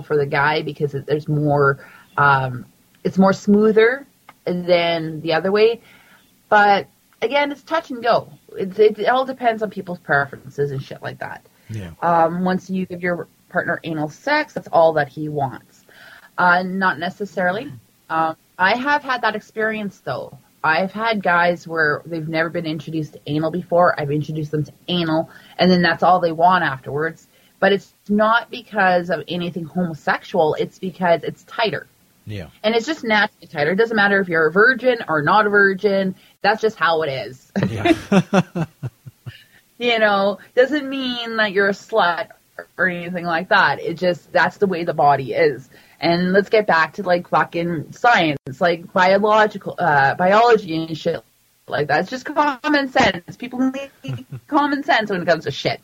for 0.03 0.15
the 0.15 0.25
guy 0.25 0.61
because 0.61 0.93
it, 0.95 1.05
there's 1.05 1.27
more, 1.27 1.85
um, 2.17 2.65
it's 3.03 3.17
more 3.17 3.33
smoother 3.33 4.07
than 4.45 5.21
the 5.21 5.33
other 5.33 5.51
way. 5.51 5.81
But 6.47 6.87
again, 7.21 7.51
it's 7.51 7.61
touch 7.63 7.91
and 7.91 8.01
go. 8.01 8.31
It, 8.57 8.77
it, 8.79 8.99
it 8.99 9.05
all 9.07 9.25
depends 9.25 9.61
on 9.61 9.69
people's 9.69 9.99
preferences 9.99 10.71
and 10.71 10.81
shit 10.81 11.01
like 11.03 11.19
that. 11.19 11.45
Yeah. 11.69 11.91
Um, 12.01 12.43
once 12.43 12.69
you 12.69 12.85
give 12.85 13.01
your 13.01 13.27
partner 13.49 13.79
anal 13.83 14.09
sex, 14.09 14.53
that's 14.53 14.67
all 14.71 14.93
that 14.93 15.07
he 15.09 15.29
wants. 15.29 15.85
Uh, 16.37 16.63
not 16.63 16.99
necessarily. 16.99 17.71
Um, 18.09 18.35
I 18.57 18.75
have 18.75 19.03
had 19.03 19.21
that 19.21 19.35
experience 19.35 19.99
though. 19.99 20.37
I've 20.63 20.91
had 20.91 21.23
guys 21.23 21.67
where 21.67 22.01
they've 22.05 22.27
never 22.27 22.49
been 22.49 22.65
introduced 22.65 23.13
to 23.13 23.21
anal 23.27 23.51
before. 23.51 23.97
I've 23.99 24.11
introduced 24.11 24.51
them 24.51 24.65
to 24.65 24.73
anal, 24.87 25.29
and 25.57 25.71
then 25.71 25.81
that's 25.81 26.03
all 26.03 26.19
they 26.19 26.33
want 26.33 26.63
afterwards. 26.63 27.27
But 27.59 27.73
it's 27.73 27.93
not 28.07 28.49
because 28.49 29.09
of 29.09 29.23
anything 29.27 29.65
homosexual. 29.65 30.55
It's 30.55 30.79
because 30.79 31.23
it's 31.23 31.43
tighter. 31.43 31.87
Yeah. 32.25 32.49
And 32.63 32.75
it's 32.75 32.85
just 32.85 33.03
naturally 33.03 33.47
tighter. 33.47 33.71
It 33.71 33.77
doesn't 33.77 33.95
matter 33.95 34.19
if 34.19 34.27
you're 34.27 34.47
a 34.47 34.51
virgin 34.51 34.99
or 35.07 35.21
not 35.21 35.45
a 35.45 35.49
virgin. 35.49 36.15
That's 36.41 36.61
just 36.61 36.77
how 36.77 37.01
it 37.01 37.09
is. 37.09 37.51
Yeah. 37.69 37.93
you 39.79 39.97
know, 39.97 40.37
doesn't 40.55 40.87
mean 40.87 41.37
that 41.37 41.53
you're 41.53 41.69
a 41.69 41.73
slut 41.73 42.27
or 42.77 42.87
anything 42.87 43.25
like 43.25 43.49
that. 43.49 43.79
It 43.79 43.95
just 43.95 44.31
that's 44.31 44.57
the 44.57 44.67
way 44.67 44.83
the 44.83 44.93
body 44.93 45.33
is. 45.33 45.67
And 45.99 46.33
let's 46.33 46.49
get 46.49 46.67
back 46.67 46.93
to 46.93 47.03
like 47.03 47.29
fucking 47.29 47.93
science, 47.93 48.59
like 48.59 48.91
biological 48.93 49.75
uh, 49.79 50.15
biology 50.15 50.75
and 50.75 50.97
shit 50.97 51.23
like 51.67 51.87
that. 51.87 52.01
It's 52.01 52.09
just 52.09 52.25
common 52.25 52.89
sense. 52.89 53.37
People 53.37 53.71
need 53.71 54.25
common 54.47 54.83
sense 54.83 55.09
when 55.09 55.21
it 55.21 55.25
comes 55.25 55.45
to 55.45 55.51
shit. 55.51 55.81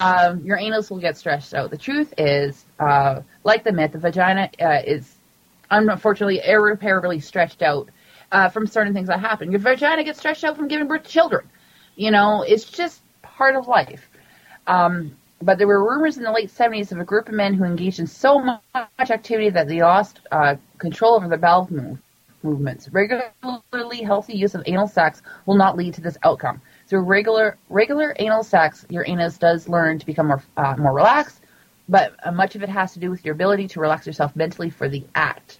Um, 0.00 0.44
your 0.44 0.56
anus 0.56 0.90
will 0.90 1.00
get 1.00 1.16
stretched 1.16 1.54
out. 1.54 1.70
The 1.70 1.76
truth 1.76 2.14
is, 2.16 2.64
uh, 2.78 3.22
like 3.44 3.64
the 3.64 3.72
myth, 3.72 3.92
the 3.92 3.98
vagina 3.98 4.48
uh, 4.60 4.80
is 4.86 5.12
unfortunately 5.70 6.40
irreparably 6.42 7.20
stretched 7.20 7.62
out 7.62 7.90
uh, 8.30 8.48
from 8.48 8.66
certain 8.66 8.94
things 8.94 9.08
that 9.08 9.20
happen. 9.20 9.50
Your 9.50 9.60
vagina 9.60 10.04
gets 10.04 10.20
stretched 10.20 10.44
out 10.44 10.56
from 10.56 10.68
giving 10.68 10.86
birth 10.86 11.02
to 11.02 11.08
children. 11.08 11.48
You 11.96 12.12
know, 12.12 12.42
it's 12.46 12.64
just 12.64 13.00
part 13.38 13.54
of 13.54 13.68
life. 13.68 14.10
Um, 14.66 15.16
but 15.40 15.56
there 15.56 15.68
were 15.68 15.88
rumors 15.88 16.16
in 16.16 16.24
the 16.24 16.32
late 16.32 16.50
70s 16.50 16.90
of 16.90 16.98
a 16.98 17.04
group 17.04 17.28
of 17.28 17.34
men 17.34 17.54
who 17.54 17.64
engaged 17.64 18.00
in 18.00 18.08
so 18.08 18.40
much 18.40 19.10
activity 19.10 19.50
that 19.50 19.68
they 19.68 19.80
lost 19.80 20.20
uh, 20.32 20.56
control 20.78 21.14
over 21.14 21.28
their 21.28 21.38
bowel 21.38 21.68
move, 21.70 21.98
movements. 22.42 22.88
Regularly 22.88 24.02
healthy 24.02 24.36
use 24.36 24.56
of 24.56 24.64
anal 24.66 24.88
sex 24.88 25.22
will 25.46 25.54
not 25.54 25.76
lead 25.76 25.94
to 25.94 26.00
this 26.00 26.18
outcome. 26.24 26.60
Through 26.88 27.02
regular 27.02 27.56
regular 27.68 28.16
anal 28.18 28.42
sex, 28.42 28.84
your 28.88 29.04
anus 29.06 29.38
does 29.38 29.68
learn 29.68 30.00
to 30.00 30.06
become 30.06 30.26
more 30.26 30.42
uh, 30.56 30.74
more 30.76 30.92
relaxed, 30.92 31.40
but 31.88 32.14
uh, 32.24 32.32
much 32.32 32.56
of 32.56 32.62
it 32.64 32.68
has 32.68 32.94
to 32.94 32.98
do 32.98 33.10
with 33.10 33.24
your 33.24 33.34
ability 33.34 33.68
to 33.68 33.80
relax 33.80 34.06
yourself 34.06 34.34
mentally 34.34 34.70
for 34.70 34.88
the 34.88 35.04
act. 35.14 35.58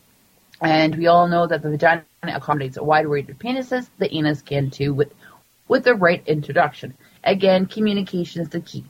And 0.61 0.97
we 0.97 1.07
all 1.07 1.29
know 1.29 1.47
that 1.47 1.62
the 1.62 1.70
vagina 1.70 2.03
accommodates 2.24 2.76
a 2.76 2.83
wide 2.83 3.07
range 3.07 3.31
of 3.31 3.39
penises. 3.39 3.89
The 3.99 4.12
anus 4.12 4.43
can 4.43 4.70
too, 4.70 4.93
with 4.93 5.12
with 5.68 5.85
the 5.85 5.95
right 5.95 6.22
introduction. 6.26 6.95
Again, 7.25 7.66
communication 7.66 8.43
is 8.43 8.49
the 8.49 8.61
key. 8.61 8.85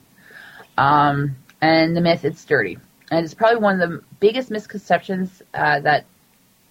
Um, 0.77 1.35
and 1.61 1.95
the 1.95 2.01
myth 2.01 2.23
it's 2.23 2.43
dirty, 2.45 2.77
and 3.11 3.25
it's 3.25 3.33
probably 3.33 3.61
one 3.61 3.81
of 3.81 3.89
the 3.89 4.01
biggest 4.19 4.49
misconceptions 4.49 5.41
uh, 5.53 5.81
that 5.81 6.05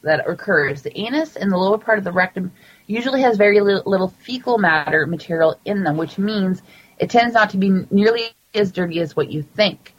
that 0.03 0.29
occurs. 0.29 0.83
The 0.83 0.97
anus 0.99 1.37
and 1.37 1.51
the 1.51 1.57
lower 1.57 1.79
part 1.79 1.99
of 1.99 2.05
the 2.05 2.13
rectum 2.13 2.53
usually 2.87 3.21
has 3.23 3.37
very 3.37 3.61
little, 3.61 3.83
little 3.85 4.09
fecal 4.09 4.57
matter 4.57 5.07
material 5.07 5.59
in 5.65 5.83
them, 5.83 5.97
which 5.97 6.19
means 6.19 6.63
it 6.99 7.11
tends 7.11 7.35
not 7.35 7.51
to 7.51 7.57
be 7.57 7.85
nearly 7.91 8.31
as 8.55 8.73
dirty 8.73 9.01
as 9.01 9.17
what 9.17 9.31
you 9.31 9.43
think. 9.43 9.95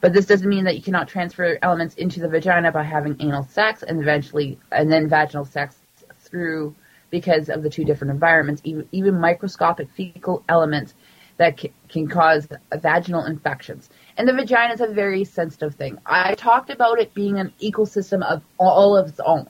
But 0.00 0.12
this 0.12 0.26
doesn't 0.26 0.48
mean 0.48 0.64
that 0.64 0.76
you 0.76 0.82
cannot 0.82 1.08
transfer 1.08 1.58
elements 1.62 1.94
into 1.94 2.20
the 2.20 2.28
vagina 2.28 2.72
by 2.72 2.82
having 2.82 3.16
anal 3.20 3.44
sex 3.44 3.82
and 3.82 4.00
eventually 4.00 4.58
and 4.72 4.92
then 4.92 5.08
vaginal 5.08 5.44
sex 5.44 5.76
through 6.18 6.74
because 7.14 7.48
of 7.48 7.62
the 7.62 7.70
two 7.70 7.84
different 7.84 8.10
environments. 8.10 8.60
Even, 8.64 8.88
even 8.90 9.20
microscopic 9.20 9.88
fecal 9.90 10.42
elements 10.48 10.94
that 11.36 11.56
can, 11.56 11.70
can 11.88 12.08
cause 12.08 12.48
vaginal 12.72 13.24
infections. 13.24 13.88
And 14.16 14.26
the 14.26 14.32
vagina 14.32 14.74
is 14.74 14.80
a 14.80 14.88
very 14.88 15.22
sensitive 15.22 15.76
thing. 15.76 15.98
I 16.04 16.34
talked 16.34 16.70
about 16.70 16.98
it 16.98 17.14
being 17.14 17.38
an 17.38 17.52
ecosystem 17.62 18.24
of 18.24 18.42
all 18.58 18.96
of 18.96 19.06
its 19.06 19.20
own. 19.20 19.48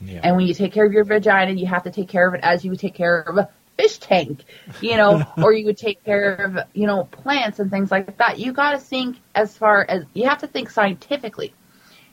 Yeah. 0.00 0.20
And 0.22 0.36
when 0.36 0.46
you 0.46 0.54
take 0.54 0.72
care 0.72 0.86
of 0.86 0.92
your 0.92 1.02
vagina, 1.02 1.50
you 1.50 1.66
have 1.66 1.82
to 1.82 1.90
take 1.90 2.08
care 2.08 2.28
of 2.28 2.34
it 2.34 2.42
as 2.44 2.64
you 2.64 2.70
would 2.70 2.78
take 2.78 2.94
care 2.94 3.22
of 3.22 3.36
a 3.38 3.48
fish 3.76 3.98
tank, 3.98 4.44
you 4.80 4.96
know, 4.96 5.24
or 5.36 5.52
you 5.52 5.66
would 5.66 5.78
take 5.78 6.04
care 6.04 6.34
of, 6.34 6.58
you 6.74 6.86
know, 6.86 7.02
plants 7.04 7.58
and 7.58 7.72
things 7.72 7.90
like 7.90 8.18
that. 8.18 8.38
You 8.38 8.52
got 8.52 8.70
to 8.70 8.78
think 8.78 9.16
as 9.34 9.56
far 9.56 9.84
as 9.88 10.04
you 10.14 10.28
have 10.28 10.38
to 10.38 10.46
think 10.46 10.70
scientifically. 10.70 11.54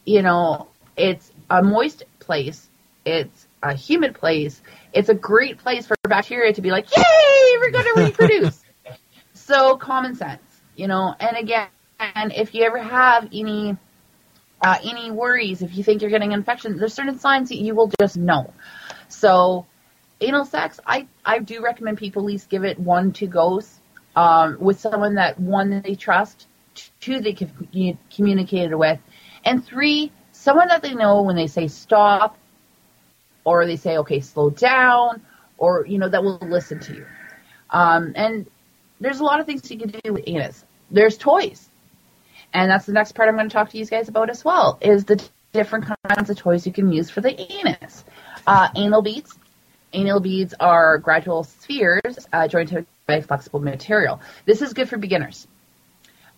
You 0.05 0.23
know, 0.23 0.69
it's 0.95 1.31
a 1.51 1.61
moist 1.61 2.03
place, 2.17 2.67
it's 3.05 3.47
a 3.63 3.73
humid 3.73 4.15
place, 4.15 4.61
it's 4.97 5.09
a 5.09 5.13
great 5.13 5.59
place 5.59 5.85
for 5.85 5.95
bacteria 6.03 6.53
to 6.53 6.61
be 6.61 6.71
like, 6.71 6.87
yay, 6.95 7.57
we're 7.59 7.69
going 7.69 7.85
to 7.85 8.01
reproduce. 8.03 8.63
so 9.33 9.77
common 9.77 10.15
sense, 10.15 10.41
you 10.75 10.87
know, 10.87 11.13
and 11.19 11.37
again, 11.37 11.67
and 11.99 12.33
if 12.33 12.55
you 12.55 12.63
ever 12.63 12.79
have 12.79 13.29
any 13.31 13.77
uh, 14.59 14.77
any 14.83 15.11
worries, 15.11 15.61
if 15.61 15.77
you 15.77 15.83
think 15.83 16.01
you're 16.01 16.09
getting 16.09 16.33
an 16.33 16.39
infection, 16.39 16.77
there's 16.77 16.93
certain 16.93 17.19
signs 17.19 17.49
that 17.49 17.57
you 17.57 17.75
will 17.75 17.91
just 17.99 18.17
know. 18.17 18.51
So, 19.07 19.67
anal 20.19 20.45
sex, 20.45 20.79
I, 20.85 21.07
I 21.23 21.39
do 21.39 21.61
recommend 21.61 21.99
people 21.99 22.23
at 22.23 22.25
least 22.25 22.49
give 22.49 22.63
it 22.63 22.79
one, 22.79 23.11
two 23.11 23.27
goes 23.27 23.79
um, 24.15 24.57
with 24.59 24.79
someone 24.79 25.15
that 25.15 25.39
one 25.39 25.83
they 25.85 25.93
trust, 25.93 26.47
two 26.99 27.21
they 27.21 27.33
can 27.33 27.99
communicate 28.09 28.71
it 28.71 28.75
with, 28.75 28.99
and 29.45 29.63
three 29.63 30.11
someone 30.31 30.69
that 30.69 30.81
they 30.81 30.95
know 30.95 31.21
when 31.21 31.35
they 31.35 31.47
say 31.47 31.67
stop, 31.67 32.35
or 33.47 33.65
they 33.65 33.77
say 33.77 33.97
okay 33.97 34.19
slow 34.19 34.49
down, 34.49 35.21
or 35.57 35.85
you 35.87 35.97
know 35.97 36.09
that 36.09 36.21
will 36.21 36.37
listen 36.39 36.81
to 36.81 36.93
you. 36.93 37.05
Um, 37.69 38.11
and 38.15 38.45
there's 38.99 39.21
a 39.21 39.23
lot 39.23 39.39
of 39.39 39.45
things 39.45 39.71
you 39.71 39.79
can 39.79 39.89
do 40.03 40.13
with 40.13 40.23
anus. 40.27 40.65
There's 40.91 41.17
toys. 41.17 41.69
And 42.53 42.69
that's 42.69 42.85
the 42.85 42.91
next 42.91 43.13
part 43.13 43.29
I'm 43.29 43.35
going 43.35 43.47
to 43.47 43.53
talk 43.53 43.69
to 43.69 43.77
you 43.77 43.85
guys 43.85 44.09
about 44.09 44.29
as 44.29 44.43
well, 44.43 44.77
is 44.81 45.05
the 45.05 45.23
different 45.53 45.85
kinds 46.09 46.29
of 46.29 46.37
toys 46.37 46.65
you 46.65 46.73
can 46.73 46.91
use 46.91 47.09
for 47.09 47.21
the 47.21 47.39
anus. 47.39 48.03
Uh, 48.45 48.67
anal 48.75 49.01
beads. 49.01 49.37
Anal 49.93 50.19
beads 50.19 50.53
are 50.59 50.97
gradual 50.97 51.45
spheres 51.45 52.27
uh, 52.33 52.49
joined 52.49 52.69
to 52.69 52.85
a 53.07 53.21
flexible 53.21 53.61
material. 53.61 54.19
This 54.45 54.61
is 54.61 54.73
good 54.73 54.89
for 54.89 54.97
beginners. 54.97 55.47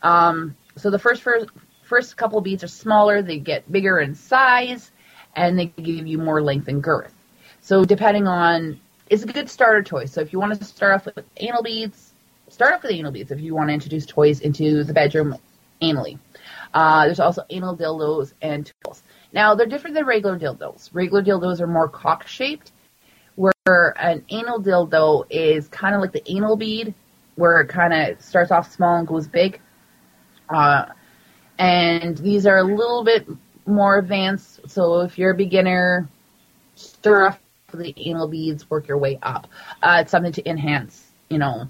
Um, 0.04 0.56
so 0.78 0.92
the 0.92 1.00
first, 1.00 1.24
first 1.24 1.48
first 1.84 2.16
couple 2.16 2.40
beads 2.42 2.64
are 2.64 2.68
smaller, 2.68 3.24
they 3.24 3.40
get 3.40 3.70
bigger 3.72 4.00
in 4.00 4.14
size, 4.14 4.92
and 5.36 5.58
they 5.58 5.68
give 5.68 6.08
you 6.08 6.18
more 6.18 6.42
length 6.42 6.68
and 6.68 6.82
girth. 6.84 7.14
So 7.62 7.86
depending 7.86 8.28
on, 8.28 8.80
it's 9.10 9.24
a 9.24 9.28
good 9.28 9.50
starter 9.50 9.84
toy. 9.84 10.06
So 10.06 10.22
if 10.22 10.34
you 10.34 10.40
want 10.40 10.58
to 10.58 10.64
start 10.64 10.94
off 10.94 11.16
with 11.16 11.26
anal 11.38 11.64
beads, 11.64 12.14
start 12.50 12.74
off 12.74 12.84
with 12.84 12.92
anal 12.92 13.12
beads. 13.12 13.32
If 13.32 13.40
you 13.40 13.56
want 13.56 13.70
to 13.70 13.74
introduce 13.74 14.06
toys 14.06 14.42
into 14.42 14.84
the 14.84 14.94
bedroom 14.94 15.36
anally. 15.82 16.20
Uh, 16.74 17.06
there's 17.06 17.20
also 17.20 17.44
anal 17.50 17.76
dildos 17.76 18.34
and 18.42 18.72
tools. 18.84 19.02
Now, 19.34 19.56
they're 19.56 19.68
different 19.68 19.96
than 19.96 20.06
regular 20.06 20.38
dildos. 20.38 20.90
Regular 20.94 21.24
dildos 21.24 21.60
are 21.60 21.68
more 21.68 21.88
cock 21.88 22.28
shaped, 22.28 22.72
where 23.36 23.94
an 23.98 24.24
anal 24.30 24.62
dildo 24.62 25.26
is 25.30 25.68
kind 25.68 25.96
of 25.96 26.02
like 26.02 26.12
the 26.12 26.32
anal 26.32 26.56
bead, 26.56 26.94
where 27.36 27.62
it 27.62 27.68
kind 27.68 27.94
of 27.94 28.22
starts 28.22 28.52
off 28.52 28.72
small 28.72 28.98
and 28.98 29.08
goes 29.08 29.28
big. 29.28 29.60
Uh, 30.50 30.86
and 31.58 32.18
these 32.18 32.46
are 32.46 32.58
a 32.58 32.64
little 32.64 33.04
bit 33.04 33.28
more 33.66 33.98
advanced. 33.98 34.70
So 34.70 35.02
if 35.02 35.18
you're 35.18 35.32
a 35.32 35.36
beginner, 35.36 36.08
start 36.76 37.34
off 37.34 37.40
with 37.72 37.82
the 37.82 37.94
anal 38.10 38.28
beads, 38.28 38.70
work 38.70 38.88
your 38.88 38.98
way 38.98 39.20
up. 39.22 39.48
Uh, 39.82 40.00
it's 40.02 40.12
something 40.12 40.32
to 40.34 40.50
enhance, 40.50 41.12
you 41.30 41.38
know, 41.38 41.70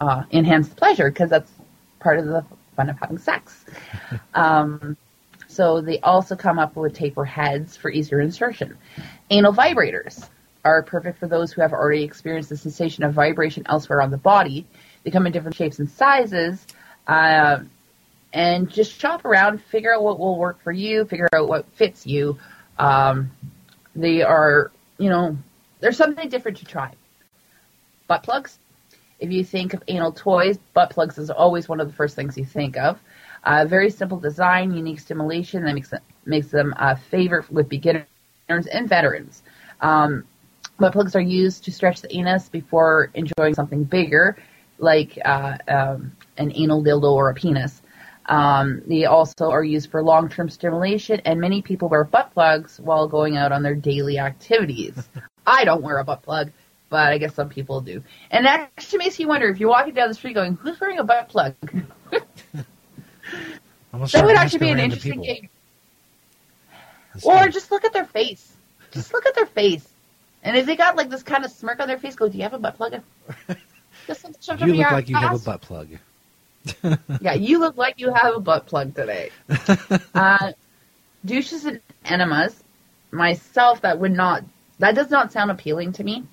uh, 0.00 0.24
enhance 0.32 0.68
the 0.68 0.74
pleasure 0.74 1.10
because 1.10 1.30
that's 1.30 1.50
part 1.98 2.18
of 2.18 2.26
the 2.26 2.44
fun 2.76 2.90
of 2.90 2.98
having 2.98 3.18
sex. 3.18 3.64
um, 4.34 4.96
so 5.48 5.80
they 5.80 5.98
also 6.00 6.36
come 6.36 6.58
up 6.58 6.76
with 6.76 6.94
taper 6.94 7.24
heads 7.24 7.76
for 7.76 7.90
easier 7.90 8.20
insertion. 8.20 8.76
Anal 9.30 9.52
vibrators 9.52 10.28
are 10.64 10.82
perfect 10.82 11.18
for 11.18 11.26
those 11.26 11.52
who 11.52 11.60
have 11.62 11.72
already 11.72 12.04
experienced 12.04 12.50
the 12.50 12.56
sensation 12.56 13.02
of 13.02 13.14
vibration 13.14 13.64
elsewhere 13.66 14.00
on 14.00 14.10
the 14.10 14.18
body. 14.18 14.66
They 15.02 15.10
come 15.10 15.26
in 15.26 15.32
different 15.32 15.56
shapes 15.56 15.78
and 15.78 15.90
sizes. 15.90 16.66
Uh, 17.06 17.60
and 18.32 18.70
just 18.70 18.98
shop 18.98 19.24
around, 19.24 19.62
figure 19.62 19.94
out 19.94 20.02
what 20.02 20.18
will 20.18 20.38
work 20.38 20.62
for 20.62 20.72
you, 20.72 21.04
figure 21.04 21.28
out 21.34 21.48
what 21.48 21.66
fits 21.74 22.06
you. 22.06 22.38
Um, 22.78 23.30
they 23.94 24.22
are, 24.22 24.70
you 24.98 25.10
know, 25.10 25.36
there's 25.80 25.96
something 25.96 26.28
different 26.28 26.58
to 26.58 26.64
try. 26.64 26.92
Butt 28.06 28.22
plugs, 28.22 28.58
if 29.18 29.30
you 29.30 29.44
think 29.44 29.74
of 29.74 29.82
anal 29.88 30.12
toys, 30.12 30.58
butt 30.74 30.90
plugs 30.90 31.18
is 31.18 31.30
always 31.30 31.68
one 31.68 31.80
of 31.80 31.88
the 31.88 31.92
first 31.94 32.16
things 32.16 32.36
you 32.36 32.44
think 32.44 32.76
of. 32.76 32.98
Uh, 33.44 33.64
very 33.64 33.90
simple 33.90 34.18
design, 34.18 34.72
unique 34.72 35.00
stimulation 35.00 35.64
that 35.64 35.74
makes 35.74 35.88
them, 35.90 36.00
makes 36.24 36.48
them 36.48 36.74
a 36.78 36.96
favorite 36.96 37.50
with 37.50 37.68
beginners 37.68 38.06
and 38.48 38.88
veterans. 38.88 39.42
Um, 39.80 40.24
butt 40.78 40.92
plugs 40.92 41.16
are 41.16 41.20
used 41.20 41.64
to 41.64 41.72
stretch 41.72 42.00
the 42.02 42.14
anus 42.14 42.48
before 42.48 43.10
enjoying 43.14 43.54
something 43.54 43.84
bigger, 43.84 44.36
like 44.78 45.18
uh, 45.24 45.58
um, 45.68 46.16
an 46.36 46.52
anal 46.54 46.82
dildo 46.82 47.12
or 47.12 47.30
a 47.30 47.34
penis. 47.34 47.82
Um, 48.26 48.82
they 48.86 49.06
also 49.06 49.50
are 49.50 49.64
used 49.64 49.90
for 49.90 50.02
long-term 50.02 50.50
stimulation, 50.50 51.20
and 51.24 51.40
many 51.40 51.62
people 51.62 51.88
wear 51.88 52.04
butt 52.04 52.32
plugs 52.32 52.78
while 52.78 53.08
going 53.08 53.36
out 53.36 53.52
on 53.52 53.62
their 53.62 53.74
daily 53.74 54.18
activities. 54.18 55.08
I 55.46 55.64
don't 55.64 55.82
wear 55.82 55.98
a 55.98 56.04
butt 56.04 56.22
plug 56.22 56.52
but 56.90 57.12
I 57.12 57.18
guess 57.18 57.34
some 57.34 57.48
people 57.48 57.80
do. 57.80 58.02
And 58.30 58.44
that 58.44 58.70
actually 58.76 58.98
makes 58.98 59.18
you 59.18 59.28
wonder 59.28 59.48
if 59.48 59.58
you're 59.58 59.70
walking 59.70 59.94
down 59.94 60.08
the 60.08 60.14
street 60.14 60.34
going, 60.34 60.54
"Who's 60.56 60.78
wearing 60.78 60.98
a 60.98 61.04
butt 61.04 61.28
plug?" 61.28 61.54
that 62.10 62.64
would 63.92 64.36
actually 64.36 64.58
be 64.58 64.68
an 64.70 64.80
interesting 64.80 65.12
people. 65.12 65.24
game. 65.24 65.48
That's 67.14 67.24
or 67.24 67.48
just 67.48 67.70
look 67.70 67.84
at 67.84 67.92
their 67.92 68.04
face. 68.04 68.52
Just 68.90 69.14
look 69.14 69.24
at 69.24 69.34
their 69.36 69.46
face, 69.46 69.88
and 70.42 70.56
if 70.56 70.66
they 70.66 70.76
got 70.76 70.96
like 70.96 71.08
this 71.08 71.22
kind 71.22 71.44
of 71.44 71.52
smirk 71.52 71.80
on 71.80 71.88
their 71.88 71.98
face, 71.98 72.16
go, 72.16 72.28
"Do 72.28 72.36
you 72.36 72.42
have 72.42 72.54
a 72.54 72.58
butt 72.58 72.76
plug?" 72.76 73.00
just 74.06 74.26
you 74.60 74.74
look 74.74 74.90
like 74.90 75.08
you 75.08 75.16
ass. 75.16 75.22
have 75.22 75.34
a 75.40 75.44
butt 75.44 75.60
plug. 75.62 75.88
yeah, 77.20 77.34
you 77.34 77.58
look 77.58 77.76
like 77.76 78.00
you 78.00 78.12
have 78.12 78.36
a 78.36 78.40
butt 78.40 78.66
plug 78.66 78.94
today. 78.94 79.30
uh, 80.14 80.52
douches 81.24 81.64
and 81.64 81.80
enemas. 82.04 82.62
Myself, 83.10 83.80
that 83.82 83.98
would 83.98 84.12
not. 84.12 84.44
That 84.78 84.94
does 84.94 85.10
not 85.10 85.32
sound 85.32 85.50
appealing 85.50 85.92
to 85.94 86.04
me. 86.04 86.24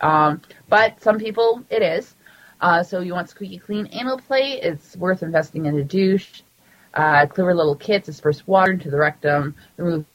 Um, 0.00 0.40
but 0.68 1.02
some 1.02 1.18
people 1.18 1.64
it 1.70 1.82
is. 1.82 2.14
Uh, 2.60 2.82
so 2.82 3.00
you 3.00 3.12
want 3.12 3.28
squeaky 3.28 3.58
clean 3.58 3.88
anal 3.92 4.18
play, 4.18 4.60
it's 4.62 4.96
worth 4.96 5.22
investing 5.22 5.66
in 5.66 5.76
a 5.78 5.84
douche. 5.84 6.42
Uh, 6.94 7.26
clever 7.26 7.54
little 7.54 7.74
kit 7.74 8.04
disperse 8.04 8.46
water 8.46 8.72
into 8.72 8.90
the 8.90 8.96
rectum, 8.96 9.54
removing 9.76 10.06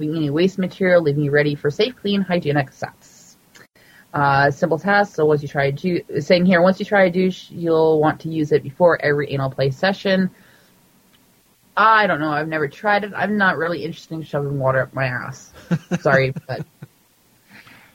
any 0.00 0.30
waste 0.30 0.58
material, 0.58 1.00
leaving 1.00 1.24
you 1.24 1.30
ready 1.30 1.54
for 1.54 1.70
safe, 1.70 1.94
clean, 1.96 2.20
hygienic 2.20 2.72
sex. 2.72 3.07
Uh, 4.12 4.50
simple 4.50 4.78
task. 4.78 5.14
So 5.14 5.26
once 5.26 5.42
you 5.42 5.48
try 5.48 5.66
a 5.66 5.72
douche, 5.72 6.02
saying 6.20 6.46
here, 6.46 6.62
once 6.62 6.78
you 6.78 6.86
try 6.86 7.04
a 7.04 7.10
douche, 7.10 7.50
you'll 7.50 8.00
want 8.00 8.20
to 8.20 8.30
use 8.30 8.52
it 8.52 8.62
before 8.62 9.00
every 9.00 9.30
anal 9.32 9.50
play 9.50 9.70
session. 9.70 10.30
I 11.76 12.06
don't 12.06 12.18
know. 12.18 12.30
I've 12.30 12.48
never 12.48 12.68
tried 12.68 13.04
it. 13.04 13.12
I'm 13.14 13.36
not 13.36 13.56
really 13.56 13.84
interested 13.84 14.14
in 14.14 14.22
shoving 14.22 14.58
water 14.58 14.80
up 14.80 14.94
my 14.94 15.06
ass. 15.06 15.52
Sorry, 16.00 16.34
but 16.46 16.66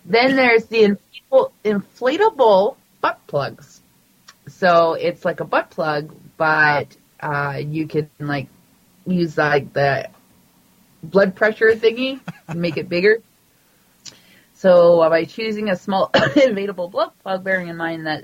then 0.05 0.36
there's 0.36 0.66
the 0.66 0.97
inflatable, 1.32 1.51
inflatable 1.66 2.78
butt 3.01 3.20
plugs. 3.28 3.82
So 4.47 4.93
it's 4.93 5.26
like 5.26 5.39
a 5.39 5.45
butt 5.45 5.72
plug, 5.72 6.16
but 6.38 6.95
uh, 7.20 7.59
you 7.66 7.88
can 7.88 8.09
like 8.20 8.47
use 9.05 9.38
like 9.38 9.74
the 9.74 10.09
blood 11.01 11.36
pressure 11.36 11.72
thingy 11.76 12.20
and 12.47 12.61
make 12.61 12.78
it 12.78 12.88
bigger. 12.88 13.22
So 14.64 15.01
uh, 15.01 15.09
by 15.09 15.26
choosing 15.26 15.70
a 15.70 15.76
small 15.76 16.09
inflatable 16.14 16.89
blood 16.89 17.11
plug, 17.22 17.43
bearing 17.43 17.68
in 17.68 17.76
mind 17.76 18.07
that 18.07 18.24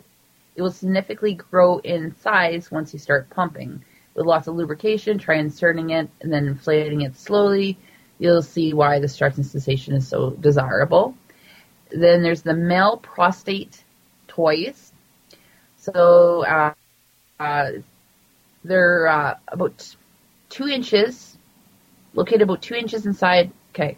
it 0.55 0.61
will 0.61 0.71
significantly 0.71 1.33
grow 1.33 1.79
in 1.79 2.15
size 2.15 2.71
once 2.71 2.93
you 2.93 2.99
start 2.99 3.29
pumping. 3.29 3.83
With 4.15 4.25
lots 4.25 4.47
of 4.47 4.55
lubrication, 4.55 5.17
try 5.17 5.35
inserting 5.35 5.89
it 5.89 6.09
and 6.21 6.31
then 6.31 6.47
inflating 6.47 7.01
it 7.01 7.17
slowly. 7.17 7.77
You'll 8.19 8.41
see 8.41 8.73
why 8.73 8.99
the 8.99 9.09
stretching 9.09 9.43
sensation 9.43 9.95
is 9.95 10.07
so 10.07 10.29
desirable. 10.29 11.13
Then 11.91 12.23
there's 12.23 12.41
the 12.41 12.53
male 12.53 12.95
prostate 12.95 13.83
toys. 14.29 14.93
So 15.75 16.45
uh, 16.45 16.73
uh, 17.37 17.71
they're 18.63 19.07
uh, 19.09 19.35
about 19.49 19.93
two 20.47 20.69
inches, 20.69 21.37
located 22.13 22.43
about 22.43 22.61
two 22.61 22.75
inches 22.75 23.05
inside. 23.05 23.51
Okay, 23.71 23.97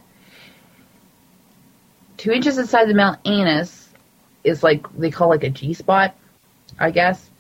two 2.22 2.32
inches 2.32 2.59
inside 2.59 2.86
the 2.86 2.93
male 2.93 3.17
anus 3.26 3.89
is 4.43 4.61
like 4.61 4.86
they 4.95 5.09
call 5.09 5.28
like 5.28 5.43
a 5.43 5.49
G 5.49 5.74
spot, 5.74 6.15
I 6.78 6.91
guess. 6.91 7.32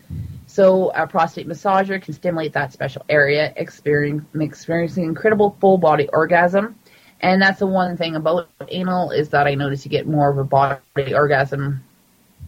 So 0.47 0.89
a 0.95 1.05
prostate 1.05 1.47
massager 1.47 2.01
can 2.01 2.15
stimulate 2.15 2.53
that 2.53 2.73
special 2.73 3.05
area, 3.07 3.53
experiencing, 3.55 5.03
incredible 5.03 5.55
full 5.61 5.77
body 5.77 6.09
orgasm. 6.11 6.75
And 7.19 7.39
that's 7.39 7.59
the 7.59 7.67
one 7.67 7.95
thing 7.95 8.15
about 8.15 8.49
anal 8.69 9.11
is 9.11 9.29
that 9.29 9.45
I 9.45 9.53
notice 9.53 9.85
you 9.85 9.91
get 9.91 10.07
more 10.07 10.31
of 10.31 10.39
a 10.39 10.43
body 10.43 11.13
orgasm 11.13 11.83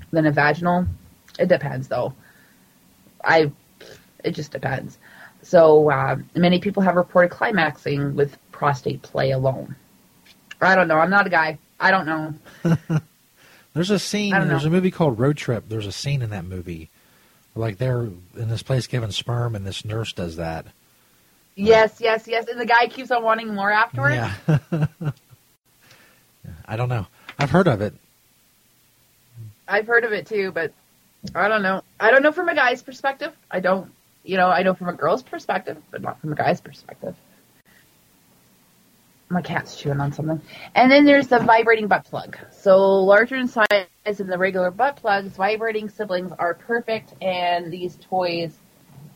than 0.10 0.26
a 0.26 0.32
vaginal. 0.32 0.88
It 1.38 1.50
depends 1.50 1.88
though. 1.88 2.16
I, 3.24 3.52
it 4.24 4.32
just 4.32 4.52
depends. 4.52 4.98
So 5.44 5.92
uh, 5.92 6.16
many 6.34 6.60
people 6.60 6.82
have 6.82 6.96
reported 6.96 7.30
climaxing 7.30 8.16
with 8.16 8.40
prostate 8.52 9.04
play 9.04 9.32
alone. 9.32 9.76
I 10.60 10.74
don't 10.74 10.88
know. 10.88 10.98
I'm 10.98 11.12
not 11.12 11.28
a 11.28 11.30
guy. 11.30 11.60
I 11.84 11.92
don't 11.92 12.06
know. 12.06 12.34
There's 13.74 13.90
a 13.90 14.00
scene. 14.00 14.32
There's 14.32 14.66
a 14.66 14.70
movie 14.70 14.92
called 14.92 15.20
Road 15.20 15.36
Trip. 15.36 15.66
There's 15.68 15.86
a 15.88 15.92
scene 15.92 16.22
in 16.22 16.30
that 16.30 16.46
movie, 16.46 16.90
like 17.56 17.78
they're 17.78 18.04
in 18.04 18.48
this 18.48 18.64
place 18.64 18.88
giving 18.88 19.12
sperm, 19.12 19.56
and 19.56 19.66
this 19.66 19.84
nurse 19.84 20.14
does 20.14 20.38
that. 20.38 20.66
Yes, 21.56 22.00
yes, 22.00 22.28
yes. 22.28 22.48
And 22.48 22.60
the 22.60 22.66
guy 22.66 22.88
keeps 22.88 23.12
on 23.12 23.24
wanting 23.24 23.54
more 23.54 23.72
afterwards. 23.72 24.16
Yeah. 24.72 26.58
I 26.66 26.76
don't 26.76 26.90
know. 26.90 27.08
I've 27.40 27.52
heard 27.52 27.68
of 27.68 27.82
it. 27.82 27.94
I've 29.68 29.88
heard 29.88 30.04
of 30.04 30.12
it 30.12 30.28
too, 30.28 30.52
but 30.52 30.74
I 31.34 31.48
don't 31.48 31.62
know. 31.62 31.84
I 32.00 32.12
don't 32.12 32.22
know 32.22 32.34
from 32.34 32.50
a 32.50 32.56
guy's 32.56 32.82
perspective. 32.82 33.34
I 33.50 33.62
don't, 33.62 33.92
you 34.24 34.36
know, 34.36 34.50
I 34.50 34.64
know 34.64 34.74
from 34.74 34.90
a 34.90 34.94
girl's 34.94 35.24
perspective, 35.24 35.82
but 35.90 36.02
not 36.02 36.20
from 36.20 36.34
a 36.34 36.36
guy's 36.36 36.60
perspective. 36.60 37.16
My 39.34 39.42
cat's 39.42 39.76
chewing 39.76 40.00
on 40.00 40.14
something. 40.14 40.40
And 40.76 40.92
then 40.92 41.06
there's 41.06 41.28
the 41.28 41.40
vibrating 41.40 41.88
butt 41.88 42.06
plug. 42.06 42.38
So 42.52 42.78
larger 43.04 43.36
in 43.36 43.48
size 43.48 43.88
than 44.06 44.28
the 44.28 44.38
regular 44.38 44.70
butt 44.70 44.98
plugs, 44.98 45.36
vibrating 45.36 45.90
siblings 45.90 46.32
are 46.38 46.54
perfect, 46.54 47.16
and 47.20 47.74
these 47.74 47.98
toys 48.10 48.56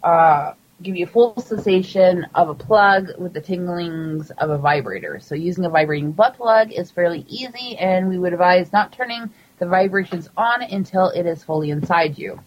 uh, 0.03 0.53
give 0.82 0.95
you 0.95 1.05
a 1.05 1.07
full 1.09 1.39
sensation 1.39 2.26
of 2.34 2.49
a 2.49 2.55
plug 2.55 3.09
with 3.20 3.34
the 3.34 3.41
tinglings 3.41 4.32
of 4.39 4.49
a 4.49 4.57
vibrator. 4.57 5.20
So 5.20 5.36
using 5.36 5.65
a 5.65 5.70
vibrating 5.70 6.13
butt 6.13 6.36
plug 6.36 6.72
is 6.72 6.89
fairly 6.89 7.24
easy, 7.30 7.78
and 7.78 8.09
we 8.09 8.18
would 8.18 8.34
advise 8.34 8.74
not 8.74 8.91
turning 8.91 9.30
the 9.59 9.68
vibrations 9.68 10.30
on 10.36 10.63
until 10.63 11.09
it 11.09 11.28
is 11.28 11.43
fully 11.43 11.70
inside 11.70 12.18
you 12.18 12.39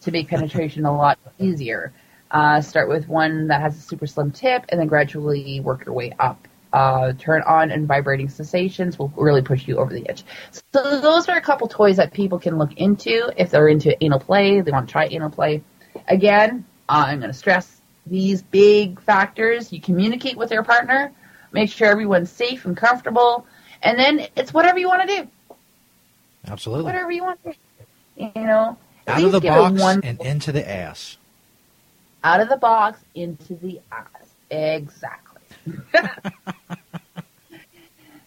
to 0.00 0.10
make 0.10 0.28
penetration 0.28 0.84
a 0.84 0.96
lot 0.96 1.20
easier. 1.38 1.92
Uh, 2.32 2.60
start 2.60 2.88
with 2.88 3.06
one 3.06 3.46
that 3.46 3.60
has 3.60 3.76
a 3.76 3.80
super 3.80 4.08
slim 4.08 4.32
tip, 4.32 4.64
and 4.70 4.80
then 4.80 4.88
gradually 4.88 5.60
work 5.60 5.86
your 5.86 5.94
way 5.94 6.12
up. 6.18 6.48
Uh, 6.72 7.12
turn 7.18 7.42
on 7.42 7.70
and 7.70 7.86
vibrating 7.86 8.28
sensations 8.28 8.98
will 8.98 9.10
really 9.16 9.40
push 9.40 9.66
you 9.66 9.78
over 9.78 9.94
the 9.94 10.06
edge. 10.08 10.24
So 10.50 11.00
those 11.00 11.28
are 11.28 11.36
a 11.36 11.40
couple 11.40 11.68
toys 11.68 11.96
that 11.96 12.12
people 12.12 12.38
can 12.38 12.58
look 12.58 12.74
into 12.74 13.32
if 13.36 13.50
they're 13.50 13.68
into 13.68 14.02
anal 14.04 14.20
play. 14.20 14.60
They 14.60 14.72
want 14.72 14.88
to 14.88 14.92
try 14.92 15.06
anal 15.06 15.30
play. 15.30 15.62
Again, 16.08 16.64
I'm 16.88 17.20
going 17.20 17.30
to 17.30 17.36
stress 17.38 17.80
these 18.06 18.42
big 18.42 19.00
factors. 19.00 19.72
You 19.72 19.80
communicate 19.80 20.36
with 20.36 20.50
your 20.50 20.62
partner, 20.62 21.12
make 21.52 21.70
sure 21.70 21.88
everyone's 21.88 22.30
safe 22.30 22.64
and 22.64 22.76
comfortable, 22.76 23.46
and 23.82 23.98
then 23.98 24.26
it's 24.36 24.52
whatever 24.52 24.78
you 24.78 24.88
want 24.88 25.08
to 25.08 25.22
do. 25.22 25.28
Absolutely. 26.46 26.84
Whatever 26.84 27.10
you 27.10 27.24
want 27.24 27.42
to 27.44 27.52
do. 27.52 27.56
You 28.16 28.30
know, 28.34 28.78
Out 29.06 29.22
of 29.22 29.32
the 29.32 29.40
box 29.40 29.80
one, 29.80 30.00
and 30.04 30.20
into 30.20 30.52
the 30.52 30.68
ass. 30.68 31.16
Out 32.24 32.40
of 32.40 32.48
the 32.48 32.56
box, 32.56 32.98
into 33.14 33.54
the 33.54 33.80
ass. 33.92 34.06
Exactly. 34.50 35.25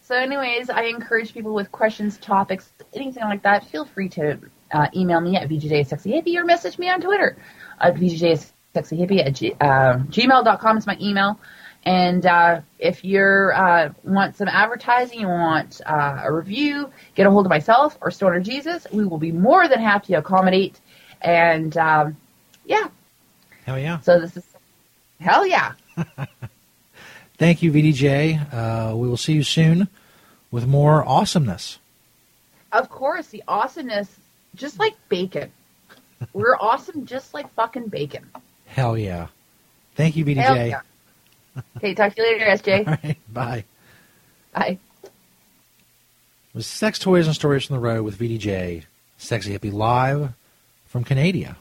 so, 0.01 0.15
anyways, 0.15 0.69
I 0.69 0.83
encourage 0.83 1.33
people 1.33 1.53
with 1.53 1.71
questions, 1.71 2.17
topics, 2.17 2.71
anything 2.93 3.23
like 3.23 3.43
that. 3.43 3.65
Feel 3.67 3.85
free 3.85 4.09
to 4.09 4.39
uh, 4.71 4.87
email 4.95 5.19
me 5.21 5.35
at 5.35 5.49
vjsexyhippie 5.49 6.35
or 6.35 6.45
message 6.45 6.77
me 6.77 6.89
on 6.89 7.01
Twitter 7.01 7.37
at 7.79 7.95
vjsexyhippie 7.95 9.25
at 9.25 9.33
g- 9.33 9.55
uh, 9.59 9.97
gmail.com 9.97 10.77
is 10.77 10.87
my 10.87 10.97
email. 11.01 11.39
And 11.83 12.25
uh, 12.25 12.61
if 12.77 13.05
you 13.05 13.21
uh, 13.21 13.89
want 14.03 14.35
some 14.35 14.47
advertising, 14.49 15.21
you 15.21 15.27
want 15.27 15.81
uh, 15.85 16.21
a 16.25 16.33
review, 16.33 16.91
get 17.15 17.25
a 17.25 17.31
hold 17.31 17.45
of 17.45 17.49
myself 17.49 17.97
or 18.01 18.11
Stoner 18.11 18.41
Jesus. 18.41 18.85
We 18.91 19.05
will 19.05 19.17
be 19.17 19.31
more 19.31 19.67
than 19.67 19.79
happy 19.79 20.07
to 20.13 20.19
accommodate. 20.19 20.79
And 21.21 21.75
um, 21.77 22.17
yeah. 22.65 22.89
Hell 23.65 23.79
yeah. 23.79 23.99
So 24.01 24.19
this 24.19 24.35
is 24.35 24.45
hell 25.19 25.47
yeah. 25.47 25.73
Thank 27.39 27.63
you, 27.63 27.71
VDJ. 27.71 28.53
Uh, 28.53 28.97
we 28.97 29.07
will 29.07 29.15
see 29.15 29.31
you 29.31 29.43
soon 29.43 29.87
with 30.51 30.67
more 30.67 31.07
awesomeness. 31.07 31.79
Of 32.73 32.89
course, 32.89 33.27
the 33.27 33.41
awesomeness, 33.47 34.13
just 34.55 34.77
like 34.77 34.93
bacon. 35.07 35.49
We're 36.33 36.57
awesome 36.59 37.05
just 37.05 37.33
like 37.33 37.51
fucking 37.53 37.87
bacon. 37.87 38.29
Hell 38.65 38.97
yeah. 38.97 39.27
Thank 39.95 40.17
you, 40.17 40.25
VDJ. 40.25 40.35
Hell 40.35 40.67
yeah. 40.67 40.81
Okay, 41.77 41.93
talk 41.93 42.13
to 42.15 42.21
you 42.21 42.27
later, 42.27 42.45
SJ. 42.45 42.87
All 42.87 42.97
right, 43.03 43.17
bye. 43.33 43.63
Bye. 44.53 44.77
It 45.03 45.11
was 46.53 46.67
Sex 46.67 46.99
Toys 46.99 47.25
and 47.25 47.35
Stories 47.35 47.65
from 47.65 47.77
the 47.77 47.81
Road 47.81 48.03
with 48.03 48.19
VDJ, 48.19 48.83
Sexy 49.17 49.57
Hippie 49.57 49.71
live 49.71 50.33
from 50.85 51.05
Canada. 51.05 51.55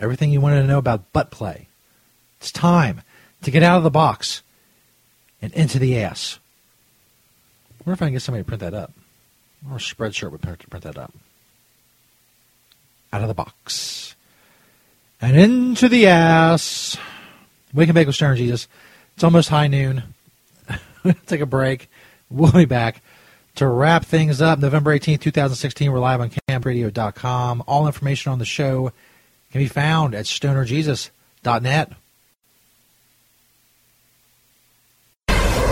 Everything 0.00 0.32
you 0.32 0.40
wanted 0.40 0.62
to 0.62 0.66
know 0.66 0.78
about 0.78 1.12
butt 1.12 1.30
play. 1.30 1.68
It's 2.40 2.50
time 2.50 3.02
to 3.42 3.52
get 3.52 3.62
out 3.62 3.78
of 3.78 3.84
the 3.84 3.90
box 3.90 4.42
and 5.42 5.52
into 5.52 5.78
the 5.78 6.00
ass. 6.00 6.38
I 7.70 7.74
wonder 7.84 7.94
if 7.94 8.02
I 8.02 8.06
can 8.06 8.14
get 8.14 8.22
somebody 8.22 8.42
to 8.42 8.48
print 8.48 8.60
that 8.60 8.74
up. 8.74 8.92
Or 9.70 9.76
a 9.76 9.80
Spreadshirt 9.80 10.30
would 10.30 10.42
print 10.42 10.68
print 10.68 10.84
that 10.84 10.98
up. 10.98 11.12
Out 13.12 13.22
of 13.22 13.28
the 13.28 13.34
box. 13.34 14.14
And 15.20 15.36
into 15.36 15.88
the 15.88 16.06
ass. 16.06 16.96
Wake 17.72 17.88
and 17.88 17.94
Bake 17.94 18.06
with 18.06 18.16
Stoner 18.16 18.36
Jesus. 18.36 18.68
It's 19.14 19.24
almost 19.24 19.48
high 19.48 19.68
noon. 19.68 20.02
Take 21.26 21.40
a 21.40 21.46
break. 21.46 21.88
We'll 22.28 22.52
be 22.52 22.64
back 22.64 23.02
to 23.56 23.66
wrap 23.66 24.04
things 24.04 24.40
up. 24.40 24.58
November 24.58 24.96
18th, 24.96 25.20
2016. 25.20 25.90
We're 25.90 25.98
live 25.98 26.20
on 26.20 26.30
campradio.com. 26.48 27.64
All 27.66 27.86
information 27.86 28.32
on 28.32 28.38
the 28.38 28.44
show 28.44 28.92
can 29.50 29.60
be 29.60 29.68
found 29.68 30.14
at 30.14 30.26
stonerjesus.net. 30.26 31.92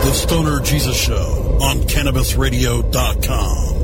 The 0.05 0.13
Stoner 0.13 0.61
Jesus 0.61 0.97
Show 0.97 1.59
on 1.63 1.79
CannabisRadio.com. 1.79 3.75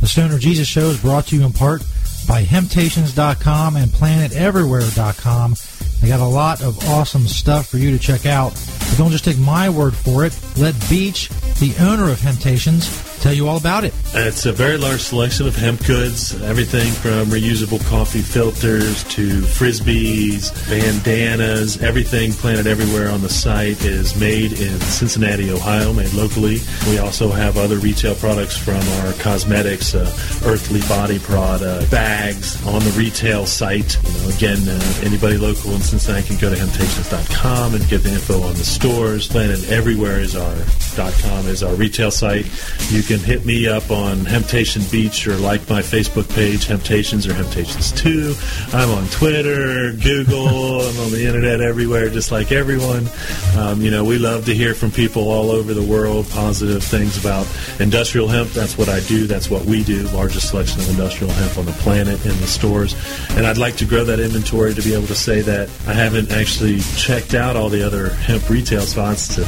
The 0.00 0.06
Stoner 0.08 0.38
Jesus 0.38 0.66
Show 0.66 0.86
is 0.86 1.00
brought 1.00 1.26
to 1.28 1.36
you 1.36 1.46
in 1.46 1.52
part 1.52 1.82
by 2.26 2.42
Hemptations.com 2.42 3.76
and 3.76 3.88
PlanetEverywhere.com. 3.88 5.52
They 6.00 6.08
got 6.08 6.20
a 6.20 6.24
lot 6.24 6.62
of 6.62 6.78
awesome 6.88 7.26
stuff 7.26 7.68
for 7.68 7.78
you 7.78 7.90
to 7.90 7.98
check 7.98 8.26
out. 8.26 8.52
But 8.52 8.98
don't 8.98 9.10
just 9.10 9.24
take 9.24 9.38
my 9.38 9.68
word 9.68 9.94
for 9.94 10.24
it. 10.24 10.38
Let 10.56 10.74
Beach, 10.88 11.28
the 11.58 11.74
owner 11.80 12.10
of 12.10 12.20
Hemptations, 12.20 12.88
tell 13.20 13.32
you 13.32 13.48
all 13.48 13.56
about 13.56 13.82
it. 13.82 13.92
It's 14.14 14.46
a 14.46 14.52
very 14.52 14.76
large 14.76 15.00
selection 15.00 15.48
of 15.48 15.56
hemp 15.56 15.84
goods, 15.84 16.40
everything 16.42 16.92
from 16.92 17.26
reusable 17.26 17.84
coffee 17.88 18.20
filters 18.20 19.02
to 19.04 19.40
frisbees, 19.40 20.52
bandanas, 20.68 21.82
everything 21.82 22.32
planted 22.32 22.66
everywhere 22.68 23.10
on 23.10 23.22
the 23.22 23.28
site 23.28 23.84
is 23.84 24.18
made 24.20 24.52
in 24.52 24.78
Cincinnati, 24.80 25.50
Ohio, 25.50 25.92
made 25.92 26.12
locally. 26.12 26.58
We 26.86 26.98
also 26.98 27.30
have 27.30 27.56
other 27.56 27.78
retail 27.78 28.14
products 28.14 28.56
from 28.56 28.80
our 29.00 29.12
cosmetics, 29.14 29.94
uh, 29.94 30.04
Earthly 30.44 30.80
Body 30.82 31.18
product, 31.18 31.90
bags 31.90 32.64
on 32.66 32.80
the 32.84 32.90
retail 32.96 33.46
site. 33.46 33.98
You 34.04 34.22
know, 34.22 34.36
again, 34.36 34.68
uh, 34.68 35.00
anybody 35.02 35.36
local 35.36 35.72
in 35.72 35.80
Cincinnati 35.86 36.26
can 36.26 36.36
go 36.38 36.50
to 36.52 36.56
hemptations.com 36.56 37.74
and 37.74 37.88
get 37.88 38.02
the 38.02 38.10
info 38.10 38.42
on 38.42 38.54
the 38.54 38.64
stores. 38.64 39.28
Planet 39.28 39.70
Everywhere 39.70 40.18
is 40.18 40.34
our 40.34 40.54
.com 40.96 41.46
is 41.46 41.62
our 41.62 41.74
retail 41.74 42.10
site. 42.10 42.46
You 42.90 43.02
can 43.02 43.18
hit 43.18 43.44
me 43.44 43.68
up 43.68 43.90
on 43.90 44.24
Hemptation 44.24 44.82
Beach 44.90 45.28
or 45.28 45.36
like 45.36 45.68
my 45.68 45.82
Facebook 45.82 46.32
page, 46.34 46.66
Hemptations 46.66 47.28
or 47.28 47.34
Hemptations 47.34 47.92
2. 47.92 48.34
I'm 48.76 48.90
on 48.90 49.06
Twitter, 49.08 49.92
Google, 49.92 50.80
I'm 50.80 51.00
on 51.00 51.10
the 51.12 51.24
internet 51.26 51.60
everywhere, 51.60 52.08
just 52.08 52.32
like 52.32 52.50
everyone. 52.50 53.08
Um, 53.56 53.82
you 53.82 53.90
know, 53.90 54.04
we 54.04 54.18
love 54.18 54.46
to 54.46 54.54
hear 54.54 54.74
from 54.74 54.90
people 54.90 55.28
all 55.28 55.50
over 55.50 55.74
the 55.74 55.84
world, 55.84 56.28
positive 56.30 56.82
things 56.82 57.18
about 57.18 57.46
industrial 57.78 58.28
hemp. 58.28 58.50
That's 58.50 58.78
what 58.78 58.88
I 58.88 59.00
do. 59.00 59.26
That's 59.26 59.50
what 59.50 59.64
we 59.66 59.84
do. 59.84 60.02
Largest 60.08 60.48
selection 60.48 60.80
of 60.80 60.88
industrial 60.90 61.32
hemp 61.32 61.58
on 61.58 61.66
the 61.66 61.72
planet 61.72 62.24
in 62.24 62.36
the 62.40 62.46
stores. 62.46 62.96
And 63.30 63.46
I'd 63.46 63.58
like 63.58 63.76
to 63.76 63.84
grow 63.84 64.04
that 64.04 64.18
inventory 64.18 64.74
to 64.74 64.82
be 64.82 64.94
able 64.94 65.08
to 65.08 65.14
say 65.14 65.42
that 65.42 65.68
I 65.86 65.92
haven't 65.92 66.32
actually 66.32 66.80
checked 66.96 67.34
out 67.34 67.56
all 67.56 67.68
the 67.68 67.82
other 67.82 68.10
hemp 68.10 68.48
retail 68.48 68.82
spots 68.82 69.34
to 69.36 69.44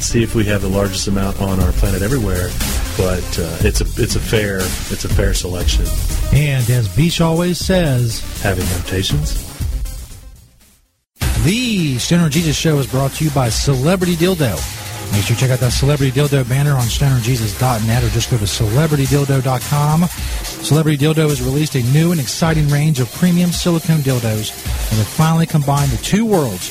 see 0.00 0.22
if 0.22 0.34
we 0.34 0.44
have 0.44 0.62
the 0.62 0.68
largest 0.68 1.08
amount 1.08 1.40
on 1.40 1.60
our 1.60 1.72
planet 1.72 2.02
everywhere. 2.02 2.48
But 2.96 3.38
uh, 3.38 3.66
it's 3.66 3.80
a 3.80 4.02
it's 4.02 4.16
a 4.16 4.20
fair 4.20 4.58
it's 4.58 5.04
a 5.04 5.08
fair 5.08 5.34
selection. 5.34 5.86
And 6.32 6.68
as 6.70 6.94
Beach 6.94 7.20
always 7.20 7.58
says, 7.58 8.20
having 8.42 8.64
Hemptations. 8.66 9.42
The 11.44 11.98
Stoner 11.98 12.28
Jesus 12.28 12.56
Show 12.56 12.78
is 12.78 12.86
brought 12.86 13.12
to 13.12 13.24
you 13.24 13.30
by 13.30 13.50
Celebrity 13.50 14.16
Dildo. 14.16 14.85
Make 15.12 15.24
sure 15.24 15.34
you 15.34 15.40
check 15.40 15.50
out 15.50 15.60
that 15.60 15.72
Celebrity 15.72 16.12
Dildo 16.12 16.48
banner 16.48 16.72
on 16.72 16.82
stonerjesus.net 16.82 18.04
or 18.04 18.08
just 18.08 18.30
go 18.30 18.38
to 18.38 18.44
celebritydildo.com. 18.44 20.04
Celebrity 20.04 21.04
Dildo 21.04 21.28
has 21.28 21.42
released 21.42 21.74
a 21.74 21.82
new 21.84 22.12
and 22.12 22.20
exciting 22.20 22.68
range 22.68 23.00
of 23.00 23.10
premium 23.12 23.50
silicone 23.50 24.00
dildos 24.00 24.50
and 24.90 24.98
have 24.98 25.06
finally 25.06 25.46
combined 25.46 25.90
the 25.90 26.02
two 26.02 26.26
worlds 26.26 26.70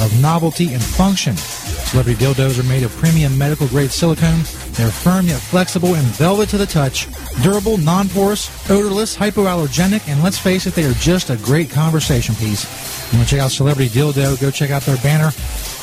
of 0.00 0.20
novelty 0.20 0.74
and 0.74 0.82
function. 0.82 1.36
Celebrity 1.36 2.22
dildos 2.22 2.58
are 2.58 2.68
made 2.68 2.82
of 2.82 2.90
premium 2.96 3.36
medical 3.38 3.66
grade 3.68 3.90
silicone. 3.90 4.40
They're 4.72 4.90
firm 4.90 5.26
yet 5.26 5.40
flexible 5.40 5.94
and 5.94 6.04
velvet 6.18 6.48
to 6.50 6.58
the 6.58 6.66
touch, 6.66 7.08
durable, 7.42 7.78
non 7.78 8.08
porous, 8.08 8.50
odorless, 8.68 9.16
hypoallergenic, 9.16 10.06
and 10.08 10.22
let's 10.22 10.38
face 10.38 10.66
it, 10.66 10.74
they 10.74 10.84
are 10.84 10.92
just 10.94 11.30
a 11.30 11.36
great 11.36 11.70
conversation 11.70 12.34
piece. 12.34 12.64
You 13.12 13.18
want 13.18 13.28
to 13.28 13.36
check 13.36 13.42
out 13.42 13.52
Celebrity 13.52 13.88
Dildo? 13.88 14.40
Go 14.40 14.50
check 14.50 14.70
out 14.70 14.82
their 14.82 14.98
banner 14.98 15.26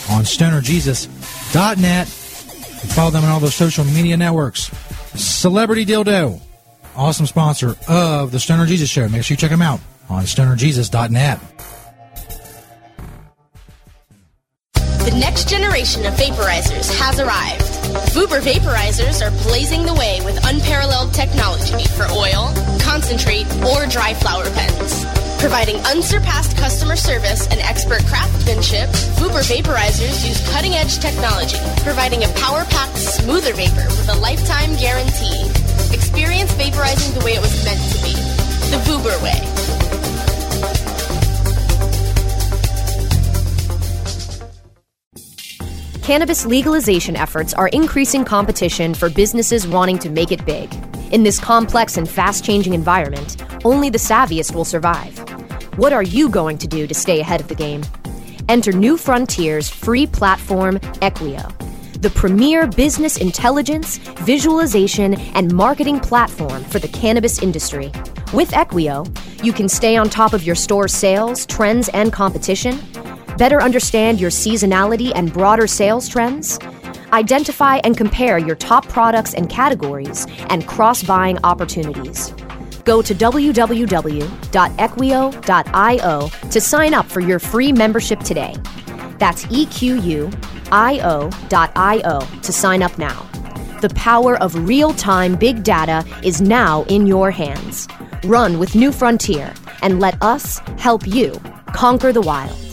on 0.09 0.23
stonerjesus.net 0.23 1.22
and 1.55 2.07
follow 2.91 3.11
them 3.11 3.23
on 3.23 3.29
all 3.29 3.39
those 3.39 3.55
social 3.55 3.83
media 3.85 4.17
networks. 4.17 4.71
Celebrity 5.15 5.85
Dildo, 5.85 6.41
awesome 6.95 7.25
sponsor 7.25 7.75
of 7.87 8.31
the 8.31 8.39
Stoner 8.39 8.65
Jesus 8.65 8.89
Show. 8.89 9.07
Make 9.07 9.23
sure 9.23 9.35
you 9.35 9.37
check 9.37 9.51
them 9.51 9.61
out 9.61 9.79
on 10.09 10.23
stonerjesus.net. 10.23 11.39
The 14.73 15.19
next 15.19 15.49
generation 15.49 16.05
of 16.05 16.13
vaporizers 16.13 16.97
has 16.99 17.19
arrived. 17.19 17.61
Vuber 18.13 18.39
vaporizers 18.41 19.21
are 19.21 19.31
blazing 19.43 19.85
the 19.85 19.93
way 19.93 20.21
with 20.25 20.39
unparalleled 20.45 21.13
technology 21.13 21.83
for 21.89 22.05
oil, 22.13 22.51
concentrate, 22.79 23.45
or 23.63 23.85
dry 23.85 24.13
flower 24.15 24.49
pens. 24.51 25.32
Providing 25.43 25.75
unsurpassed 25.87 26.55
customer 26.55 26.95
service 26.95 27.47
and 27.47 27.59
expert 27.59 28.05
craftsmanship, 28.05 28.87
Vuber 29.19 29.43
vaporizers 29.43 30.25
use 30.25 30.39
cutting 30.53 30.71
edge 30.71 30.99
technology, 30.99 31.57
providing 31.83 32.23
a 32.23 32.29
power 32.29 32.63
packed, 32.63 32.95
smoother 32.95 33.53
vapor 33.53 33.83
with 33.89 34.07
a 34.07 34.17
lifetime 34.21 34.73
guarantee. 34.77 35.43
Experience 35.93 36.49
vaporizing 36.53 37.13
the 37.13 37.25
way 37.25 37.33
it 37.33 37.41
was 37.41 37.65
meant 37.65 37.81
to 37.91 37.97
be 38.01 38.13
the 38.71 38.77
Vuber 38.87 39.21
way. 39.21 39.37
Cannabis 46.03 46.45
legalization 46.45 47.17
efforts 47.17 47.53
are 47.53 47.67
increasing 47.67 48.23
competition 48.23 48.93
for 48.93 49.09
businesses 49.09 49.67
wanting 49.67 49.99
to 49.99 50.09
make 50.09 50.31
it 50.31 50.45
big. 50.45 50.71
In 51.13 51.21
this 51.21 51.37
complex 51.37 51.97
and 51.97 52.09
fast 52.09 52.43
changing 52.43 52.73
environment, 52.73 53.37
only 53.63 53.91
the 53.91 53.99
savviest 53.99 54.55
will 54.55 54.65
survive. 54.65 55.15
What 55.77 55.93
are 55.93 56.01
you 56.01 56.27
going 56.27 56.57
to 56.57 56.67
do 56.67 56.87
to 56.87 56.93
stay 56.95 57.19
ahead 57.19 57.39
of 57.39 57.47
the 57.47 57.53
game? 57.53 57.83
Enter 58.49 58.71
New 58.71 58.97
Frontier's 58.97 59.69
free 59.69 60.07
platform, 60.07 60.79
Equio, 61.03 61.47
the 62.01 62.09
premier 62.09 62.65
business 62.65 63.17
intelligence, 63.17 63.99
visualization, 64.25 65.13
and 65.35 65.53
marketing 65.53 65.99
platform 65.99 66.63
for 66.63 66.79
the 66.79 66.87
cannabis 66.87 67.43
industry. 67.43 67.91
With 68.33 68.49
Equio, 68.49 69.05
you 69.43 69.53
can 69.53 69.69
stay 69.69 69.95
on 69.95 70.09
top 70.09 70.33
of 70.33 70.41
your 70.41 70.55
store's 70.55 70.95
sales, 70.95 71.45
trends, 71.45 71.89
and 71.89 72.11
competition, 72.11 72.79
better 73.37 73.61
understand 73.61 74.19
your 74.19 74.31
seasonality 74.31 75.11
and 75.13 75.31
broader 75.31 75.67
sales 75.67 76.09
trends, 76.09 76.57
identify 77.13 77.77
and 77.83 77.95
compare 77.95 78.37
your 78.37 78.55
top 78.55 78.87
products 78.89 79.33
and 79.33 79.49
categories, 79.49 80.27
and 80.49 80.67
cross 80.67 81.03
buying 81.03 81.37
opportunities. 81.43 82.33
Go 82.83 83.01
to 83.01 83.15
www.equio.io 83.15 84.29
to 86.49 86.61
sign 86.61 86.93
up 86.93 87.05
for 87.05 87.21
your 87.21 87.39
free 87.39 87.71
membership 87.71 88.19
today. 88.19 88.55
That's 89.19 89.45
EQUIO.io 89.45 90.29
to 92.41 92.51
sign 92.51 92.83
up 92.83 92.97
now. 92.97 93.29
The 93.81 93.89
power 93.95 94.37
of 94.37 94.67
real 94.67 94.93
time 94.93 95.35
big 95.35 95.63
data 95.63 96.05
is 96.23 96.41
now 96.41 96.83
in 96.83 97.07
your 97.07 97.31
hands. 97.31 97.87
Run 98.25 98.59
with 98.59 98.75
New 98.75 98.91
Frontier 98.91 99.53
and 99.81 99.99
let 99.99 100.21
us 100.21 100.59
help 100.77 101.05
you 101.05 101.39
conquer 101.73 102.11
the 102.13 102.21
wild. 102.21 102.72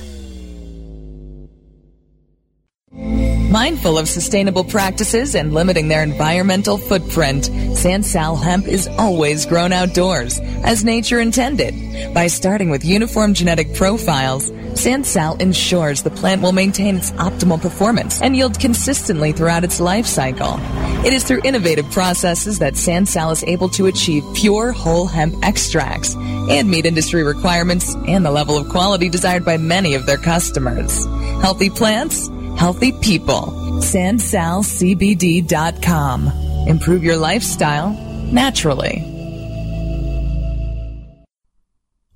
Mindful 3.50 3.98
of 3.98 4.08
sustainable 4.08 4.62
practices 4.62 5.34
and 5.34 5.52
limiting 5.52 5.88
their 5.88 6.04
environmental 6.04 6.78
footprint, 6.78 7.50
Sansal 7.74 8.40
hemp 8.40 8.68
is 8.68 8.86
always 8.96 9.44
grown 9.44 9.72
outdoors, 9.72 10.38
as 10.62 10.84
nature 10.84 11.18
intended. 11.18 12.14
By 12.14 12.28
starting 12.28 12.70
with 12.70 12.84
uniform 12.84 13.34
genetic 13.34 13.74
profiles, 13.74 14.52
Sansal 14.74 15.40
ensures 15.42 16.04
the 16.04 16.12
plant 16.12 16.42
will 16.42 16.52
maintain 16.52 16.94
its 16.94 17.10
optimal 17.12 17.60
performance 17.60 18.22
and 18.22 18.36
yield 18.36 18.60
consistently 18.60 19.32
throughout 19.32 19.64
its 19.64 19.80
life 19.80 20.06
cycle. 20.06 20.60
It 21.04 21.12
is 21.12 21.24
through 21.24 21.40
innovative 21.42 21.90
processes 21.90 22.60
that 22.60 22.74
Sansal 22.74 23.32
is 23.32 23.42
able 23.42 23.68
to 23.70 23.86
achieve 23.86 24.22
pure 24.32 24.70
whole 24.70 25.08
hemp 25.08 25.34
extracts 25.44 26.14
and 26.14 26.70
meet 26.70 26.86
industry 26.86 27.24
requirements 27.24 27.96
and 28.06 28.24
the 28.24 28.30
level 28.30 28.56
of 28.56 28.68
quality 28.68 29.08
desired 29.08 29.44
by 29.44 29.56
many 29.56 29.94
of 29.94 30.06
their 30.06 30.18
customers. 30.18 31.04
Healthy 31.42 31.70
plants, 31.70 32.30
healthy 32.60 32.92
people. 32.92 33.80
SansalCBD.com. 33.80 36.28
Improve 36.68 37.02
your 37.02 37.16
lifestyle 37.16 37.90
naturally. 38.30 39.09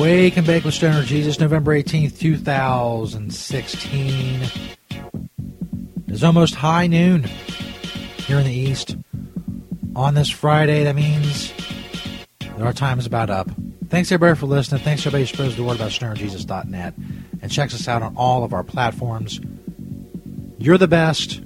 Wake 0.00 0.36
and 0.38 0.46
Bake 0.46 0.64
with 0.64 0.72
Stoner 0.72 1.02
Jesus, 1.02 1.38
November 1.38 1.74
18th, 1.74 2.18
2016. 2.18 4.40
It's 6.08 6.22
almost 6.22 6.54
high 6.54 6.86
noon 6.86 7.24
here 8.16 8.38
in 8.38 8.46
the 8.46 8.50
East. 8.50 8.96
On 9.94 10.14
this 10.14 10.30
Friday, 10.30 10.84
that 10.84 10.96
means 10.96 11.52
that 12.40 12.62
our 12.62 12.72
time 12.72 12.98
is 12.98 13.04
about 13.04 13.28
up. 13.28 13.50
Thanks 13.90 14.10
everybody 14.10 14.40
for 14.40 14.46
listening. 14.46 14.82
Thanks 14.82 15.02
everybody 15.02 15.24
who 15.24 15.34
spreads 15.34 15.56
the 15.56 15.64
word 15.64 15.76
about 15.76 15.90
stonerjesus.net 15.90 16.94
and 17.42 17.52
checks 17.52 17.74
us 17.74 17.86
out 17.86 18.02
on 18.02 18.16
all 18.16 18.42
of 18.42 18.54
our 18.54 18.64
platforms. 18.64 19.38
You're 20.56 20.78
the 20.78 20.88
best. 20.88 21.42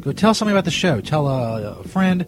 Go 0.00 0.12
tell 0.12 0.34
somebody 0.34 0.52
about 0.52 0.66
the 0.66 0.70
show. 0.70 1.00
Tell 1.00 1.28
a, 1.28 1.78
a 1.78 1.84
friend, 1.84 2.26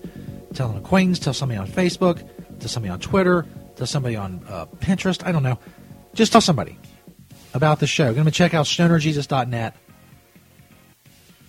tell 0.54 0.70
an 0.70 0.78
acquaintance, 0.78 1.18
tell 1.18 1.34
somebody 1.34 1.58
on 1.58 1.68
Facebook, 1.68 2.26
tell 2.58 2.70
somebody 2.70 2.90
on 2.90 3.00
Twitter, 3.00 3.44
tell 3.78 3.86
somebody 3.86 4.16
on 4.16 4.44
uh, 4.48 4.66
Pinterest. 4.80 5.24
I 5.24 5.32
don't 5.32 5.42
know. 5.42 5.58
Just 6.14 6.32
tell 6.32 6.40
somebody 6.40 6.78
about 7.54 7.80
the 7.80 7.86
show. 7.86 8.12
Going 8.12 8.26
to 8.26 8.30
check 8.30 8.52
out 8.54 8.66
stonerjesus.net. 8.66 9.76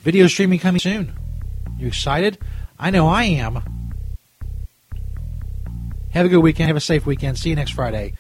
Video 0.02 0.28
streaming 0.28 0.60
coming 0.60 0.80
soon. 0.80 1.14
You 1.78 1.88
excited? 1.88 2.38
I 2.78 2.92
know 2.92 3.08
I 3.08 3.24
am. 3.24 3.62
Have 6.12 6.26
a 6.26 6.30
good 6.30 6.40
weekend. 6.40 6.68
Have 6.68 6.78
a 6.78 6.82
safe 6.82 7.06
weekend. 7.06 7.38
See 7.38 7.50
you 7.50 7.56
next 7.56 7.72
Friday. 7.72 8.14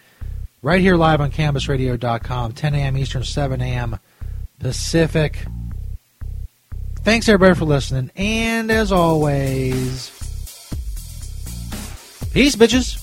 Right 0.61 0.81
here 0.81 0.97
live 0.97 1.21
on 1.21 1.31
CannabisRadio.com, 1.31 2.51
10 2.51 2.75
a.m. 2.75 2.97
Eastern, 2.97 3.23
7 3.23 3.61
a.m. 3.61 3.99
Pacific. 4.59 5.45
Thanks 7.03 7.29
everybody 7.29 7.57
for 7.57 7.65
listening. 7.65 8.11
And 8.15 8.69
as 8.69 8.91
always, 8.91 10.09
peace, 12.33 12.57
bitches. 12.57 12.98